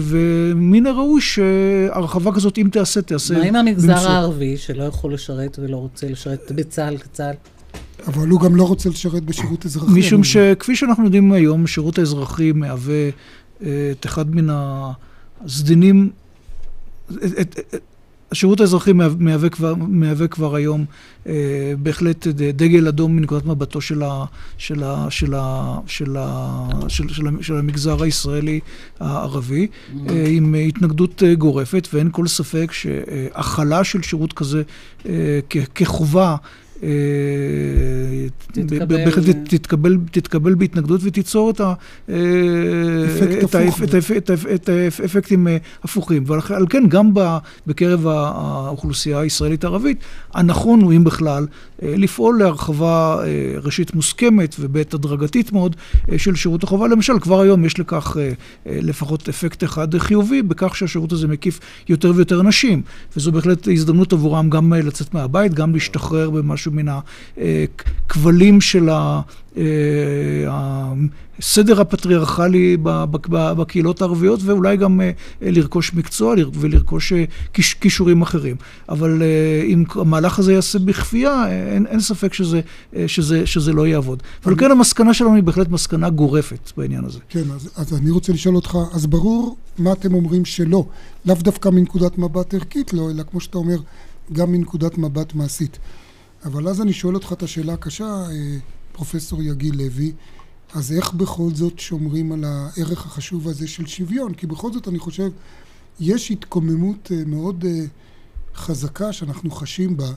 ומן 0.00 0.86
הראוי 0.86 1.20
שהרחבה 1.20 2.32
כזאת, 2.32 2.58
אם 2.58 2.68
תיעשה, 2.72 3.02
תיעשה 3.02 3.34
מה 3.34 3.44
עם 3.44 3.56
המגזר 3.56 4.08
הערבי, 4.08 4.56
שלא 4.56 4.82
יכול 4.82 5.14
לשרת 5.14 5.58
ולא 5.62 5.76
רוצה 5.76 6.08
לשרת 6.08 6.52
בצה"ל 6.54 6.98
כצה"ל? 6.98 7.34
אבל 8.06 8.28
הוא 8.28 8.40
גם 8.40 8.56
לא 8.56 8.62
רוצה 8.64 8.88
לשרת 8.88 9.24
בשירות 9.24 9.66
אזרחי. 9.66 9.98
משום 9.98 10.24
שכפי 10.24 10.76
שאנחנו 10.76 11.04
יודעים 11.04 11.32
היום, 11.32 11.66
שירות 11.66 11.98
האזרחי 11.98 12.52
מהווה 12.52 13.10
את 13.62 14.04
אחד 14.04 14.34
מן 14.34 14.48
הסדינים, 15.44 16.10
את, 17.12 17.58
את, 17.74 17.74
השירות 18.32 18.60
האזרחי 18.60 18.92
מהווה 19.18 19.48
כבר, 19.48 19.74
מהווה 19.74 20.28
כבר 20.28 20.54
היום 20.54 20.84
אה, 21.26 21.32
בהחלט 21.78 22.26
דגל 22.26 22.88
אדום 22.88 23.16
מנקודת 23.16 23.46
מבטו 23.46 23.80
של, 23.80 24.02
ה, 24.02 24.24
של, 24.58 24.82
ה, 24.84 25.06
של, 25.10 25.34
ה, 25.34 25.78
של, 25.86 26.16
ה, 26.18 26.68
של, 26.88 27.08
של, 27.08 27.24
של 27.40 27.56
המגזר 27.56 28.02
הישראלי 28.02 28.60
הערבי, 29.00 29.66
mm-hmm. 29.66 30.10
אה, 30.10 30.24
עם 30.28 30.54
התנגדות 30.54 31.22
גורפת, 31.38 31.88
ואין 31.92 32.08
כל 32.12 32.26
ספק 32.26 32.72
שהכלה 32.72 33.84
של 33.84 34.02
שירות 34.02 34.32
כזה 34.32 34.62
אה, 35.06 35.40
כ, 35.50 35.56
כחובה 35.74 36.36
תתקבל, 39.48 39.96
תתקבל 40.10 40.54
בהתנגדות 40.54 41.00
ותיצור 41.04 41.50
את, 41.50 41.60
ה, 41.60 41.74
את 44.54 44.68
האפקטים 44.68 45.46
הפוכים. 45.82 46.24
ועל 46.26 46.66
כן, 46.70 46.84
גם 46.88 47.10
בקרב 47.66 48.06
האוכלוסייה 48.06 49.20
הישראלית-ערבית, 49.20 49.98
הנכון 50.32 50.80
הוא, 50.80 50.92
אם 50.92 51.04
בכלל, 51.04 51.46
לפעול 51.82 52.38
להרחבה 52.38 53.18
ראשית 53.62 53.94
מוסכמת 53.94 54.56
ובעת 54.60 54.94
הדרגתית 54.94 55.52
מאוד 55.52 55.76
של 56.16 56.34
שירות 56.34 56.62
החובה. 56.62 56.88
למשל, 56.88 57.18
כבר 57.20 57.40
היום 57.40 57.64
יש 57.64 57.80
לכך 57.80 58.16
לפחות 58.66 59.28
אפקט 59.28 59.64
אחד 59.64 59.98
חיובי, 59.98 60.42
בכך 60.42 60.76
שהשירות 60.76 61.12
הזה 61.12 61.28
מקיף 61.28 61.60
יותר 61.88 62.12
ויותר 62.16 62.42
נשים, 62.42 62.82
וזו 63.16 63.32
בהחלט 63.32 63.68
הזדמנות 63.72 64.12
עבורם 64.12 64.50
גם 64.50 64.72
לצאת 64.72 65.14
מהבית, 65.14 65.54
גם 65.54 65.72
להשתחרר 65.72 66.30
במשהו 66.30 66.69
מן 66.72 66.86
הכבלים 66.88 68.50
הערכים 68.50 68.60
של 68.60 68.88
ה... 68.88 69.20
הסדר 71.38 71.80
הפטריארכלי 71.80 72.76
בקהילות 73.32 74.02
הערביות, 74.02 74.40
ואולי 74.42 74.76
גם 74.76 75.00
לרכוש 75.40 75.94
מקצוע 75.94 76.34
ולרכוש 76.54 77.12
כישורים 77.80 78.22
אחרים. 78.22 78.56
אבל 78.88 79.22
אם 79.64 79.84
המהלך 79.94 80.38
הזה 80.38 80.52
ייעשה 80.52 80.78
בכפייה, 80.78 81.46
אין, 81.48 81.86
אין 81.86 82.00
ספק 82.00 82.34
שזה, 82.34 82.60
שזה, 83.06 83.46
שזה 83.46 83.72
לא 83.72 83.86
יעבוד. 83.86 84.22
אבל 84.44 84.56
כן, 84.58 84.70
המסקנה 84.70 85.14
שלנו 85.14 85.34
היא 85.34 85.42
בהחלט 85.42 85.68
מסקנה 85.68 86.10
גורפת 86.10 86.72
בעניין 86.76 87.04
הזה. 87.04 87.18
כן, 87.28 87.50
אז, 87.54 87.70
אז 87.76 87.94
אני 87.94 88.10
רוצה 88.10 88.32
לשאול 88.32 88.56
אותך, 88.56 88.78
אז 88.92 89.06
ברור 89.06 89.56
מה 89.78 89.92
אתם 89.92 90.14
אומרים 90.14 90.44
שלא. 90.44 90.84
לאו 91.26 91.34
דווקא 91.34 91.68
מנקודת 91.68 92.18
מבט 92.18 92.54
ערכית 92.54 92.92
לא, 92.92 93.10
אלא 93.10 93.22
כמו 93.30 93.40
שאתה 93.40 93.58
אומר, 93.58 93.78
גם 94.32 94.52
מנקודת 94.52 94.98
מבט 94.98 95.34
מעשית. 95.34 95.78
אבל 96.44 96.68
אז 96.68 96.80
אני 96.80 96.92
שואל 96.92 97.14
אותך 97.14 97.32
את 97.32 97.42
השאלה 97.42 97.72
הקשה, 97.72 98.24
פרופסור 98.92 99.42
יגיל 99.42 99.76
לוי, 99.76 100.12
אז 100.74 100.92
איך 100.92 101.12
בכל 101.12 101.50
זאת 101.54 101.78
שומרים 101.78 102.32
על 102.32 102.44
הערך 102.44 103.06
החשוב 103.06 103.48
הזה 103.48 103.68
של 103.68 103.86
שוויון? 103.86 104.34
כי 104.34 104.46
בכל 104.46 104.72
זאת 104.72 104.88
אני 104.88 104.98
חושב, 104.98 105.30
יש 106.00 106.30
התקוממות 106.30 107.12
מאוד 107.26 107.64
חזקה 108.54 109.12
שאנחנו 109.12 109.50
חשים 109.50 109.96
בה, 109.96 110.12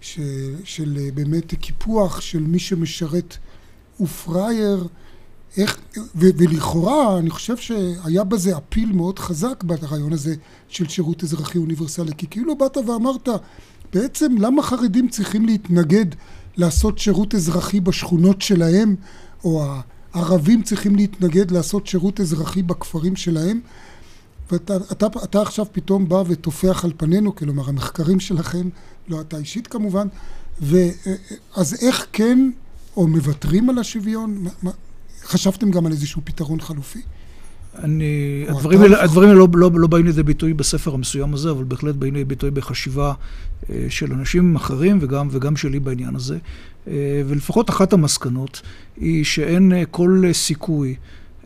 ש, 0.00 0.18
של 0.64 0.98
באמת 1.14 1.54
קיפוח 1.54 2.20
של 2.20 2.42
מי 2.42 2.58
שמשרת 2.58 3.36
הוא 3.96 4.08
פראייר, 4.08 4.86
איך, 5.56 5.80
ו, 5.96 6.26
ולכאורה 6.36 7.18
אני 7.18 7.30
חושב 7.30 7.56
שהיה 7.56 8.24
בזה 8.24 8.56
אפיל 8.56 8.92
מאוד 8.92 9.18
חזק 9.18 9.64
ברעיון 9.64 10.12
הזה 10.12 10.34
של 10.68 10.88
שירות 10.88 11.22
אזרחי 11.24 11.58
אוניברסלי, 11.58 12.12
כי 12.16 12.26
כאילו 12.26 12.58
באת 12.58 12.76
ואמרת, 12.76 13.28
בעצם 13.94 14.34
למה 14.38 14.62
חרדים 14.62 15.08
צריכים 15.08 15.46
להתנגד 15.46 16.06
לעשות 16.56 16.98
שירות 16.98 17.34
אזרחי 17.34 17.80
בשכונות 17.80 18.42
שלהם, 18.42 18.96
או 19.44 19.66
הערבים 20.14 20.62
צריכים 20.62 20.96
להתנגד 20.96 21.50
לעשות 21.50 21.86
שירות 21.86 22.20
אזרחי 22.20 22.62
בכפרים 22.62 23.16
שלהם, 23.16 23.60
ואתה 24.52 24.76
אתה, 24.76 25.06
אתה 25.24 25.42
עכשיו 25.42 25.66
פתאום 25.72 26.08
בא 26.08 26.22
וטופח 26.26 26.84
על 26.84 26.92
פנינו, 26.96 27.36
כלומר 27.36 27.68
המחקרים 27.68 28.20
שלכם, 28.20 28.68
לא 29.08 29.20
אתה 29.20 29.36
אישית 29.36 29.66
כמובן, 29.66 30.08
ואז 30.60 31.74
איך 31.82 32.06
כן, 32.12 32.50
או 32.96 33.08
מוותרים 33.08 33.70
על 33.70 33.78
השוויון? 33.78 34.46
חשבתם 35.22 35.70
גם 35.70 35.86
על 35.86 35.92
איזשהו 35.92 36.22
פתרון 36.24 36.60
חלופי? 36.60 37.02
אני, 37.78 38.44
הדברים 38.48 38.80
האלה, 38.80 39.02
הדברים 39.02 39.28
האלה 39.28 39.38
לא, 39.38 39.48
לא, 39.54 39.70
לא 39.74 39.86
באים 39.86 40.06
לידי 40.06 40.22
ביטוי 40.22 40.54
בספר 40.54 40.94
המסוים 40.94 41.34
הזה, 41.34 41.50
אבל 41.50 41.64
בהחלט 41.64 41.94
באים 41.94 42.14
לידי 42.14 42.24
ביטוי 42.24 42.50
בחשיבה 42.50 43.12
אה, 43.70 43.86
של 43.88 44.12
אנשים 44.12 44.56
אחרים 44.56 44.98
וגם, 45.00 45.28
וגם 45.30 45.56
שלי 45.56 45.80
בעניין 45.80 46.16
הזה. 46.16 46.38
אה, 46.88 47.22
ולפחות 47.26 47.70
אחת 47.70 47.92
המסקנות 47.92 48.62
היא 48.96 49.24
שאין 49.24 49.72
אה, 49.72 49.84
כל 49.90 50.22
סיכוי 50.32 50.94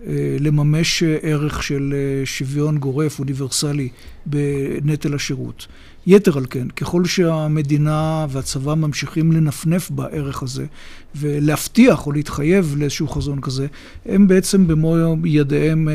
אה, 0.06 0.36
לממש 0.40 1.02
ערך 1.22 1.62
של 1.62 1.94
שוויון 2.24 2.78
גורף, 2.78 3.18
אוניברסלי, 3.18 3.88
בנטל 4.26 5.14
השירות. 5.14 5.66
יתר 6.06 6.38
על 6.38 6.46
כן, 6.50 6.68
ככל 6.68 7.04
שהמדינה 7.04 8.26
והצבא 8.28 8.74
ממשיכים 8.74 9.32
לנפנף 9.32 9.90
בערך 9.90 10.42
הזה 10.42 10.66
ולהבטיח 11.14 12.06
או 12.06 12.12
להתחייב 12.12 12.74
לאיזשהו 12.78 13.08
חזון 13.08 13.40
כזה, 13.40 13.66
הם 14.06 14.28
בעצם 14.28 14.66
במו 14.66 14.96
ידיהם 15.24 15.88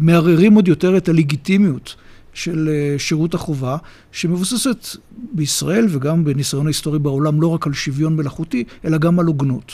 מערערים 0.00 0.54
עוד 0.54 0.68
יותר 0.68 0.96
את 0.96 1.08
הלגיטימיות 1.08 1.96
של 2.34 2.70
שירות 2.98 3.34
החובה, 3.34 3.76
שמבוססת 4.12 4.86
בישראל 5.32 5.86
וגם 5.88 6.24
בניסיון 6.24 6.66
ההיסטורי 6.66 6.98
בעולם 6.98 7.42
לא 7.42 7.46
רק 7.46 7.66
על 7.66 7.72
שוויון 7.72 8.16
מלאכותי, 8.16 8.64
אלא 8.84 8.98
גם 8.98 9.20
על 9.20 9.26
הוגנות. 9.26 9.72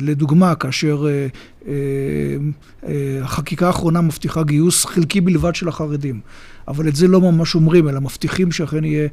לדוגמה, 0.00 0.54
כאשר 0.54 1.06
החקיקה 3.22 3.66
האחרונה 3.66 4.00
מבטיחה 4.00 4.42
גיוס 4.42 4.84
חלקי 4.84 5.20
בלבד 5.20 5.54
של 5.54 5.68
החרדים. 5.68 6.20
אבל 6.68 6.88
את 6.88 6.96
זה 6.96 7.08
לא 7.08 7.20
ממש 7.20 7.54
אומרים, 7.54 7.88
אלא 7.88 8.00
מבטיחים 8.00 8.52
שאכן 8.52 8.84
יהיה 8.84 9.08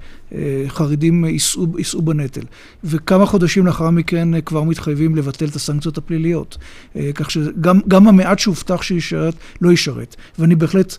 חרדים 0.68 1.26
יישאו, 1.26 2.02
בנטל. 2.02 2.41
וכמה 2.84 3.26
חודשים 3.26 3.66
לאחר 3.66 3.89
מכן 3.89 4.41
כבר 4.41 4.64
מתחייבים 4.64 5.16
לבטל 5.16 5.45
את 5.45 5.56
הסנקציות 5.56 5.97
הפליליות. 5.97 6.58
כך 7.16 7.32
שגם 7.32 8.08
המעט 8.08 8.39
שהובטח 8.39 8.82
שישרת, 8.82 9.34
לא 9.62 9.72
ישרת. 9.72 10.16
ואני 10.39 10.56
בהחלט 10.56 10.97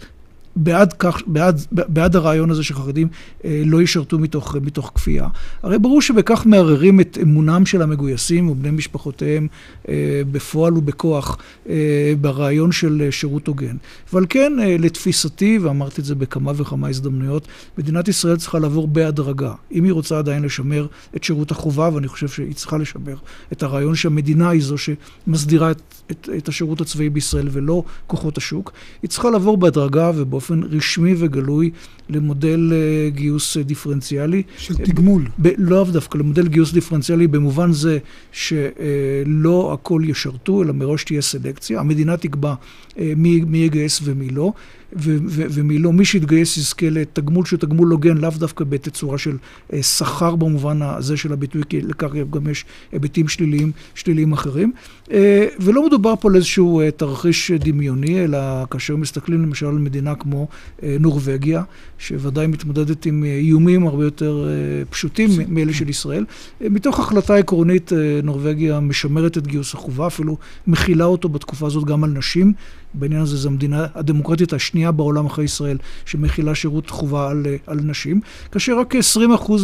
בעד, 0.56 0.92
כך, 0.92 1.22
בעד, 1.26 1.60
בעד 1.72 2.16
הרעיון 2.16 2.50
הזה 2.50 2.62
שחרדים 2.62 3.08
אה, 3.44 3.62
לא 3.66 3.82
ישרתו 3.82 4.18
מתוך, 4.18 4.56
מתוך 4.62 4.92
כפייה. 4.94 5.28
הרי 5.62 5.78
ברור 5.78 6.02
שבכך 6.02 6.46
מערערים 6.46 7.00
את 7.00 7.18
אמונם 7.22 7.66
של 7.66 7.82
המגויסים 7.82 8.50
ובני 8.50 8.70
משפחותיהם 8.70 9.48
אה, 9.88 10.22
בפועל 10.32 10.76
ובכוח 10.76 11.38
אה, 11.68 12.12
ברעיון 12.20 12.72
של 12.72 13.08
שירות 13.10 13.46
הוגן. 13.46 13.76
אבל 14.12 14.26
כן, 14.28 14.52
אה, 14.60 14.76
לתפיסתי, 14.78 15.58
ואמרתי 15.58 16.00
את 16.00 16.06
זה 16.06 16.14
בכמה 16.14 16.52
וכמה 16.56 16.88
הזדמנויות, 16.88 17.48
מדינת 17.78 18.08
ישראל 18.08 18.36
צריכה 18.36 18.58
לעבור 18.58 18.88
בהדרגה. 18.88 19.52
אם 19.72 19.84
היא 19.84 19.92
רוצה 19.92 20.18
עדיין 20.18 20.42
לשמר 20.42 20.86
את 21.16 21.24
שירות 21.24 21.50
החובה, 21.50 21.90
ואני 21.94 22.08
חושב 22.08 22.28
שהיא 22.28 22.54
צריכה 22.54 22.78
לשמר 22.78 23.14
את 23.52 23.62
הרעיון 23.62 23.94
שהמדינה 23.94 24.50
היא 24.50 24.62
זו 24.62 24.76
שמסדירה 24.78 25.70
את, 25.70 25.82
את, 26.10 26.28
את 26.36 26.48
השירות 26.48 26.80
הצבאי 26.80 27.10
בישראל 27.10 27.48
ולא 27.50 27.82
כוחות 28.06 28.38
השוק, 28.38 28.72
היא 29.02 29.10
צריכה 29.10 29.30
לעבור 29.30 29.56
בהדרגה 29.56 30.10
ובאופן... 30.14 30.39
באופן 30.40 30.60
רשמי 30.62 31.14
וגלוי 31.18 31.70
למודל 32.08 32.72
uh, 32.72 33.14
גיוס 33.16 33.56
uh, 33.56 33.60
דיפרנציאלי. 33.60 34.42
של 34.58 34.74
תגמול. 34.74 35.26
ב- 35.38 35.48
לא 35.58 35.86
דווקא, 35.92 36.18
למודל 36.18 36.48
גיוס 36.48 36.72
דיפרנציאלי 36.72 37.26
במובן 37.26 37.72
זה 37.72 37.98
שלא 38.32 39.70
uh, 39.70 39.74
הכל 39.74 40.02
ישרתו, 40.04 40.62
אלא 40.62 40.72
מראש 40.72 41.04
תהיה 41.04 41.22
סלקציה. 41.22 41.80
המדינה 41.80 42.16
תקבע 42.16 42.54
מי, 42.96 43.40
מי 43.46 43.58
יגייס 43.58 44.00
ומי 44.04 44.28
לא. 44.28 44.52
ומי 44.92 45.78
לא, 45.78 45.92
מי 45.92 46.04
שיתגייס 46.04 46.56
יזכה 46.56 46.90
לתגמול 46.90 47.44
שהוא 47.44 47.58
תגמול 47.58 47.90
הוגן, 47.90 48.16
לאו 48.16 48.30
דווקא 48.30 48.64
בתצורה 48.64 49.18
של 49.18 49.36
אה, 49.72 49.82
שכר 49.82 50.36
במובן 50.36 50.82
הזה 50.82 51.16
של 51.16 51.32
הביטוי, 51.32 51.62
כי 51.68 51.80
לכך 51.80 52.08
גם 52.30 52.48
יש 52.50 52.64
היבטים 52.92 53.28
שליליים, 53.28 53.72
שליליים 53.94 54.32
אחרים. 54.32 54.72
אה, 55.12 55.46
ולא 55.60 55.86
מדובר 55.86 56.14
פה 56.20 56.28
על 56.28 56.36
איזשהו 56.36 56.80
אה, 56.80 56.90
תרחיש 56.90 57.50
דמיוני, 57.50 58.24
אלא 58.24 58.38
כאשר 58.70 58.96
מסתכלים 58.96 59.42
למשל 59.42 59.66
על 59.66 59.78
מדינה 59.78 60.14
כמו 60.14 60.48
נורבגיה, 60.82 61.62
שוודאי 61.98 62.46
מתמודדת 62.46 63.06
עם 63.06 63.24
איומים 63.24 63.86
הרבה 63.86 64.04
יותר 64.04 64.48
פשוטים 64.90 65.30
מאלה 65.48 65.72
של 65.72 65.88
ישראל. 65.88 66.24
מתוך 66.60 67.00
החלטה 67.00 67.36
עקרונית, 67.36 67.92
נורבגיה 68.22 68.80
משמרת 68.80 69.38
את 69.38 69.46
גיוס 69.46 69.74
החובה, 69.74 70.06
אפילו 70.06 70.36
מכילה 70.66 71.04
אותו 71.04 71.28
בתקופה 71.28 71.66
הזאת 71.66 71.84
גם 71.84 72.04
על 72.04 72.10
נשים. 72.10 72.52
בעניין 72.94 73.22
הזה 73.22 73.36
זו 73.36 73.48
המדינה 73.48 73.86
הדמוקרטית 73.94 74.52
השנייה 74.52 74.92
בעולם 74.92 75.26
אחרי 75.26 75.44
ישראל 75.44 75.78
שמכילה 76.04 76.54
שירות 76.54 76.90
חובה 76.90 77.30
על, 77.30 77.46
על 77.66 77.80
נשים, 77.82 78.20
כאשר 78.52 78.78
רק 78.78 78.94
20% 78.94 78.98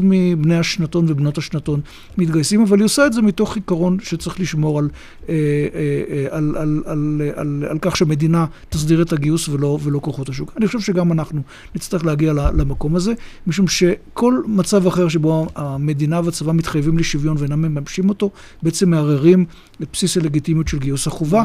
מבני 0.03 0.59
השנתון 0.59 1.05
ובנות 1.09 1.39
השנתון 1.39 1.81
מתגייסים, 2.19 2.63
אבל 2.63 2.79
היא 2.79 2.85
עושה 2.85 3.07
את 3.07 3.13
זה 3.13 3.23
מתוך 3.23 3.57
עיקרון 3.57 3.99
שצריך 4.03 4.41
לשמור 4.41 4.79
על, 4.79 4.89
אה, 5.29 5.35
אה, 5.35 6.27
על, 6.31 6.55
על, 6.57 6.83
על, 6.87 7.23
על, 7.37 7.65
על 7.71 7.79
כך 7.81 7.97
שהמדינה 7.97 8.47
תסדיר 8.69 9.03
את 9.03 9.13
הגיוס 9.13 9.49
ולא, 9.49 9.79
ולא 9.83 9.99
כוחות 9.99 10.29
השוק. 10.29 10.53
אני 10.57 10.67
חושב 10.67 10.81
שגם 10.81 11.13
אנחנו 11.13 11.43
נצטרך 11.75 12.05
להגיע 12.05 12.33
למקום 12.33 12.97
הזה, 12.97 13.13
משום 13.47 13.69
שכל 13.69 14.43
מצב 14.47 14.87
אחר 14.87 15.09
שבו 15.09 15.47
המדינה 15.55 16.21
והצבא 16.25 16.53
מתחייבים 16.53 16.99
לשוויון 16.99 17.37
ואינם 17.39 17.63
מממשים 17.63 18.09
אותו, 18.09 18.31
בעצם 18.63 18.91
מערערים 18.91 19.45
את 19.83 19.89
בסיס 19.93 20.17
הלגיטימיות 20.17 20.69
של 20.69 20.79
גיוס 20.79 21.07
החובה. 21.07 21.45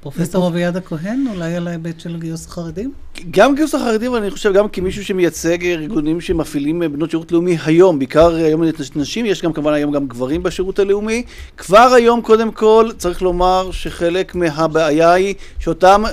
פרופסור 0.00 0.48
אביעד 0.48 0.76
הכהן, 0.76 1.24
אולי 1.34 1.54
על 1.54 1.68
ההיבט 1.68 2.00
של 2.00 2.16
גיוס 2.20 2.46
החרדים? 2.46 2.92
גם 3.30 3.54
גיוס 3.54 3.74
החרדים, 3.74 4.12
ואני 4.12 4.30
חושב 4.30 4.52
גם 4.52 4.68
כמישהו 4.68 5.04
שמייצג 5.04 5.64
ארגונים 5.64 6.20
שמפעילים 6.20 6.82
בנות 6.92 7.10
שירות 7.10 7.32
לאומי 7.32 7.58
היום, 7.64 7.98
בעיקר 7.98 8.34
היום 8.34 8.62
נשים, 8.96 9.26
יש 9.26 9.42
גם 9.42 9.52
כמובן 9.52 9.72
היום 9.72 9.92
גם 9.92 10.06
גברים 10.06 10.42
בשירות 10.42 10.78
הלאומי. 10.78 11.22
כבר 11.56 11.92
היום, 11.96 12.22
קודם 12.22 12.52
כל, 12.52 12.90
צריך 12.98 13.22
לומר 13.22 13.70
שחלק 13.72 14.34
מהבעיה 14.34 15.12
היא 15.12 15.34
שאותם 15.58 16.04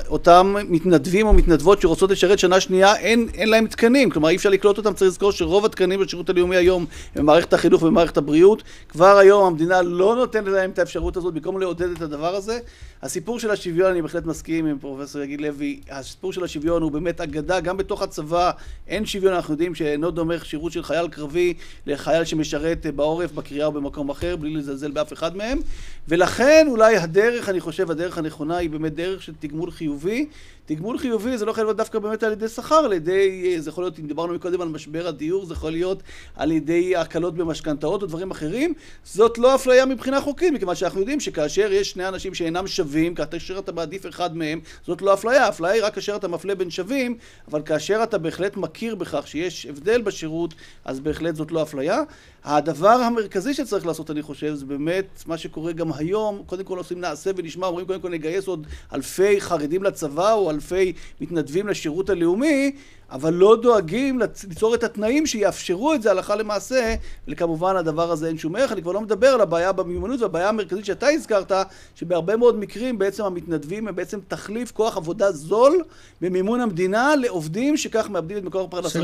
מתנדבים 0.69 1.27
או 1.27 1.33
מתנדבות 1.33 1.81
שרוצות 1.81 2.11
לשרת 2.11 2.39
שנה 2.39 2.59
שנייה, 2.59 2.95
אין, 2.95 3.27
אין 3.33 3.49
להם 3.49 3.67
תקנים. 3.67 4.09
כלומר, 4.09 4.29
אי 4.29 4.35
אפשר 4.35 4.49
לקלוט 4.49 4.77
אותם, 4.77 4.93
צריך 4.93 5.11
לזכור 5.11 5.31
שרוב 5.31 5.65
התקנים 5.65 5.99
בשירות 5.99 6.29
הלאומי 6.29 6.55
היום 6.55 6.85
הם 7.15 7.21
במערכת 7.21 7.53
החינוך 7.53 7.83
ובמערכת 7.83 8.17
הבריאות. 8.17 8.63
כבר 8.89 9.17
היום 9.17 9.45
המדינה 9.45 9.81
לא 9.81 10.15
נותנת 10.15 10.47
להם 10.47 10.69
את 10.69 10.79
האפשרות 10.79 11.17
הזאת, 11.17 11.33
במקום 11.33 11.59
לעודד 11.59 11.91
את 11.91 12.01
הדבר 12.01 12.35
הזה. 12.35 12.59
הסיפור 13.03 13.39
של 13.39 13.51
השוויון 13.51 13.74
השוויון, 13.75 13.91
אני 13.91 14.01
בהחלט 14.01 14.25
מסכים 14.25 14.65
עם 14.65 14.79
פרופסור 14.79 15.21
יגיד 15.21 15.41
לוי. 15.41 15.79
הסיפור 15.89 16.33
של 16.33 16.43
השוויון 16.43 16.81
הוא 16.81 16.91
באמת 16.91 17.21
אגדה, 17.21 17.59
גם 17.59 17.77
בתוך 17.77 18.01
הצבא 18.01 18.51
אין 18.87 19.05
שוויון, 19.05 19.33
אנחנו 19.33 19.53
יודעים 19.53 19.75
שאינו 19.75 20.11
דומה 20.11 20.33
שירות 20.43 20.71
של 20.71 20.83
חייל 20.83 21.07
קרבי 21.07 21.53
לחייל 21.85 22.23
שמשרת 22.23 22.85
בעורף, 22.95 23.31
בקריאה 23.31 23.65
או 23.65 23.71
במקום 23.71 24.09
אחר, 24.09 24.35
בלי 24.35 24.49
לזלזל 24.55 24.91
באף 24.91 25.13
אחד 25.13 25.37
מהם. 25.37 25.59
ולכן 26.07 26.65
אולי 26.69 26.97
הדרך, 26.97 27.49
אני 27.49 27.59
חושב, 27.59 27.91
הדרך 27.91 28.17
הנכונה 28.17 28.57
היא 28.57 28.69
באמת 28.69 28.95
דרך 28.95 29.21
של 29.21 29.33
תגמול 29.39 29.71
חיובי. 29.71 30.25
תגמול 30.65 30.97
חיובי 30.97 31.37
זה 31.37 31.45
לא 31.45 31.51
יכול 31.51 31.63
להיות 31.63 31.77
דווקא 31.77 31.99
באמת 31.99 32.23
על 32.23 32.31
ידי 32.31 32.47
שכר, 32.47 32.75
על 32.75 32.93
ידי, 32.93 33.55
זה 33.61 33.69
יכול 33.69 33.83
להיות, 33.83 33.99
אם 33.99 34.07
דיברנו 34.07 34.33
מקודם 34.33 34.61
על 34.61 34.67
משבר 34.67 35.07
הדיור, 35.07 35.45
זה 35.45 35.53
יכול 35.53 35.71
להיות 35.71 36.03
על 36.35 36.51
ידי 36.51 36.95
הקלות 36.95 37.35
במשכנתאות 37.35 38.01
או 38.01 38.07
דברים 38.07 38.31
אחרים. 38.31 38.73
זאת 39.03 39.37
לא 39.37 39.55
אפליה 39.55 39.85
מבחינה 39.85 40.21
חוקית, 40.21 40.53
מכיוון 40.53 40.75
שאנחנו 40.75 40.99
יודעים 40.99 41.19
שכאשר 41.19 41.71
יש 41.71 41.91
שני 41.91 42.07
אנשים 42.07 42.33
שאינם 42.33 42.67
שווים, 42.67 43.15
כאשר 43.15 43.59
אתה 43.59 43.71
מעדיף 43.71 44.05
אחד 44.05 44.37
מהם, 44.37 44.59
זאת 44.87 45.01
לא 45.01 45.13
אפליה. 45.13 45.49
אפליה 45.49 45.71
היא 45.71 45.83
רק 45.83 45.95
כאשר 45.95 46.15
אתה 46.15 46.27
מפלה 46.27 46.55
בין 46.55 46.69
שווים, 46.69 47.17
אבל 47.47 47.61
כאשר 47.61 48.03
אתה 48.03 48.17
בהחלט 48.17 48.57
מכיר 48.57 48.95
בכך 48.95 49.27
שיש 49.27 49.65
הבדל 49.65 50.01
בשירות, 50.01 50.53
אז 50.85 50.99
בהחלט 50.99 51.35
זאת 51.35 51.51
לא 51.51 51.61
אפליה. 51.61 52.01
הדבר 52.43 52.89
המרכזי 52.89 53.53
שצריך 53.53 53.85
לעשות, 53.85 54.11
אני 54.11 54.21
חושב, 54.21 54.53
זה 54.53 54.65
באמת 54.65 55.23
מה 55.25 55.37
שקורה 55.37 55.71
גם 55.71 55.93
היום. 55.93 56.43
קודם 56.45 56.63
כל 56.63 56.77
עושים 56.77 57.01
נעשה 57.01 57.31
ונשמע, 57.35 57.67
אומרים 57.67 57.87
קודם 57.87 58.01
כל 58.01 58.09
נגייס 58.09 58.47
עוד 58.47 58.67
אלפי 58.93 59.41
חרדים 59.41 59.83
לצבא 59.83 60.33
או 60.33 60.51
אלפי 60.55 60.93
מתנדבים 61.21 61.67
לשירות 61.67 62.09
הלאומי, 62.09 62.71
אבל 63.11 63.33
לא 63.33 63.57
דואגים 63.61 64.19
ליצור 64.49 64.75
את 64.75 64.83
התנאים 64.83 65.25
שיאפשרו 65.25 65.93
את 65.93 66.01
זה 66.01 66.11
הלכה 66.11 66.35
למעשה, 66.35 66.95
וכמובן 67.27 67.75
הדבר 67.75 68.11
הזה 68.11 68.27
אין 68.27 68.37
שום 68.37 68.55
ערך. 68.55 68.71
אני 68.71 68.81
כבר 68.81 68.91
לא 68.91 69.01
מדבר 69.01 69.27
על 69.27 69.41
הבעיה 69.41 69.71
במיומנות 69.71 70.21
והבעיה 70.21 70.49
המרכזית 70.49 70.85
שאתה 70.85 71.07
הזכרת, 71.07 71.51
שבהרבה 71.95 72.35
מאוד 72.35 72.59
מקרים 72.59 72.97
בעצם 72.97 73.23
המתנדבים 73.23 73.87
הם 73.87 73.95
בעצם 73.95 74.19
תחליף 74.27 74.71
כוח 74.71 74.97
עבודה 74.97 75.31
זול 75.31 75.83
במימון 76.21 76.61
המדינה 76.61 77.15
לעובדים 77.15 77.77
שכך 77.77 78.09
מאבדים 78.09 78.37
את 78.37 78.43
מקור 78.43 78.69
פרנסתם. 78.69 78.99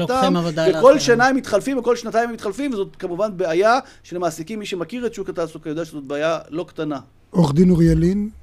וכל 0.80 1.00
שנה 1.00 1.28
הם 1.28 1.36
מתחלפים 1.36 1.78
וכל 1.78 1.96
שנתיים 1.96 2.30
הם 2.30 2.34
מתחלפים, 2.34 2.74
וזאת 2.74 2.96
כמובן 2.96 3.38
בעיה 3.38 3.80
שלמעסיקים, 4.04 4.60
מי 4.60 4.66
שמכיר 4.66 5.06
את 5.06 5.14
שוק 5.14 5.30
התעסוקה 5.30 5.70
יודע 5.70 5.86
שזאת 5.86 6.04
בעיה 6.04 6.40
לא 6.50 6.66
קטנה. 6.68 7.00
עורך 7.30 7.54
דין 7.54 7.70
אוריאל 7.70 7.98
לין. 7.98 8.41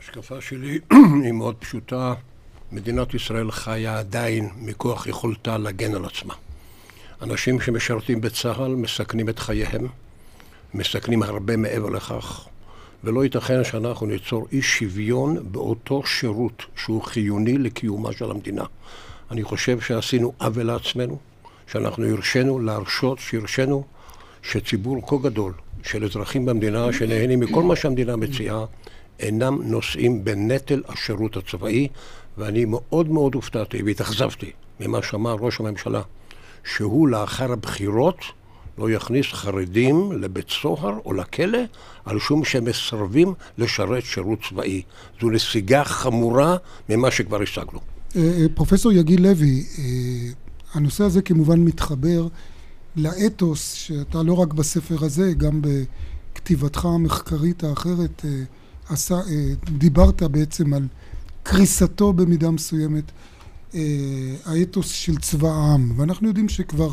ההשקפה 0.00 0.40
שלי 0.40 0.78
היא 1.24 1.32
מאוד 1.32 1.56
פשוטה. 1.58 2.14
מדינת 2.72 3.14
ישראל 3.14 3.50
חיה 3.50 3.98
עדיין 3.98 4.48
מכוח 4.56 5.06
יכולתה 5.06 5.58
להגן 5.58 5.94
על 5.94 6.04
עצמה. 6.04 6.34
אנשים 7.22 7.60
שמשרתים 7.60 8.20
בצה"ל 8.20 8.74
מסכנים 8.74 9.28
את 9.28 9.38
חייהם, 9.38 9.86
מסכנים 10.74 11.22
הרבה 11.22 11.56
מעבר 11.56 11.88
לכך, 11.88 12.46
ולא 13.04 13.24
ייתכן 13.24 13.64
שאנחנו 13.64 14.06
ניצור 14.06 14.46
אי 14.52 14.62
שוויון 14.62 15.52
באותו 15.52 16.02
שירות 16.06 16.62
שהוא 16.76 17.02
חיוני 17.02 17.58
לקיומה 17.58 18.12
של 18.12 18.30
המדינה. 18.30 18.64
אני 19.30 19.42
חושב 19.42 19.80
שעשינו 19.80 20.32
עוול 20.38 20.66
לעצמנו, 20.66 21.18
שאנחנו 21.66 22.06
הרשינו 22.06 22.58
להרשות, 22.58 23.18
שהרשינו 23.18 23.84
שציבור 24.42 25.08
כה 25.08 25.16
גדול 25.22 25.52
של 25.82 26.04
אזרחים 26.04 26.46
במדינה 26.46 26.92
שנהנים 26.92 27.40
מכל 27.40 27.62
מה 27.62 27.76
שהמדינה 27.76 28.16
מציעה, 28.16 28.64
אינם 29.20 29.58
נושאים 29.62 30.24
בנטל 30.24 30.82
השירות 30.88 31.36
הצבאי, 31.36 31.88
ואני 32.38 32.64
מאוד 32.64 33.08
מאוד 33.08 33.34
הופתעתי 33.34 33.82
והתאכזבתי 33.82 34.50
ממה 34.80 35.02
שאמר 35.02 35.36
ראש 35.40 35.60
הממשלה, 35.60 36.02
שהוא 36.64 37.08
לאחר 37.08 37.52
הבחירות 37.52 38.16
לא 38.78 38.90
יכניס 38.90 39.26
חרדים 39.32 40.12
לבית 40.12 40.50
סוהר 40.50 40.98
או 41.04 41.12
לכלא 41.12 41.58
על 42.04 42.18
שום 42.18 42.44
שהם 42.44 42.64
מסרבים 42.64 43.34
לשרת 43.58 44.04
שירות 44.04 44.38
צבאי. 44.48 44.82
זו 45.20 45.30
נסיגה 45.30 45.84
חמורה 45.84 46.56
ממה 46.88 47.10
שכבר 47.10 47.42
השגנו. 47.42 47.80
אה, 48.16 48.22
אה, 48.22 48.46
פרופסור 48.54 48.92
יגיל 48.92 49.22
לוי, 49.22 49.64
אה, 49.78 49.84
הנושא 50.74 51.04
הזה 51.04 51.22
כמובן 51.22 51.60
מתחבר 51.60 52.28
לאתוס 52.96 53.72
שאתה 53.72 54.22
לא 54.22 54.32
רק 54.32 54.52
בספר 54.52 55.04
הזה, 55.04 55.32
גם 55.36 55.62
בכתיבתך 55.62 56.84
המחקרית 56.84 57.64
האחרת 57.64 58.24
עשה, 58.90 59.20
דיברת 59.78 60.22
בעצם 60.22 60.74
על 60.74 60.86
קריסתו 61.42 62.12
במידה 62.12 62.50
מסוימת, 62.50 63.04
אה, 63.74 63.80
האתוס 64.44 64.90
של 64.90 65.16
צבא 65.16 65.48
העם. 65.48 65.92
ואנחנו 65.96 66.28
יודעים 66.28 66.48
שכבר, 66.48 66.90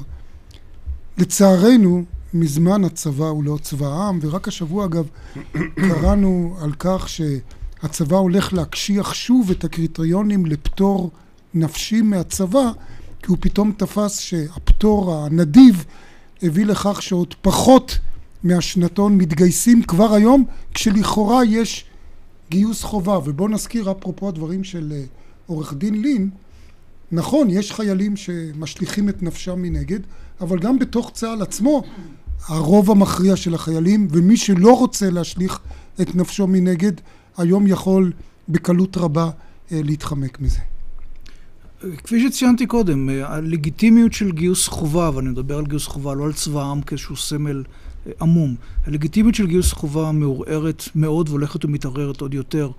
לצערנו, 1.17 2.03
מזמן 2.33 2.83
הצבא 2.83 3.25
הוא 3.25 3.43
לא 3.43 3.57
צבא 3.61 3.87
העם, 3.87 4.19
ורק 4.21 4.47
השבוע 4.47 4.85
אגב 4.85 5.07
קראנו 5.89 6.57
על 6.61 6.71
כך 6.79 7.09
שהצבא 7.09 8.17
הולך 8.17 8.53
להקשיח 8.53 9.13
שוב 9.13 9.51
את 9.51 9.63
הקריטריונים 9.63 10.45
לפטור 10.45 11.11
נפשי 11.53 12.01
מהצבא, 12.01 12.71
כי 13.21 13.27
הוא 13.27 13.37
פתאום 13.39 13.71
תפס 13.77 14.19
שהפטור 14.19 15.15
הנדיב 15.15 15.85
הביא 16.43 16.65
לכך 16.65 17.01
שעוד 17.01 17.35
פחות 17.41 17.99
מהשנתון 18.47 19.17
מתגייסים 19.17 19.83
כבר 19.83 20.13
היום, 20.13 20.43
כשלכאורה 20.73 21.45
יש 21.45 21.85
גיוס 22.49 22.83
חובה, 22.83 23.19
ובואו 23.25 23.47
נזכיר 23.49 23.91
אפרופו 23.91 24.29
הדברים 24.29 24.63
של 24.63 24.93
אה, 24.95 25.03
עורך 25.45 25.73
דין 25.73 26.01
לין, 26.01 26.29
נכון, 27.11 27.49
יש 27.49 27.71
חיילים 27.71 28.15
שמשליכים 28.15 29.09
את 29.09 29.23
נפשם 29.23 29.61
מנגד, 29.61 29.99
אבל 30.41 30.59
גם 30.59 30.79
בתוך 30.79 31.11
צה"ל 31.13 31.41
עצמו, 31.41 31.83
הרוב 32.45 32.91
המכריע 32.91 33.35
של 33.35 33.53
החיילים, 33.53 34.07
ומי 34.11 34.37
שלא 34.37 34.77
רוצה 34.77 35.09
להשליך 35.09 35.59
את 36.01 36.15
נפשו 36.15 36.47
מנגד, 36.47 36.91
היום 37.37 37.67
יכול 37.67 38.13
בקלות 38.49 38.97
רבה 38.97 39.29
אה, 39.71 39.81
להתחמק 39.83 40.39
מזה. 40.39 40.59
כפי 42.03 42.27
שציינתי 42.27 42.65
קודם, 42.65 43.09
אה, 43.09 43.33
הלגיטימיות 43.33 44.13
של 44.13 44.31
גיוס 44.31 44.67
חובה, 44.67 45.09
ואני 45.15 45.29
מדבר 45.29 45.57
על 45.57 45.65
גיוס 45.65 45.87
חובה, 45.87 46.13
לא 46.13 46.25
על 46.25 46.33
צבא 46.33 46.61
העם 46.61 46.81
כאיזשהו 46.81 47.15
סמל 47.15 47.63
עמום. 48.21 48.55
הלגיטימיות 48.85 49.35
של 49.35 49.47
גיוס 49.47 49.73
חובה 49.73 50.11
מעורערת 50.11 50.83
מאוד 50.95 51.29
והולכת 51.29 51.65
ומתערערת 51.65 52.21
עוד 52.21 52.33
יותר 52.33 52.69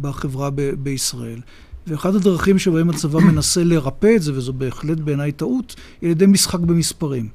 בחברה 0.00 0.50
ב- 0.50 0.70
בישראל. 0.82 1.40
ואחת 1.86 2.14
הדרכים 2.14 2.58
שבהם 2.58 2.90
הצבא 2.90 3.18
מנסה 3.18 3.64
לרפא 3.64 4.16
את 4.16 4.22
זה, 4.22 4.32
וזו 4.32 4.52
בהחלט 4.52 4.98
בעיניי 4.98 5.32
טעות, 5.32 5.76
היא 6.00 6.08
על 6.08 6.10
ידי 6.10 6.26
משחק 6.26 6.60
במספרים. 6.60 7.28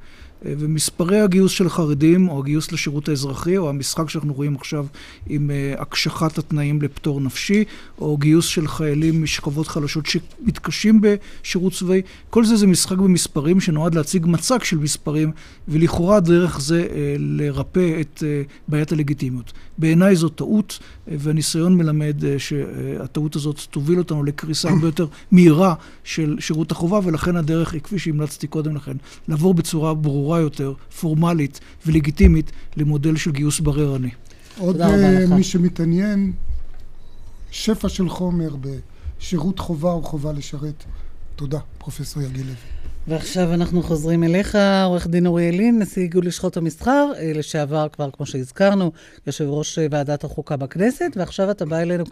ומספרי 0.45 1.19
הגיוס 1.19 1.51
של 1.51 1.69
חרדים, 1.69 2.29
או 2.29 2.39
הגיוס 2.39 2.71
לשירות 2.71 3.09
האזרחי, 3.09 3.57
או 3.57 3.69
המשחק 3.69 4.09
שאנחנו 4.09 4.33
רואים 4.33 4.55
עכשיו 4.55 4.85
עם 5.27 5.49
uh, 5.49 5.81
הקשחת 5.81 6.37
התנאים 6.37 6.81
לפטור 6.81 7.21
נפשי, 7.21 7.63
או 7.97 8.17
גיוס 8.17 8.45
של 8.45 8.67
חיילים 8.67 9.23
משכבות 9.23 9.67
חלשות 9.67 10.05
שמתקשים 10.05 11.01
בשירות 11.01 11.73
צבאי, 11.73 12.01
כל 12.29 12.45
זה 12.45 12.55
זה 12.55 12.67
משחק 12.67 12.97
במספרים 12.97 13.61
שנועד 13.61 13.95
להציג 13.95 14.25
מצג 14.27 14.63
של 14.63 14.77
מספרים, 14.77 15.31
ולכאורה 15.67 16.19
דרך 16.19 16.59
זה 16.59 16.87
uh, 16.89 16.93
לרפא 17.17 18.01
את 18.01 18.23
uh, 18.23 18.51
בעיית 18.67 18.91
הלגיטימיות. 18.91 19.53
בעיניי 19.77 20.15
זו 20.15 20.29
טעות, 20.29 20.79
והניסיון 21.07 21.77
מלמד 21.77 22.17
שהטעות 22.37 23.35
הזאת 23.35 23.59
תוביל 23.71 23.99
אותנו 23.99 24.23
לקריסה 24.23 24.69
הרבה 24.69 24.87
יותר 24.87 25.07
מהירה 25.31 25.73
של 26.03 26.35
שירות 26.39 26.71
החובה, 26.71 26.99
ולכן 27.03 27.35
הדרך 27.35 27.73
היא, 27.73 27.81
כפי 27.81 27.99
שהמלצתי 27.99 28.47
קודם 28.47 28.75
לכן, 28.75 28.97
לעבור 29.27 29.53
בצורה 29.53 29.93
ברורה. 29.93 30.32
ברורה 30.33 30.41
יותר, 30.41 30.73
פורמלית 30.99 31.59
ולגיטימית, 31.85 32.51
למודל 32.77 33.15
של 33.15 33.31
גיוס 33.31 33.59
בררני. 33.59 34.09
עוד 34.57 34.81
אה, 34.81 35.25
מי 35.35 35.43
שמתעניין, 35.43 36.33
שפע 37.51 37.89
של 37.89 38.09
חומר 38.09 38.55
בשירות 38.55 39.59
חובה 39.59 39.91
או 39.91 40.01
חובה 40.01 40.31
לשרת. 40.33 40.83
תודה, 41.35 41.59
פרופסור 41.77 42.23
יגיל 42.23 42.45
לוי. 42.45 42.72
ועכשיו 43.07 43.53
אנחנו 43.53 43.83
חוזרים 43.83 44.23
אליך, 44.23 44.57
עורך 44.85 45.07
דין 45.07 45.25
אוריאל 45.25 45.55
לין, 45.55 45.79
נשיא 45.79 46.01
איגוד 46.01 46.25
לשכות 46.25 46.57
המסחר, 46.57 47.11
אה, 47.17 47.31
לשעבר 47.35 47.87
כבר, 47.89 48.09
כמו 48.11 48.25
שהזכרנו, 48.25 48.91
יושב 49.27 49.45
ראש 49.49 49.79
אה, 49.79 49.87
ועדת 49.91 50.23
החוקה 50.23 50.57
בכנסת, 50.57 51.11
ועכשיו 51.15 51.51
אתה 51.51 51.65
בא 51.65 51.79
אלינו 51.79 52.03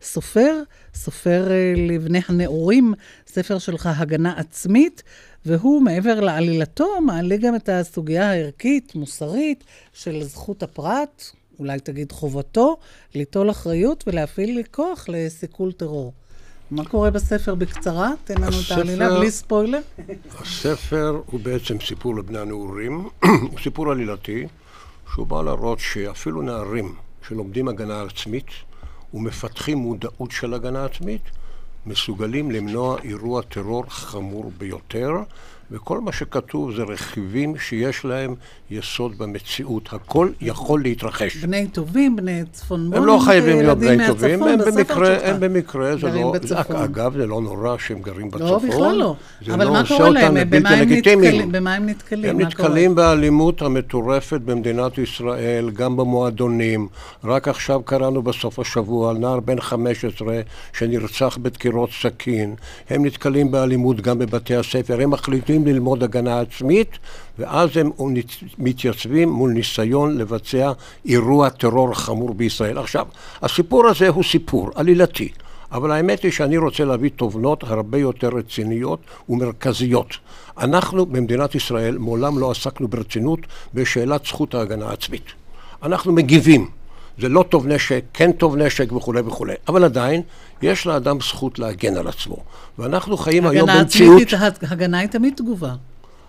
כסופר, 0.00 0.62
סופר 0.94 1.48
לבני 1.76 2.20
הנעורים, 2.28 2.94
ספר 3.26 3.58
שלך 3.58 3.88
הגנה 3.96 4.34
עצמית. 4.36 5.02
והוא, 5.46 5.82
מעבר 5.82 6.20
לעלילתו, 6.20 7.00
מעלה 7.00 7.36
גם 7.36 7.56
את 7.56 7.68
הסוגיה 7.68 8.30
הערכית, 8.30 8.94
מוסרית, 8.94 9.64
של 9.92 10.22
זכות 10.22 10.62
הפרט, 10.62 11.24
אולי 11.58 11.80
תגיד 11.80 12.12
חובתו, 12.12 12.76
ליטול 13.14 13.50
אחריות 13.50 14.04
ולהפעיל 14.06 14.62
כוח 14.70 15.08
לסיכול 15.08 15.72
טרור. 15.72 16.12
מה 16.72 16.84
קורה 16.84 17.10
בספר 17.10 17.54
בקצרה? 17.54 18.10
תן 18.24 18.34
לנו 18.34 18.46
הספר, 18.48 18.74
את 18.74 18.78
העלילה 18.78 19.18
בלי 19.18 19.30
ספוילר. 19.30 19.80
הספר 20.40 21.20
הוא 21.26 21.40
בעצם 21.40 21.80
סיפור 21.80 22.16
לבני 22.16 22.38
הנעורים, 22.38 23.08
הוא 23.24 23.58
סיפור 23.62 23.90
עלילתי, 23.90 24.46
שהוא 25.14 25.26
בא 25.26 25.42
להראות 25.42 25.78
שאפילו 25.78 26.42
נערים 26.42 26.94
שלומדים 27.28 27.68
הגנה 27.68 28.02
עצמית 28.02 28.46
ומפתחים 29.14 29.78
מודעות 29.78 30.30
של 30.30 30.54
הגנה 30.54 30.84
עצמית, 30.84 31.22
מסוגלים 31.86 32.50
למנוע 32.50 32.96
אירוע 33.02 33.42
טרור 33.42 33.84
חמור 33.88 34.52
ביותר, 34.58 35.10
וכל 35.70 36.00
מה 36.00 36.12
שכתוב 36.12 36.72
זה 36.76 36.82
רכיבים 36.82 37.54
שיש 37.58 38.04
להם 38.04 38.34
יסוד 38.70 39.18
במציאות. 39.18 39.88
הכל 39.92 40.28
יכול 40.40 40.82
להתרחש. 40.82 41.36
בני 41.36 41.68
טובים, 41.68 42.16
בני 42.16 42.42
צפון 42.52 42.90
הם 42.94 43.04
לא 43.04 43.18
חייבים 43.24 43.58
להיות 43.58 43.78
בני 43.78 44.06
טובים, 44.06 44.42
הם 44.42 44.58
במקרה. 44.58 45.16
הם 45.22 45.40
במקרה, 45.40 45.96
זה 45.96 46.10
לא, 46.10 46.32
בצפון. 46.32 46.76
אגב, 46.76 47.16
זה 47.16 47.26
לא 47.26 47.40
נורא 47.40 47.78
שהם 47.78 48.00
גרים 48.02 48.30
בצפון. 48.30 48.48
לא, 48.48 48.58
בכלל 48.58 48.96
לא. 48.96 49.14
זה 49.46 49.54
אבל 49.54 49.64
לא 49.64 49.72
מה 49.72 49.82
קורה 49.88 50.10
להם? 50.10 50.34
במה 50.50 50.70
הם. 50.70 50.88
נתקלים? 50.88 51.52
במה 51.52 51.74
הם 51.74 51.88
נתקלים? 51.88 52.30
הם 52.30 52.40
נתקלים 52.40 52.94
באלימות 52.94 53.62
המטורפת 53.62 54.40
במדינת 54.40 54.98
ישראל, 54.98 55.70
גם 55.70 55.96
במועדונים. 55.96 56.88
רק 57.24 57.48
עכשיו 57.48 57.82
קראנו 57.82 58.22
בסוף 58.22 58.58
השבוע 58.58 59.10
על 59.10 59.18
נער 59.18 59.40
בן 59.40 59.60
15 59.60 60.40
שנרצח 60.72 61.38
בדקירות 61.42 61.90
סכין. 62.02 62.54
הם 62.90 63.04
נתקלים 63.04 63.50
באלימות 63.50 64.00
גם 64.00 64.18
בבתי 64.18 64.56
הספר. 64.56 65.00
הם 65.00 65.10
מחליטים 65.10 65.61
ללמוד 65.66 66.02
הגנה 66.02 66.40
עצמית, 66.40 66.98
ואז 67.38 67.76
הם 67.76 67.90
מתייצבים 68.58 69.28
מול 69.28 69.50
ניסיון 69.50 70.18
לבצע 70.18 70.72
אירוע 71.06 71.48
טרור 71.48 71.94
חמור 71.94 72.34
בישראל. 72.34 72.78
עכשיו, 72.78 73.06
הסיפור 73.42 73.86
הזה 73.86 74.08
הוא 74.08 74.24
סיפור 74.24 74.70
עלילתי. 74.74 75.28
אבל 75.72 75.90
האמת 75.90 76.22
היא 76.22 76.32
שאני 76.32 76.56
רוצה 76.56 76.84
להביא 76.84 77.10
תובנות 77.16 77.64
הרבה 77.64 77.98
יותר 77.98 78.28
רציניות 78.28 79.00
ומרכזיות. 79.28 80.16
אנחנו 80.58 81.06
במדינת 81.06 81.54
ישראל 81.54 81.98
מעולם 81.98 82.38
לא 82.38 82.50
עסקנו 82.50 82.88
ברצינות 82.88 83.40
בשאלת 83.74 84.26
זכות 84.26 84.54
ההגנה 84.54 84.88
העצמית. 84.88 85.24
אנחנו 85.82 86.12
מגיבים. 86.12 86.68
זה 87.18 87.28
לא 87.28 87.44
טוב 87.48 87.66
נשק, 87.66 88.04
כן 88.12 88.32
טוב 88.32 88.56
נשק 88.56 88.92
וכולי 88.92 89.20
וכולי. 89.20 89.54
אבל 89.68 89.84
עדיין, 89.84 90.22
יש 90.62 90.86
לאדם 90.86 91.20
זכות 91.20 91.58
להגן 91.58 91.96
על 91.96 92.08
עצמו. 92.08 92.36
ואנחנו 92.78 93.16
חיים 93.16 93.46
היום 93.46 93.68
במציאות... 93.78 94.22
הגנה 94.62 94.98
היא 94.98 95.08
תמיד 95.08 95.34
תגובה. 95.36 95.74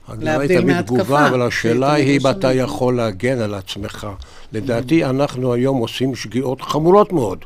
הגנה 0.07 0.39
היא 0.39 0.61
תמיד. 0.61 0.81
תגובה, 0.81 1.27
אבל 1.27 1.41
השאלה 1.41 1.93
היא 1.93 2.19
אם 2.19 2.27
אתה 2.29 2.53
יכול 2.53 2.97
להגן 2.97 3.39
על 3.41 3.53
עצמך. 3.53 4.07
לדעתי 4.53 5.05
אנחנו 5.05 5.53
היום 5.53 5.77
עושים 5.77 6.15
שגיאות 6.15 6.61
חמורות 6.61 7.13
מאוד 7.13 7.45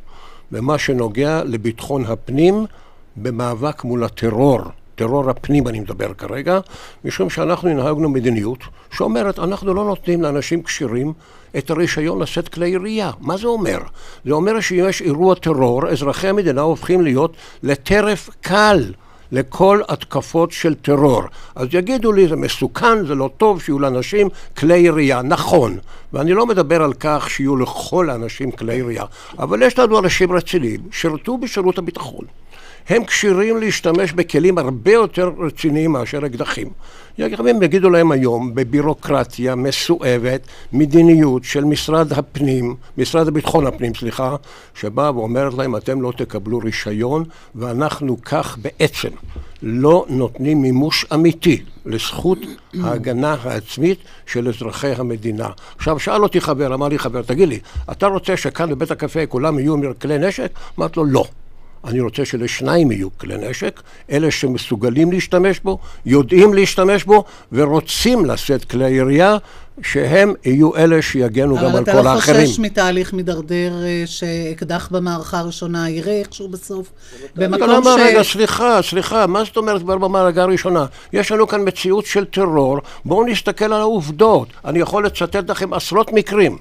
במה 0.51 0.77
שנוגע 0.77 1.43
לביטחון 1.45 2.05
הפנים 2.05 2.65
במאבק 3.15 3.83
מול 3.83 4.03
הטרור. 4.03 4.61
טרור 4.97 5.29
הפנים 5.29 5.67
אני 5.67 5.79
מדבר 5.79 6.13
כרגע, 6.13 6.59
משום 7.05 7.29
שאנחנו 7.29 7.69
הנהגנו 7.69 8.09
מדיניות 8.09 8.59
שאומרת 8.91 9.39
אנחנו 9.39 9.73
לא 9.73 9.85
נותנים 9.85 10.21
לאנשים 10.21 10.63
כשירים 10.63 11.13
את 11.57 11.69
הרישיון 11.69 12.21
לשאת 12.21 12.49
כלי 12.49 12.69
ירייה. 12.69 13.11
מה 13.21 13.37
זה 13.37 13.47
אומר? 13.47 13.77
זה 14.25 14.33
אומר 14.33 14.59
שאם 14.59 14.85
יש 14.89 15.01
אירוע 15.01 15.35
טרור, 15.35 15.87
אזרחי 15.87 16.27
המדינה 16.27 16.61
הופכים 16.61 17.01
להיות 17.01 17.33
לטרף 17.63 18.29
קל. 18.41 18.83
לכל 19.31 19.81
התקפות 19.87 20.51
של 20.51 20.75
טרור. 20.75 21.23
אז 21.55 21.67
יגידו 21.71 22.11
לי, 22.11 22.27
זה 22.27 22.35
מסוכן, 22.35 23.05
זה 23.05 23.15
לא 23.15 23.29
טוב 23.37 23.61
שיהיו 23.61 23.79
לאנשים 23.79 24.29
כלי 24.57 24.77
ירייה. 24.77 25.21
נכון, 25.21 25.77
ואני 26.13 26.33
לא 26.33 26.45
מדבר 26.45 26.83
על 26.83 26.93
כך 26.93 27.29
שיהיו 27.29 27.55
לכל 27.57 28.09
האנשים 28.09 28.51
כלי 28.51 28.75
ירייה, 28.75 29.03
אבל 29.39 29.61
יש 29.61 29.79
לנו 29.79 29.99
אנשים 29.99 30.31
רציניים, 30.31 30.79
שירתו 30.91 31.37
בשירות 31.37 31.77
הביטחון. 31.77 32.25
הם 32.89 33.05
כשירים 33.05 33.57
להשתמש 33.57 34.11
בכלים 34.11 34.57
הרבה 34.57 34.91
יותר 34.91 35.31
רציניים 35.39 35.91
מאשר 35.91 36.25
אקדחים. 36.25 36.69
הם 37.17 37.63
יגידו 37.63 37.89
להם 37.89 38.11
היום, 38.11 38.55
בבירוקרטיה 38.55 39.55
מסואבת, 39.55 40.41
מדיניות 40.73 41.43
של 41.43 41.63
משרד 41.63 42.13
הפנים, 42.13 42.75
משרד 42.97 43.27
הביטחון 43.27 43.67
הפנים, 43.67 43.95
סליחה, 43.95 44.35
שבאה 44.75 45.15
ואומרת 45.15 45.53
להם, 45.53 45.75
אתם 45.75 46.01
לא 46.01 46.13
תקבלו 46.17 46.57
רישיון, 46.57 47.23
ואנחנו 47.55 48.21
כך 48.21 48.57
בעצם 48.61 49.09
לא 49.63 50.05
נותנים 50.09 50.61
מימוש 50.61 51.05
אמיתי 51.13 51.63
לזכות 51.85 52.39
ההגנה 52.83 53.35
העצמית 53.43 53.99
של 54.25 54.47
אזרחי 54.47 54.91
המדינה. 54.97 55.49
עכשיו, 55.77 55.99
שאל 55.99 56.23
אותי 56.23 56.41
חבר, 56.41 56.73
אמר 56.73 56.87
לי 56.87 56.99
חבר, 56.99 57.21
תגיד 57.21 57.49
לי, 57.49 57.59
אתה 57.91 58.07
רוצה 58.07 58.37
שכאן 58.37 58.69
בבית 58.69 58.91
הקפה 58.91 59.25
כולם 59.25 59.59
יהיו 59.59 59.75
כלי 60.01 60.17
נשק? 60.17 60.51
אמרתי 60.77 60.99
לו, 60.99 61.05
לא. 61.05 61.25
אני 61.85 62.01
רוצה 62.01 62.25
שלשניים 62.25 62.91
יהיו 62.91 63.07
כלי 63.17 63.49
נשק, 63.49 63.81
אלה 64.11 64.31
שמסוגלים 64.31 65.11
להשתמש 65.11 65.59
בו, 65.59 65.79
יודעים 66.05 66.53
להשתמש 66.53 67.03
בו 67.03 67.23
ורוצים 67.51 68.25
לשאת 68.25 68.65
כלי 68.65 68.89
ירייה, 68.89 69.37
שהם 69.81 70.33
יהיו 70.45 70.75
אלה 70.75 71.01
שיגנו 71.01 71.55
גם 71.55 71.63
אבל 71.63 71.77
על 71.77 71.83
אתה 71.83 71.91
כל 71.91 72.01
לא 72.01 72.09
האחרים. 72.09 72.45
חושש 72.45 72.59
מתהליך 72.59 73.13
מידרדר 73.13 73.73
אה, 73.83 74.03
שאקדח 74.05 74.89
במערכה 74.91 75.39
הראשונה 75.39 75.89
יראה 75.89 76.19
איכשהו 76.19 76.49
בסוף? 76.49 76.91
במקום 77.35 77.69
למה, 77.69 77.95
ש... 77.97 78.01
רגע, 78.01 78.23
סליחה, 78.23 78.79
סליחה, 78.81 79.27
מה 79.27 79.43
זאת 79.43 79.57
אומרת 79.57 79.81
כבר 79.81 79.97
במערכה 79.97 80.41
הראשונה? 80.41 80.85
יש 81.13 81.31
לנו 81.31 81.47
כאן 81.47 81.67
מציאות 81.67 82.05
של 82.05 82.25
טרור, 82.25 82.77
בואו 83.05 83.25
נסתכל 83.25 83.65
על 83.65 83.81
העובדות. 83.81 84.47
אני 84.65 84.79
יכול 84.79 85.05
לצטט 85.05 85.49
לכם 85.49 85.73
עשרות 85.73 86.13
מקרים. 86.13 86.57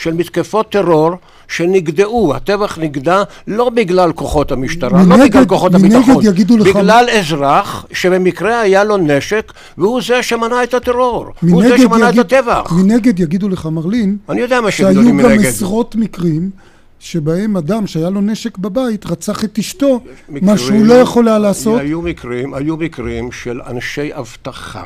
של 0.00 0.12
מתקפות 0.14 0.72
טרור 0.72 1.10
שנגדעו, 1.50 2.34
הטבח 2.36 2.78
נגדע 2.78 3.22
לא 3.46 3.70
בגלל 3.70 4.12
כוחות 4.12 4.52
המשטרה, 4.52 4.98
לא 5.02 5.08
מנגד- 5.08 5.24
בגלל 5.30 5.44
כוחות 5.44 5.72
מנגד 5.72 5.94
הביטחון, 5.94 6.24
יגידו 6.26 6.56
לך- 6.56 6.76
בגלל 6.76 7.06
אזרח 7.18 7.86
שבמקרה 7.92 8.60
היה 8.60 8.84
לו 8.84 8.96
נשק 8.96 9.52
והוא 9.78 10.00
זה 10.06 10.22
שמנע 10.22 10.62
את 10.64 10.74
הטרור, 10.74 11.26
הוא 11.50 11.62
זה 11.62 11.78
שמנע 11.78 12.08
את 12.08 12.14
יגיד- 12.14 12.20
הטבח. 12.34 12.72
מנגד 12.72 13.20
יגידו 13.20 13.48
לך, 13.48 13.66
מרלין, 13.66 14.16
אני 14.28 14.40
יודע 14.40 14.60
מה 14.60 14.70
שהיו 14.70 14.94
גם 15.08 15.16
מנגד. 15.16 15.46
עשרות 15.46 15.96
מקרים 15.96 16.50
שבהם 16.98 17.56
אדם 17.56 17.86
שהיה 17.86 18.10
לו 18.10 18.20
נשק 18.20 18.58
בבית 18.58 19.06
רצח 19.06 19.44
את 19.44 19.58
אשתו, 19.58 20.00
מה 20.28 20.34
מקרים- 20.34 20.58
שהוא 20.58 20.84
לא 20.86 20.94
יכול 20.94 21.28
היה 21.28 21.38
לעשות. 21.38 21.80
היו 21.80 22.02
מקרים, 22.02 22.54
היו 22.54 22.76
מקרים 22.76 23.32
של 23.32 23.60
אנשי 23.66 24.08
אבטחה. 24.12 24.84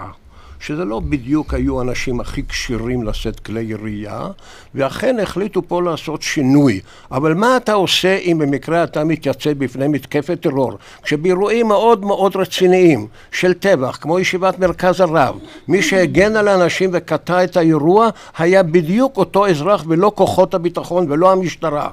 שזה 0.65 0.85
לא 0.85 1.01
בדיוק 1.01 1.55
היו 1.55 1.79
האנשים 1.79 2.21
הכי 2.21 2.43
כשירים 2.49 3.03
לשאת 3.03 3.41
כלי 3.41 3.63
ירייה, 3.63 4.27
ואכן 4.75 5.17
החליטו 5.23 5.63
פה 5.69 5.83
לעשות 5.83 6.23
שינוי. 6.23 6.81
אבל 7.11 7.35
מה 7.35 7.57
אתה 7.57 7.73
עושה 7.73 8.17
אם 8.17 8.39
במקרה 8.39 8.85
אתה 8.85 9.05
מתייצב 9.05 9.53
בפני 9.53 9.89
מתקפת 9.89 10.39
טרור? 10.41 10.73
כשבאירועים 11.03 11.69
מאוד 11.69 12.05
מאוד 12.05 12.37
רציניים 12.37 13.07
של 13.33 13.53
טבח, 13.53 13.99
כמו 14.01 14.21
ישיבת 14.21 14.59
מרכז 14.59 15.01
הרב, 15.01 15.39
מי 15.69 15.83
שהגן 15.83 16.37
על 16.37 16.49
האנשים 16.49 16.91
וקטע 16.93 17.45
את 17.45 17.57
האירוע, 17.57 18.09
היה 18.39 18.63
בדיוק 18.63 19.17
אותו 19.17 19.47
אזרח 19.47 19.85
ולא 19.89 20.13
כוחות 20.15 20.55
הביטחון 20.55 21.07
ולא 21.13 21.33
המשטרה. 21.33 21.89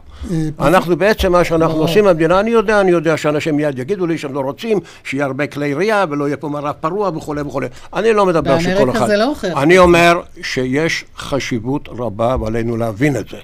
אנחנו 0.60 0.98
בעצם, 0.98 1.32
מה 1.32 1.44
שאנחנו 1.44 1.78
עושים 1.78 2.06
במדינה, 2.06 2.40
אני 2.40 2.50
יודע, 2.52 2.82
אני 2.82 2.92
יודע 2.92 3.18
שאנשים 3.18 3.56
מיד 3.56 3.80
יגידו 3.80 4.08
לי 4.08 4.18
שהם 4.18 4.34
לא 4.34 4.40
רוצים 4.40 4.80
שיהיה 5.04 5.26
הרבה 5.26 5.48
כלי 5.48 5.68
ירייה 5.68 6.06
ולא 6.10 6.28
יהיה 6.28 6.38
פה 6.38 6.50
מערב 6.50 6.76
פרוע 6.80 7.10
וכולי 7.10 7.42
וכולי. 7.42 7.68
אני 7.94 8.14
לא 8.14 8.26
מדבר 8.26 8.61
שכל 8.62 8.92
אחד... 8.92 9.08
זה 9.08 9.18
לא 9.18 9.24
הוכיח. 9.24 9.58
אני 9.58 9.78
אומר 9.78 10.22
שיש 10.44 11.06
חשיבות 11.18 11.90
רבה, 11.92 12.36
ועלינו 12.42 12.78
להבין 12.78 13.18
את 13.18 13.30
זה, 13.30 13.38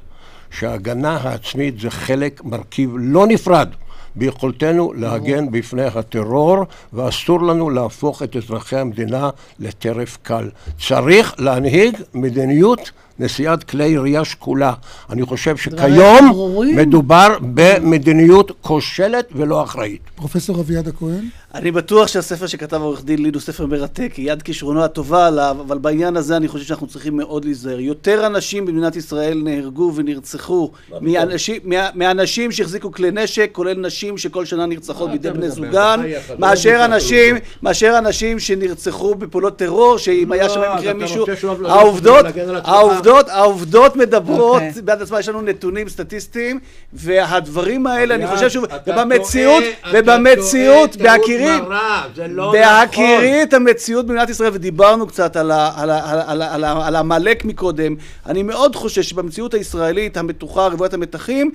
שההגנה 0.51 1.17
העצמית 1.21 1.79
זה 1.79 1.89
חלק, 1.89 2.41
מרכיב 2.45 2.91
לא 2.97 3.27
נפרד. 3.27 3.69
ביכולתנו 4.15 4.93
להגן 4.93 5.51
בפני 5.51 5.85
הטרור, 5.85 6.57
ואסור 6.93 7.41
לנו 7.41 7.69
להפוך 7.69 8.23
את 8.23 8.35
אזרחי 8.35 8.75
המדינה 8.75 9.29
לטרף 9.59 10.17
קל. 10.23 10.49
צריך 10.87 11.33
להנהיג 11.37 11.97
מדיניות 12.13 12.91
נשיאת 13.19 13.63
כלי 13.63 13.87
ירייה 13.87 14.25
שקולה. 14.25 14.73
אני 15.09 15.25
חושב 15.25 15.57
שכיום. 15.57 16.31
מדובר 16.75 17.27
במדיניות 17.41 18.51
כושלת 18.61 19.29
ולא 19.35 19.63
אחראית. 19.63 20.01
פרופסור 20.15 20.59
אביעד 20.59 20.87
הכהן? 20.87 21.29
אני 21.55 21.71
בטוח 21.71 22.07
שהספר 22.07 22.47
שכתב 22.47 22.81
עורך 22.81 23.03
דין 23.03 23.23
ליד 23.23 23.35
הוא 23.35 23.41
ספר 23.41 23.65
מרתק, 23.65 24.13
יד 24.17 24.41
כישרונו 24.41 24.83
הטובה 24.83 25.27
עליו, 25.27 25.57
אבל 25.67 25.77
בעניין 25.77 26.17
הזה 26.17 26.37
אני 26.37 26.47
חושב 26.47 26.65
שאנחנו 26.65 26.87
צריכים 26.87 27.17
מאוד 27.17 27.45
להיזהר. 27.45 27.79
יותר 27.79 28.25
אנשים 28.25 28.65
במדינת 28.65 28.95
ישראל 28.95 29.41
נהרגו 29.43 29.91
ונרצחו 29.95 30.71
מאנשים, 31.01 31.61
מה, 31.63 31.89
מאנשים 31.95 32.51
שהחזיקו 32.51 32.91
כלי 32.91 33.11
נשק, 33.11 33.49
כולל 33.51 33.73
נשים 33.73 34.17
שכל 34.17 34.45
שנה 34.45 34.65
נרצחות 34.65 35.11
בידי 35.11 35.31
בני? 35.31 35.49
זוגן, 35.49 36.01
לא 36.01 36.35
מאשר 36.39 36.85
אנשים. 36.85 37.35
מאשר 37.63 37.97
אנשים 37.97 38.39
שנרצחו 38.39 39.15
בפעולות 39.15 39.57
טרור, 39.57 39.97
שאם 39.97 40.31
היה 40.31 40.47
לא, 40.47 40.53
שם 40.53 40.59
במקרה 40.59 40.91
אתה 40.91 40.93
מישהו... 40.93 41.25
לא 41.59 41.69
העובדות? 41.69 42.25
העובדות, 42.63 43.29
העובדות 43.29 43.95
מדברות 43.95 44.61
אוקיי. 44.67 44.81
בעד 44.81 45.01
עצמם, 45.01 45.17
יש 45.19 45.29
לנו 45.29 45.41
נתונים 45.41 45.89
סטטיסטיים, 45.89 46.59
והדברים 46.93 47.87
האלה, 47.87 48.15
אני 48.15 48.27
חושב 48.27 48.49
שוב, 48.49 48.65
ובמציאות, 48.87 49.63
ובמציאות, 49.93 50.89
טעות 50.89 51.36
בהכירי, 51.37 52.27
לא 52.27 52.51
בהכירי 52.51 53.43
את 53.43 53.53
המציאות 53.53 54.07
במדינת 54.07 54.29
ישראל, 54.29 54.51
ודיברנו 54.53 55.07
קצת 55.07 55.35
על 55.35 55.51
העמלק 56.95 57.45
מקודם, 57.45 57.95
אני 58.25 58.43
מאוד 58.43 58.75
חושש 58.75 59.09
שבמציאות 59.09 59.53
הישראלית 59.53 60.17
המתוחה, 60.17 60.67
רוויית 60.67 60.93
המתחים, 60.93 61.51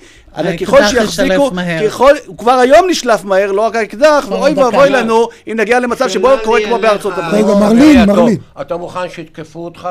ככל 0.61 0.85
שיחזיקו. 0.85 1.51
ככל, 1.87 2.13
הוא 2.25 2.37
כבר 2.37 2.51
היום 2.51 2.89
נשלף 2.89 3.23
מהר, 3.23 3.51
לא 3.51 3.61
רק 3.61 3.75
האקדח, 3.75 4.25
ואוי. 4.29 4.53
ואבוי 4.53 4.89
לנו 4.89 5.27
אם 5.47 5.53
נגיע 5.57 5.79
למצב 5.79 6.09
שבו 6.09 6.29
קורה 6.43 6.59
כמו. 6.65 6.79
בארצות 6.79 7.13
הברית. 7.17 7.45
רגע, 7.45 7.53
מרלין, 7.55 8.05
מרלין. 8.05 8.37
אתה 8.61 8.77
מוכן 8.77 9.09
שיתקפו 9.09 9.65
אותך? 9.65 9.89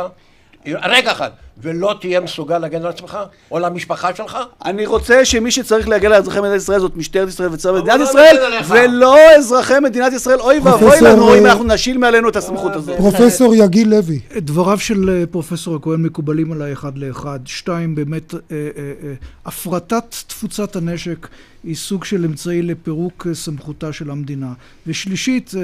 רגע 0.67 1.13
אחד, 1.13 1.31
ולא 1.63 1.95
תהיה 2.01 2.21
מסוגל 2.21 2.59
להגן 2.59 2.83
על 2.83 2.87
עצמך 2.89 3.19
או 3.51 3.57
על 3.57 3.65
המשפחה 3.65 4.15
שלך? 4.15 4.39
אני 4.65 4.87
רוצה 4.87 5.25
שמי 5.25 5.51
שצריך 5.51 5.89
להגן 5.89 6.07
על 6.13 6.15
אזרחי 6.15 6.41
מדינת 6.41 6.57
ישראל 6.57 6.81
זאת 6.81 6.97
משטרת 6.97 7.29
ישראל 7.29 7.49
וצבא 7.53 7.73
מדינת 7.81 7.99
לא 7.99 8.05
ישראל. 8.05 8.37
ולא 8.69 9.17
אזרחי 9.39 9.75
מדינת 9.83 10.13
ישראל. 10.13 10.41
אוי 10.41 10.59
ואבוי 10.59 11.01
לנו 11.01 11.35
אם 11.39 11.47
אה, 11.47 11.51
אנחנו 11.53 11.65
נשיל 11.65 11.99
מעלינו 11.99 12.29
את 12.29 12.37
הסמכות 12.37 12.77
הזאת. 12.77 12.97
פרופסור 12.97 13.55
יגיל 13.55 13.89
לוי. 13.91 14.21
דבריו 14.37 14.79
של 14.79 15.11
אה, 15.11 15.27
פרופסור 15.31 15.77
הכהן 15.77 16.03
מקובלים 16.03 16.53
עליי 16.53 16.73
אחד 16.73 16.99
לאחד. 16.99 17.39
שתיים, 17.45 17.95
באמת, 17.95 18.35
אה, 18.35 18.39
אה, 18.51 18.57
אה, 19.03 19.13
הפרטת 19.47 20.15
תפוצת 20.27 20.77
הנשק 20.77 21.29
היא 21.65 21.75
סוג 21.77 22.05
של 22.05 22.25
אמצעי 22.25 22.63
לפירוק 22.63 23.27
אה, 23.31 23.35
סמכותה 23.35 23.93
של 23.93 24.11
המדינה. 24.11 24.53
ושלישית, 24.87 25.53
אה, 25.57 25.61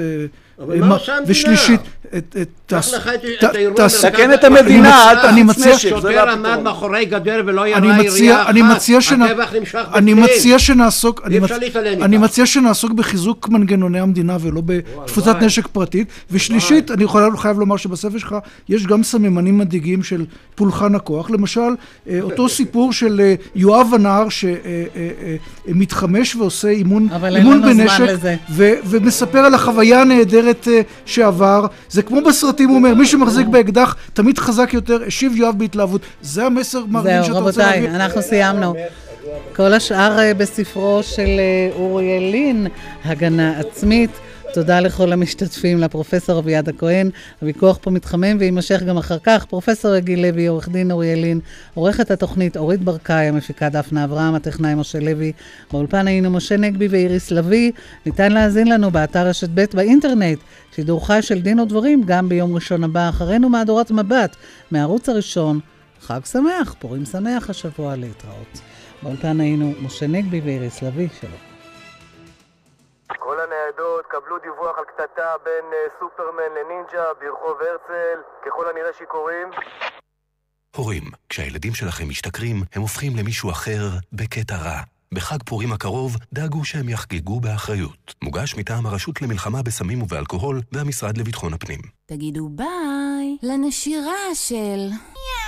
אבל 0.65 0.73
אה, 0.75 0.87
מה 0.87 0.93
עושה 0.95 1.11
המדינה? 1.11 1.31
ושלישית, 1.31 1.81
את- 2.17 2.35
את- 2.41 2.73
המדינה, 4.43 4.89
מציע- 4.89 5.11
אל 5.11 5.27
אני 5.27 5.43
זה 5.81 5.89
לא 5.89 6.01
שוטר 6.01 6.29
עמד. 6.29 6.59
מאחורי 6.63 7.05
גדר 7.05 7.41
ולא 7.45 7.63
אני 7.63 7.87
ירה 7.87 8.03
ירייה 8.03 8.49
אני 8.49 8.61
אחת. 8.61 8.89
הטבח 9.11 9.53
נמשך 9.53 9.85
אני 9.93 10.13
בפנים. 10.13 10.37
מציע 10.37 10.59
שנעסוק, 10.59 11.21
אני, 11.25 11.35
אי 11.35 11.39
מצ... 11.39 11.51
אפשר 11.51 11.57
להתעלם 11.57 12.03
אני 12.03 12.17
מכך. 12.17 12.25
מציע 12.25 12.45
שנעסוק 12.45 12.91
בחיזוק 12.91 13.49
מנגנוני 13.49 13.99
המדינה 13.99 14.37
ולא 14.41 14.61
בתפוצת. 14.65 15.35
נשק 15.41 15.67
פרטית. 15.67 16.07
ושלישית, 16.31 16.91
אני 16.91 17.05
חייב 17.37 17.59
לומר 17.59 17.77
שבספר 17.77 18.17
שלך 18.17 18.35
יש 18.69 18.85
גם 18.85 19.03
סממנים 19.03 19.57
מדאיגים 19.57 20.03
של 20.03 20.25
פולחן 20.55 20.95
הכוח. 20.95 21.29
למשל, 21.29 21.59
אה, 22.09 22.21
אותו 22.21 22.49
סיפור 22.59 22.93
של 22.93 23.21
אה, 23.21 23.35
יואב 23.55 23.87
הנער 23.93 24.27
שמתחמש 25.67 26.35
ועושה 26.35 26.69
אימון, 26.69 27.07
אבל 27.15 27.35
אין 27.35 27.45
אימון 27.45 27.61
לנו 27.61 27.73
זמן 27.73 27.83
בנשק, 27.83 27.99
לזה. 27.99 28.35
ומספר 28.85 29.39
על 29.39 29.53
החוויה 29.53 30.01
הנהדרת 30.01 30.67
אה, 30.67 30.81
שעבר. 31.05 31.65
זה 31.89 32.01
כמו 32.01 32.21
בסרטים, 32.21 32.69
הוא 32.69 32.77
אומר, 32.77 32.95
מי 32.95 33.05
שמחזיק 33.05 33.47
באקדח 33.47 33.95
תמיד 34.13 34.37
חזק 34.37 34.73
יותר, 34.73 35.03
השיב 35.07 35.35
יואב 35.35 35.55
בהתלהבות. 35.69 36.01
זה 36.21 36.45
המסר 36.45 36.79
זהו, 37.03 37.25
שאתה 37.25 37.39
רוצה 37.39 37.39
רבותיי, 37.39 37.81
להעביר. 37.81 37.95
אנחנו 37.95 38.21
סיימנו. 38.21 38.73
כל 39.55 39.73
השאר 39.73 40.19
אה, 40.19 40.33
בספרו 40.33 40.99
של 41.03 41.27
אה, 41.39 41.69
אוריאל 41.75 42.23
לין, 42.31 42.67
הגנה 43.05 43.59
עצמית. 43.59 44.11
תודה 44.53 44.79
לכל 44.79 45.13
המשתתפים, 45.13 45.79
לפרופסור 45.79 46.39
אביעד 46.39 46.69
הכהן. 46.69 47.09
הוויכוח 47.41 47.77
פה 47.81 47.91
מתחמם 47.91 48.37
ויימשך 48.39 48.83
גם 48.83 48.97
אחר 48.97 49.19
כך. 49.23 49.45
פרופסור 49.45 49.95
יגיל 49.95 50.27
לוי, 50.27 50.47
עורך 50.47 50.69
דין 50.69 50.91
אוריאל 50.91 51.19
לין, 51.19 51.39
עורכת 51.73 52.11
התוכנית 52.11 52.57
אורית 52.57 52.81
ברקאי, 52.81 53.25
המפיקה 53.25 53.69
דפנה 53.69 54.03
אברהם, 54.03 54.35
הטכנאי 54.35 54.75
משה 54.75 54.99
לוי. 54.99 55.31
באולפן 55.71 56.07
היינו 56.07 56.29
משה 56.29 56.57
נגבי 56.57 56.87
ואיריס 56.87 57.31
לביא. 57.31 57.71
ניתן 58.05 58.31
להאזין 58.31 58.67
לנו 58.67 58.91
באתר 58.91 59.27
רשת 59.27 59.49
ב' 59.53 59.65
באינטרנט. 59.73 60.39
שידור 60.75 61.07
חי 61.07 61.21
של 61.21 61.41
דין 61.41 61.59
ודברים 61.59 62.03
גם 62.05 62.29
ביום 62.29 62.55
ראשון 62.55 62.83
הבא, 62.83 63.09
אחרינו 63.09 63.49
מהדורת 63.49 63.91
מבט, 63.91 64.35
מהערוץ 64.71 65.09
הראשון. 65.09 65.59
חג 66.01 66.19
שמח, 66.25 66.75
פורים 66.79 67.05
שמח 67.05 67.49
השבוע 67.49 67.95
להתראות. 67.95 68.59
באולפן 69.03 69.39
היינו 69.39 69.73
משה 69.81 70.07
נגבי 70.07 70.41
ואיריס 70.43 70.81
לביא, 70.81 71.07
שלום. 71.21 71.49
כל 73.19 73.37
הניידות 73.69 74.05
קבלו 74.05 74.39
דיווח 74.39 74.77
על 74.77 74.83
קטטה 74.85 75.33
בין 75.43 75.65
אה, 75.73 75.87
סופרמן 75.99 76.51
לנינג'ה 76.57 77.03
ברחוב 77.19 77.57
הרצל, 77.61 78.19
ככל 78.45 78.69
הנראה 78.69 78.93
שיכורים. 78.97 79.47
הורים, 80.75 81.03
כשהילדים 81.29 81.73
שלכם 81.73 82.09
משתכרים, 82.09 82.55
הם 82.73 82.81
הופכים 82.81 83.11
למישהו 83.17 83.51
אחר 83.51 83.81
בקטע 84.13 84.55
רע. 84.55 84.81
בחג 85.13 85.37
פורים 85.45 85.71
הקרוב, 85.71 86.15
דאגו 86.33 86.65
שהם 86.65 86.89
יחגגו 86.89 87.39
באחריות. 87.39 88.15
מוגש 88.21 88.55
מטעם 88.55 88.85
הרשות 88.85 89.21
למלחמה 89.21 89.61
בסמים 89.63 90.01
ובאלכוהול 90.01 90.61
והמשרד 90.71 91.17
לביטחון 91.17 91.53
הפנים. 91.53 91.79
תגידו 92.05 92.49
ביי 92.49 93.37
לנשירה 93.43 94.35
של 94.35 94.89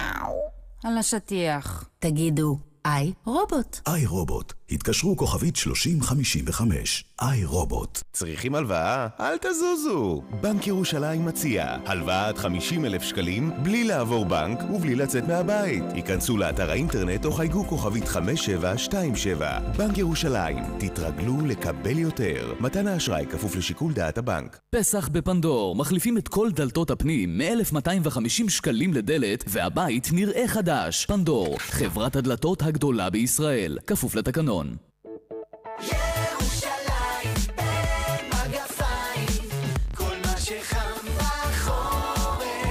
יאו 0.01 0.51
על 0.83 0.97
השטיח. 0.97 1.89
תגידו 1.99 2.57
איי 2.85 3.13
רובוט. 3.25 3.79
איי 3.87 4.05
רובוט, 4.05 4.53
התקשרו 4.71 5.17
כוכבית 5.17 5.55
3055. 5.55 7.05
איי 7.21 7.45
רובוט. 7.45 8.01
צריכים 8.13 8.55
הלוואה? 8.55 9.07
אל 9.19 9.37
תזוזו! 9.37 10.21
בנק 10.41 10.67
ירושלים 10.67 11.25
מציע 11.25 11.77
הלוואה 11.85 12.27
עד 12.27 12.37
50 12.37 12.85
אלף 12.85 13.01
שקלים 13.01 13.51
בלי 13.63 13.83
לעבור 13.83 14.25
בנק 14.25 14.59
ובלי 14.73 14.95
לצאת 14.95 15.27
מהבית. 15.27 15.83
היכנסו 15.93 16.37
לאתר 16.37 16.71
האינטרנט 16.71 17.25
או 17.25 17.31
חייגו 17.31 17.63
כוכבית 17.67 18.07
5727. 18.07 19.59
בנק 19.77 19.97
ירושלים, 19.97 20.63
תתרגלו 20.79 21.45
לקבל 21.45 21.97
יותר. 21.99 22.53
מתן 22.59 22.87
האשראי 22.87 23.25
כפוף 23.25 23.55
לשיקול 23.55 23.93
דעת 23.93 24.17
הבנק. 24.17 24.59
פסח 24.69 25.07
בפנדור, 25.07 25.75
מחליפים 25.75 26.17
את 26.17 26.27
כל 26.27 26.51
דלתות 26.51 26.91
הפנים 26.91 27.37
מ-1250 27.37 28.49
שקלים 28.49 28.93
לדלת, 28.93 29.43
והבית 29.47 30.09
נראה 30.11 30.47
חדש. 30.47 31.05
פנדור, 31.05 31.57
חברת 31.59 32.15
הדלתות 32.15 32.61
הגדולה 32.71 33.09
בישראל, 33.09 33.77
כפוף 33.87 34.15
לתקנון. 34.15 34.75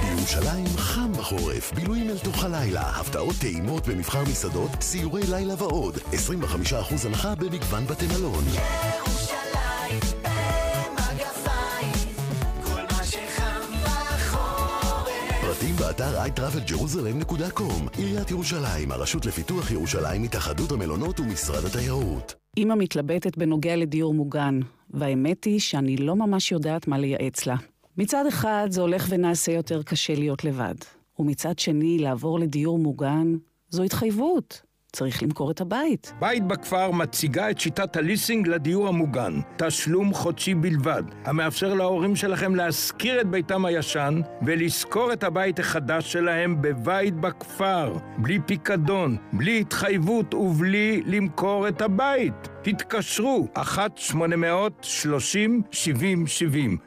בירושלים 0.03 0.67
חם 0.77 1.11
בחורף, 1.13 1.71
בילויים 1.73 2.09
אל 2.09 2.17
תוך 2.17 2.43
הלילה, 2.43 2.81
הפתעות 2.81 3.35
טעימות 3.41 3.87
במבחר 3.87 4.21
מסעדות, 4.21 4.71
סיורי 4.81 5.21
לילה 5.29 5.53
ועוד, 5.57 5.97
25% 5.97 7.05
הנחה 7.05 7.35
במגוון 7.35 7.85
בתי 7.87 8.05
מלון. 8.07 8.43
פרטים 8.43 9.20
באתר 15.91 16.23
iTravelJerusalem.com 16.25 17.97
עיריית 17.97 18.31
ירושלים, 18.31 18.91
הרשות 18.91 19.25
לפיתוח 19.25 19.71
ירושלים, 19.71 20.23
התאחדות 20.23 20.71
המלונות 20.71 21.19
ומשרד 21.19 21.65
התיירות. 21.65 22.35
אמא 22.57 22.75
מתלבטת 22.77 23.37
בנוגע 23.37 23.75
לדיור 23.75 24.13
מוגן, 24.13 24.59
והאמת 24.89 25.43
היא 25.43 25.59
שאני 25.59 25.97
לא 25.97 26.15
ממש 26.15 26.51
יודעת 26.51 26.87
מה 26.87 26.97
לייעץ 26.97 27.45
לה. 27.45 27.55
מצד 27.97 28.25
אחד, 28.27 28.67
זה 28.69 28.81
הולך 28.81 29.07
ונעשה 29.09 29.51
יותר 29.51 29.83
קשה 29.83 30.15
להיות 30.15 30.43
לבד, 30.43 30.75
ומצד 31.19 31.59
שני, 31.59 31.99
לעבור 31.99 32.39
לדיור 32.39 32.79
מוגן 32.79 33.35
זו 33.69 33.83
התחייבות. 33.83 34.61
צריך 34.93 35.23
למכור 35.23 35.51
את 35.51 35.61
הבית. 35.61 36.13
בית 36.19 36.47
בכפר 36.47 36.91
מציגה 36.91 37.49
את 37.49 37.59
שיטת 37.59 37.95
הליסינג 37.95 38.47
לדיור 38.47 38.87
המוגן. 38.87 39.39
תשלום 39.57 40.13
חודשי 40.13 40.55
בלבד, 40.55 41.03
המאפשר 41.25 41.73
להורים 41.73 42.15
שלכם 42.15 42.55
להשכיר 42.55 43.21
את 43.21 43.27
ביתם 43.27 43.65
הישן 43.65 44.21
ולשכור 44.45 45.13
את 45.13 45.23
הבית 45.23 45.59
החדש 45.59 46.11
שלהם 46.11 46.61
בבית 46.61 47.13
בכפר, 47.15 47.97
בלי 48.17 48.39
פיקדון, 48.45 49.17
בלי 49.33 49.59
התחייבות 49.61 50.33
ובלי 50.33 51.01
למכור 51.05 51.67
את 51.67 51.81
הבית. 51.81 52.49
התקשרו, 52.67 53.47
1-800-30-70-70, 53.57 53.61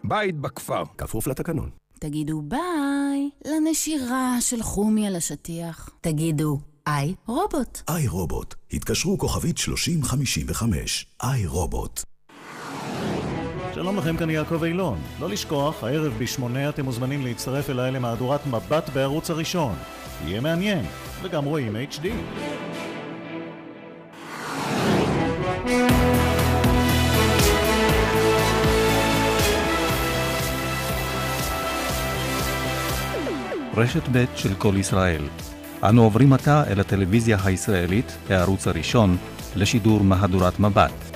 בית 0.05 0.37
בכפר. 0.37 0.83
כפוף 0.99 1.27
לתקנון. 1.27 1.71
תגידו 2.01 2.43
ביי 2.43 3.31
לנשירה 3.47 4.37
של 4.41 4.63
חומי 4.63 5.07
על 5.07 5.17
השטיח. 5.17 5.91
תגידו 6.01 6.74
איי 6.87 7.15
רובוט. 7.27 7.83
איי 7.89 8.09
רובוט, 8.09 8.55
התקשרו 8.73 9.19
כוכבית 9.19 9.59
3055. 9.59 11.07
איי 11.23 11.47
רובוט. 11.47 12.03
שלום 13.75 13.97
לכם, 13.97 14.17
כאן 14.17 14.31
יעקב 14.31 14.65
אילון. 14.65 14.99
לא 15.21 15.29
לשכוח, 15.29 15.85
הערב 15.85 16.13
בשמונה 16.19 16.69
אתם 16.69 16.85
מוזמנים 16.85 17.25
להצטרף 17.25 17.71
אליי 17.71 17.91
למהדורת 17.91 18.47
מבט 18.47 18.89
בערוץ 18.89 19.31
הראשון. 19.31 19.75
יהיה 20.25 20.41
מעניין, 20.41 20.87
וגם 21.23 21.45
רואים 21.45 21.77
HD. 21.91 22.07
רשת 33.77 34.03
ב' 34.13 34.25
של 34.37 34.55
כל 34.55 34.75
ישראל. 34.77 35.23
אנו 35.89 36.03
עוברים 36.03 36.33
עתה 36.33 36.65
אל 36.71 36.81
הטלוויזיה 36.81 37.39
הישראלית, 37.45 38.17
הערוץ 38.31 38.67
הראשון, 38.67 39.17
לשידור 39.57 40.01
מהדורת 40.05 40.61
מבט. 40.61 41.14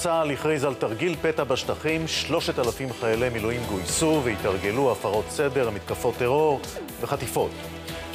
צה"ל 0.00 0.30
הכריז 0.30 0.64
על 0.64 0.74
תרגיל 0.74 1.16
פתע 1.22 1.44
בשטחים, 1.44 2.08
3,000 2.08 2.92
חיילי 3.00 3.28
מילואים 3.28 3.60
גויסו 3.68 4.20
והתרגלו 4.24 4.92
הפרות 4.92 5.24
סדר, 5.28 5.70
מתקפות 5.70 6.14
טרור 6.18 6.60
וחטיפות. 7.00 7.50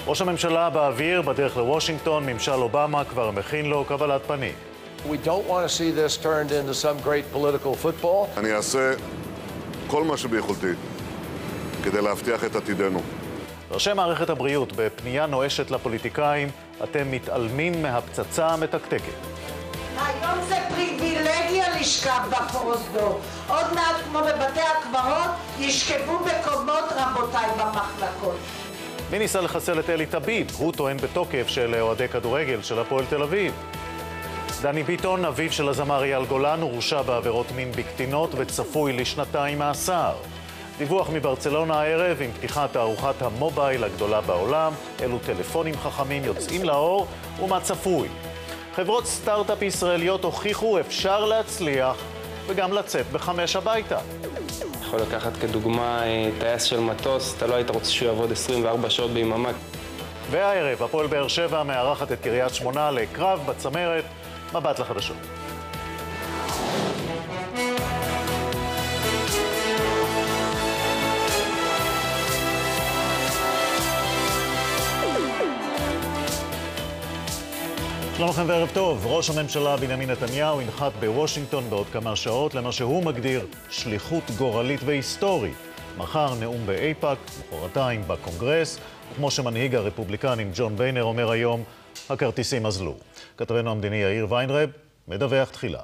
ראש 0.08 0.22
הממשלה 0.22 0.70
באוויר, 0.70 1.22
בדרך 1.22 1.58
לוושינגטון, 1.58 2.26
ממשל 2.26 2.52
אובמה 2.52 3.04
כבר 3.04 3.32
מכין 3.32 3.66
לו 3.66 3.86
קבלת 3.86 4.22
פנים. 4.28 4.54
We 5.06 5.28
don't 5.28 5.48
want 5.50 5.64
to 5.68 5.70
see 5.70 5.92
this 5.92 6.24
turned 6.24 6.52
into 6.52 6.74
some 6.74 7.08
great 7.08 7.36
political 7.36 7.86
football. 7.86 8.40
אני 8.40 8.54
אעשה 8.54 8.94
כל 9.88 10.04
מה 10.04 10.18
שביכולתי 10.18 10.72
כדי 11.84 12.02
להבטיח 12.02 12.44
את 12.44 12.56
עתידנו. 12.56 13.02
ראשי 13.72 13.94
מערכת 13.94 14.30
הבריאות, 14.30 14.74
בפנייה 14.76 15.26
נואשת 15.26 15.72
לפוליטיקאים, 15.72 16.48
אתם 16.84 17.12
מתעלמים 17.12 17.82
מהפצצה 17.82 18.48
המתקתקת. 18.48 19.36
היום 19.98 20.46
זה 20.48 20.56
פריבילגיה 20.70 21.80
לשכב 21.80 22.22
בפרוזדור. 22.30 23.20
עוד 23.48 23.74
מעט, 23.74 23.96
כמו 24.10 24.20
בבתי 24.20 24.62
הקברות, 24.62 25.32
ישכבו 25.60 26.20
בקומות 26.20 26.84
רבותיי 26.96 27.50
במחלקות. 27.58 28.38
מי 29.12 29.20
ניסה 29.20 29.42
לחסל 29.42 29.80
את 29.80 29.90
אלי 29.90 30.06
טביב? 30.06 30.48
הוא 30.58 30.74
טוען 30.74 30.98
בתוקף 30.98 31.48
של 31.48 31.76
אוהדי 31.82 32.08
כדורגל 32.08 32.62
של 32.62 32.80
הפועל 32.80 33.06
תל 33.06 33.24
אביב. 33.24 33.54
דני 34.62 34.84
ביטון, 34.84 35.26
אביו 35.26 35.52
של 35.52 35.70
הזמר 35.70 36.04
אייל 36.04 36.26
גולן, 36.26 36.62
הורשע 36.62 37.02
בעבירות 37.02 37.52
מין 37.56 37.72
בקטינות 37.72 38.30
וצפוי 38.38 38.94
לשנתיים 38.94 39.60
מאסר. 39.60 40.14
דיווח 40.78 41.10
מברצלונה 41.10 41.82
הערב 41.82 42.22
עם 42.22 42.32
פתיחת 42.32 42.74
תערוכת 42.74 43.22
המובייל 43.22 43.84
הגדולה 43.84 44.22
בעולם, 44.22 44.74
אילו 45.02 45.20
טלפונים 45.20 45.76
חכמים 45.78 46.24
יוצאים 46.24 46.64
לאור 46.64 47.08
ומה 47.40 47.60
צפוי. 47.60 48.08
חברות 48.76 49.06
סטארט-אפ 49.06 49.62
ישראליות 49.62 50.24
הוכיחו 50.24 50.80
אפשר 50.80 51.26
להצליח 51.26 51.96
וגם 52.48 52.74
לצאת 52.74 53.06
בחמש 53.12 53.56
הביתה. 53.56 53.98
יכול 54.82 55.00
לקחת 55.00 55.38
כדוגמה 55.38 56.04
אה, 56.04 56.30
טייס 56.40 56.64
של 56.64 56.80
מטוס, 56.80 57.36
אתה 57.38 57.48
לא 57.48 57.56
היית 57.56 57.70
רוצה 57.70 57.92
שהוא 57.92 58.08
יעבוד 58.08 58.32
24 58.32 58.90
שעות 58.90 59.12
ביממה. 59.12 59.52
והערב, 60.32 60.84
הפועל 60.84 61.08
באר 61.08 61.28
שבע 61.28 61.64
מארחת 61.64 62.12
את 62.12 62.22
קריית 62.22 62.54
שמונה 62.54 62.92
לקרב 62.92 63.40
בצמרת, 63.46 64.04
מבט 64.54 64.80
לחדשות. 64.80 65.18
שלום 78.18 78.30
לכם 78.30 78.44
וערב 78.48 78.70
טוב. 78.74 79.06
ראש 79.06 79.30
הממשלה 79.30 79.78
בנימין 79.78 80.10
נתניהו 80.10 80.62
ינחת 80.62 80.92
בוושינגטון 81.00 81.70
בעוד 81.70 81.88
כמה 81.94 82.16
שעות 82.16 82.56
למה 82.56 82.72
שהוא 82.72 83.04
מגדיר 83.06 83.48
שליחות 83.70 84.24
גורלית 84.38 84.80
והיסטורית. 84.86 85.54
מחר 85.98 86.36
נאום 86.40 86.66
באיפא"ק, 86.66 87.18
מחרתיים 87.54 88.02
בקונגרס, 88.08 88.80
וכמו 89.12 89.32
שמנהיג 89.32 89.76
הרפובליקנים 89.76 90.52
ג'ון 90.56 90.76
ביינר 90.76 91.04
אומר 91.04 91.32
היום, 91.32 91.64
הכרטיסים 92.10 92.66
אזלו. 92.66 92.96
כתבנו 93.38 93.72
המדיני 93.72 93.96
יאיר 93.96 94.28
ויינרב 94.30 94.70
מדווח 95.08 95.50
תחילה. 95.50 95.82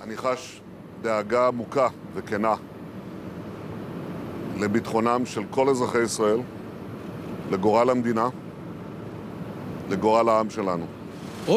אני 0.00 0.16
חש 0.16 0.60
דאגה 1.02 1.46
עמוקה 1.46 1.88
וכנה 2.14 2.54
לביטחונם 4.58 5.22
של 5.26 5.42
כל 5.50 5.68
אזרחי 5.68 6.02
ישראל, 6.02 6.38
לגורל 7.50 7.90
המדינה, 7.90 8.28
לגורל 9.90 10.28
העם 10.28 10.50
שלנו. 10.50 11.01